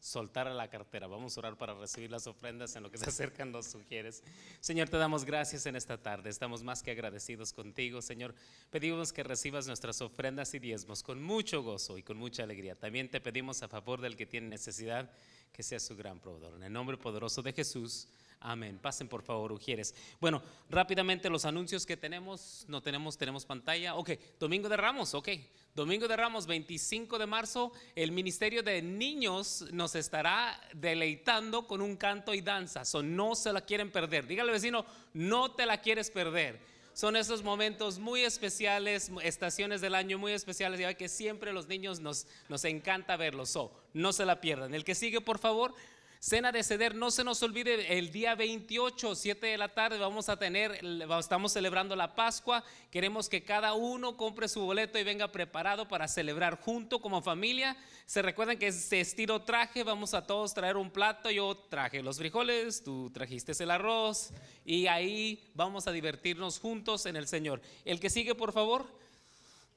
soltar 0.00 0.48
a 0.48 0.54
la 0.54 0.68
cartera. 0.68 1.06
Vamos 1.06 1.36
a 1.36 1.40
orar 1.40 1.56
para 1.56 1.74
recibir 1.74 2.10
las 2.10 2.26
ofrendas 2.26 2.74
en 2.74 2.82
lo 2.82 2.90
que 2.90 2.98
se 2.98 3.08
acercan 3.08 3.52
los 3.52 3.66
sugieres. 3.66 4.24
Señor, 4.60 4.88
te 4.88 4.96
damos 4.96 5.24
gracias 5.24 5.66
en 5.66 5.76
esta 5.76 5.98
tarde. 5.98 6.30
Estamos 6.30 6.62
más 6.62 6.82
que 6.82 6.90
agradecidos 6.90 7.52
contigo, 7.52 8.00
Señor. 8.02 8.34
Pedimos 8.70 9.12
que 9.12 9.22
recibas 9.22 9.66
nuestras 9.66 10.00
ofrendas 10.00 10.54
y 10.54 10.58
diezmos 10.58 11.02
con 11.02 11.22
mucho 11.22 11.62
gozo 11.62 11.98
y 11.98 12.02
con 12.02 12.16
mucha 12.16 12.42
alegría. 12.42 12.74
También 12.74 13.10
te 13.10 13.20
pedimos 13.20 13.62
a 13.62 13.68
favor 13.68 14.00
del 14.00 14.16
que 14.16 14.26
tiene 14.26 14.48
necesidad 14.48 15.10
que 15.52 15.62
sea 15.62 15.78
su 15.78 15.94
gran 15.96 16.18
proveedor. 16.18 16.54
En 16.54 16.62
el 16.62 16.72
nombre 16.72 16.96
poderoso 16.96 17.42
de 17.42 17.52
Jesús. 17.52 18.08
Amén. 18.42 18.78
Pasen 18.78 19.06
por 19.06 19.22
favor, 19.22 19.52
Ujieres. 19.52 19.94
Bueno, 20.18 20.42
rápidamente 20.70 21.28
los 21.28 21.44
anuncios 21.44 21.84
que 21.84 21.98
tenemos. 21.98 22.64
No 22.68 22.82
tenemos, 22.82 23.18
tenemos 23.18 23.44
pantalla. 23.44 23.96
Ok, 23.96 24.12
Domingo 24.38 24.68
de 24.70 24.78
Ramos, 24.78 25.12
ok. 25.12 25.28
Domingo 25.74 26.08
de 26.08 26.16
Ramos, 26.16 26.46
25 26.46 27.18
de 27.18 27.26
marzo, 27.26 27.70
el 27.94 28.12
Ministerio 28.12 28.62
de 28.62 28.80
Niños 28.80 29.66
nos 29.72 29.94
estará 29.94 30.58
deleitando 30.72 31.66
con 31.66 31.82
un 31.82 31.96
canto 31.96 32.32
y 32.32 32.40
danza. 32.40 32.86
So, 32.86 33.02
no 33.02 33.34
se 33.34 33.52
la 33.52 33.60
quieren 33.60 33.92
perder. 33.92 34.26
Dígale 34.26 34.52
vecino, 34.52 34.86
no 35.12 35.52
te 35.52 35.66
la 35.66 35.82
quieres 35.82 36.10
perder. 36.10 36.60
Son 36.92 37.16
esos 37.16 37.42
momentos 37.42 37.98
muy 37.98 38.22
especiales, 38.22 39.12
estaciones 39.22 39.80
del 39.80 39.94
año 39.94 40.18
muy 40.18 40.32
especiales, 40.32 40.80
ya 40.80 40.94
que 40.94 41.08
siempre 41.08 41.52
los 41.52 41.68
niños 41.68 42.00
nos, 42.00 42.26
nos 42.48 42.64
encanta 42.64 43.16
verlos. 43.16 43.50
So, 43.50 43.70
no 43.92 44.12
se 44.12 44.24
la 44.24 44.40
pierdan. 44.40 44.74
El 44.74 44.84
que 44.84 44.94
sigue, 44.94 45.20
por 45.20 45.38
favor. 45.38 45.74
Cena 46.22 46.52
de 46.52 46.62
ceder, 46.62 46.94
no 46.94 47.10
se 47.10 47.24
nos 47.24 47.42
olvide, 47.42 47.96
el 47.96 48.12
día 48.12 48.34
28, 48.34 49.14
7 49.14 49.46
de 49.46 49.56
la 49.56 49.70
tarde, 49.70 49.96
vamos 49.96 50.28
a 50.28 50.36
tener, 50.36 50.78
estamos 51.18 51.50
celebrando 51.50 51.96
la 51.96 52.14
Pascua. 52.14 52.62
Queremos 52.90 53.30
que 53.30 53.42
cada 53.42 53.72
uno 53.72 54.18
compre 54.18 54.46
su 54.46 54.60
boleto 54.60 54.98
y 54.98 55.02
venga 55.02 55.32
preparado 55.32 55.88
para 55.88 56.06
celebrar 56.08 56.60
junto 56.60 57.00
como 57.00 57.22
familia. 57.22 57.74
Se 58.04 58.20
recuerdan 58.20 58.58
que 58.58 58.66
es 58.66 58.92
estilo 58.92 59.40
traje, 59.44 59.82
vamos 59.82 60.12
a 60.12 60.26
todos 60.26 60.52
traer 60.52 60.76
un 60.76 60.90
plato. 60.90 61.30
Yo 61.30 61.56
traje 61.56 62.02
los 62.02 62.18
frijoles, 62.18 62.84
tú 62.84 63.08
trajiste 63.08 63.52
el 63.58 63.70
arroz 63.70 64.34
y 64.66 64.88
ahí 64.88 65.50
vamos 65.54 65.86
a 65.86 65.92
divertirnos 65.92 66.58
juntos 66.58 67.06
en 67.06 67.16
el 67.16 67.28
Señor. 67.28 67.62
El 67.86 67.98
que 67.98 68.10
sigue, 68.10 68.34
por 68.34 68.52
favor. 68.52 68.84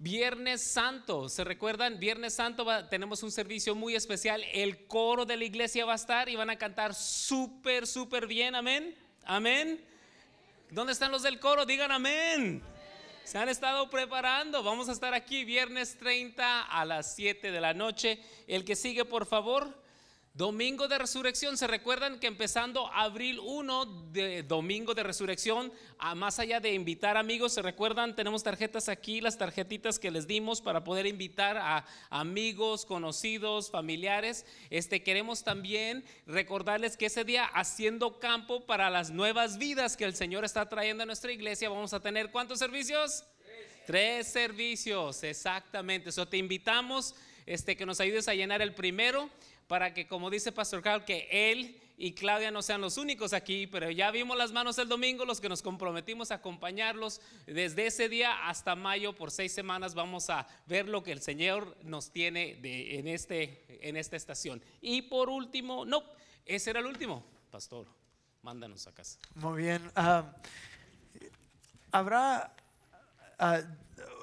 Viernes 0.03 0.61
Santo, 0.61 1.29
¿se 1.29 1.45
recuerdan? 1.45 1.97
Viernes 1.97 2.33
Santo 2.33 2.67
tenemos 2.89 3.23
un 3.23 3.31
servicio 3.31 3.73
muy 3.73 3.95
especial. 3.95 4.43
El 4.51 4.85
coro 4.85 5.23
de 5.23 5.37
la 5.37 5.45
iglesia 5.45 5.85
va 5.85 5.93
a 5.93 5.95
estar 5.95 6.27
y 6.27 6.35
van 6.35 6.49
a 6.49 6.57
cantar 6.57 6.93
súper, 6.93 7.87
súper 7.87 8.27
bien. 8.27 8.53
Amén. 8.53 8.97
Amén. 9.23 9.81
¿Dónde 10.69 10.91
están 10.91 11.09
los 11.09 11.23
del 11.23 11.39
coro? 11.39 11.65
Digan 11.65 11.89
amén. 11.89 12.61
Se 13.23 13.37
han 13.37 13.47
estado 13.47 13.89
preparando. 13.89 14.61
Vamos 14.61 14.89
a 14.89 14.91
estar 14.91 15.13
aquí 15.13 15.45
viernes 15.45 15.97
30 15.97 16.63
a 16.63 16.83
las 16.83 17.15
7 17.15 17.49
de 17.49 17.61
la 17.61 17.73
noche. 17.73 18.19
El 18.45 18.65
que 18.65 18.75
sigue, 18.75 19.05
por 19.05 19.25
favor. 19.25 19.73
Domingo 20.35 20.87
de 20.87 20.97
Resurrección, 20.97 21.57
¿se 21.57 21.67
recuerdan 21.67 22.19
que 22.19 22.25
empezando 22.25 22.91
abril 22.91 23.37
1 23.39 23.85
de 24.11 24.41
Domingo 24.41 24.95
de 24.95 25.03
Resurrección, 25.03 25.71
a 25.99 26.15
más 26.15 26.39
allá 26.39 26.59
de 26.59 26.73
invitar 26.73 27.17
amigos, 27.17 27.53
¿se 27.53 27.61
recuerdan? 27.61 28.15
Tenemos 28.15 28.41
tarjetas 28.41 28.89
aquí, 28.89 29.21
las 29.21 29.37
tarjetitas 29.37 29.99
que 29.99 30.09
les 30.09 30.25
dimos 30.25 30.59
para 30.59 30.83
poder 30.83 31.05
invitar 31.05 31.57
a 31.57 31.85
amigos, 32.09 32.83
conocidos, 32.83 33.69
familiares. 33.69 34.47
Este 34.71 35.03
queremos 35.03 35.43
también 35.43 36.03
recordarles 36.25 36.97
que 36.97 37.05
ese 37.05 37.23
día 37.23 37.45
haciendo 37.45 38.19
campo 38.19 38.65
para 38.65 38.89
las 38.89 39.11
nuevas 39.11 39.59
vidas 39.59 39.95
que 39.95 40.05
el 40.05 40.15
Señor 40.15 40.45
está 40.45 40.67
trayendo 40.67 41.03
a 41.03 41.05
nuestra 41.05 41.31
iglesia, 41.31 41.69
vamos 41.69 41.93
a 41.93 41.99
tener 41.99 42.31
¿cuántos 42.31 42.57
servicios? 42.57 43.23
Tres, 43.85 44.29
servicios, 44.29 45.21
exactamente. 45.21 46.09
Eso 46.09 46.27
te 46.27 46.37
invitamos 46.37 47.13
este 47.45 47.75
que 47.77 47.85
nos 47.85 47.99
ayudes 47.99 48.27
a 48.27 48.33
llenar 48.33 48.63
el 48.63 48.73
primero 48.73 49.29
para 49.73 49.91
que, 49.91 50.05
como 50.05 50.29
dice 50.29 50.51
Pastor 50.51 50.83
Carl, 50.83 51.03
que 51.03 51.27
él 51.31 51.81
y 51.97 52.13
Claudia 52.13 52.51
no 52.51 52.61
sean 52.61 52.79
los 52.79 52.97
únicos 52.97 53.33
aquí, 53.33 53.65
pero 53.65 53.89
ya 53.89 54.11
vimos 54.11 54.37
las 54.37 54.51
manos 54.51 54.77
el 54.77 54.87
domingo, 54.87 55.25
los 55.25 55.41
que 55.41 55.49
nos 55.49 55.63
comprometimos 55.63 56.29
a 56.29 56.35
acompañarlos. 56.35 57.21
Desde 57.47 57.87
ese 57.87 58.07
día 58.07 58.47
hasta 58.47 58.75
mayo, 58.75 59.15
por 59.15 59.31
seis 59.31 59.51
semanas, 59.51 59.95
vamos 59.95 60.29
a 60.29 60.45
ver 60.67 60.87
lo 60.87 61.01
que 61.01 61.11
el 61.11 61.21
Señor 61.21 61.75
nos 61.81 62.11
tiene 62.11 62.53
de, 62.61 62.99
en, 62.99 63.07
este, 63.07 63.65
en 63.89 63.97
esta 63.97 64.15
estación. 64.15 64.61
Y 64.79 65.01
por 65.01 65.27
último, 65.27 65.85
no, 65.85 66.03
ese 66.45 66.69
era 66.69 66.79
el 66.79 66.85
último, 66.85 67.25
Pastor, 67.49 67.87
mándanos 68.43 68.85
a 68.85 68.93
casa. 68.93 69.17
Muy 69.33 69.63
bien. 69.63 69.91
Ah, 69.95 70.35
Habrá 71.91 72.53
ah, 73.39 73.61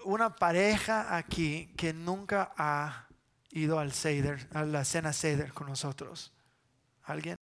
una 0.04 0.32
pareja 0.36 1.16
aquí 1.16 1.74
que 1.76 1.92
nunca 1.92 2.52
ha 2.56 3.09
ido 3.50 3.78
al 3.78 3.92
Seder, 3.92 4.48
a 4.52 4.64
la 4.64 4.84
cena 4.84 5.12
Seder 5.12 5.52
con 5.52 5.68
nosotros? 5.68 6.32
¿Alguien? 7.02 7.36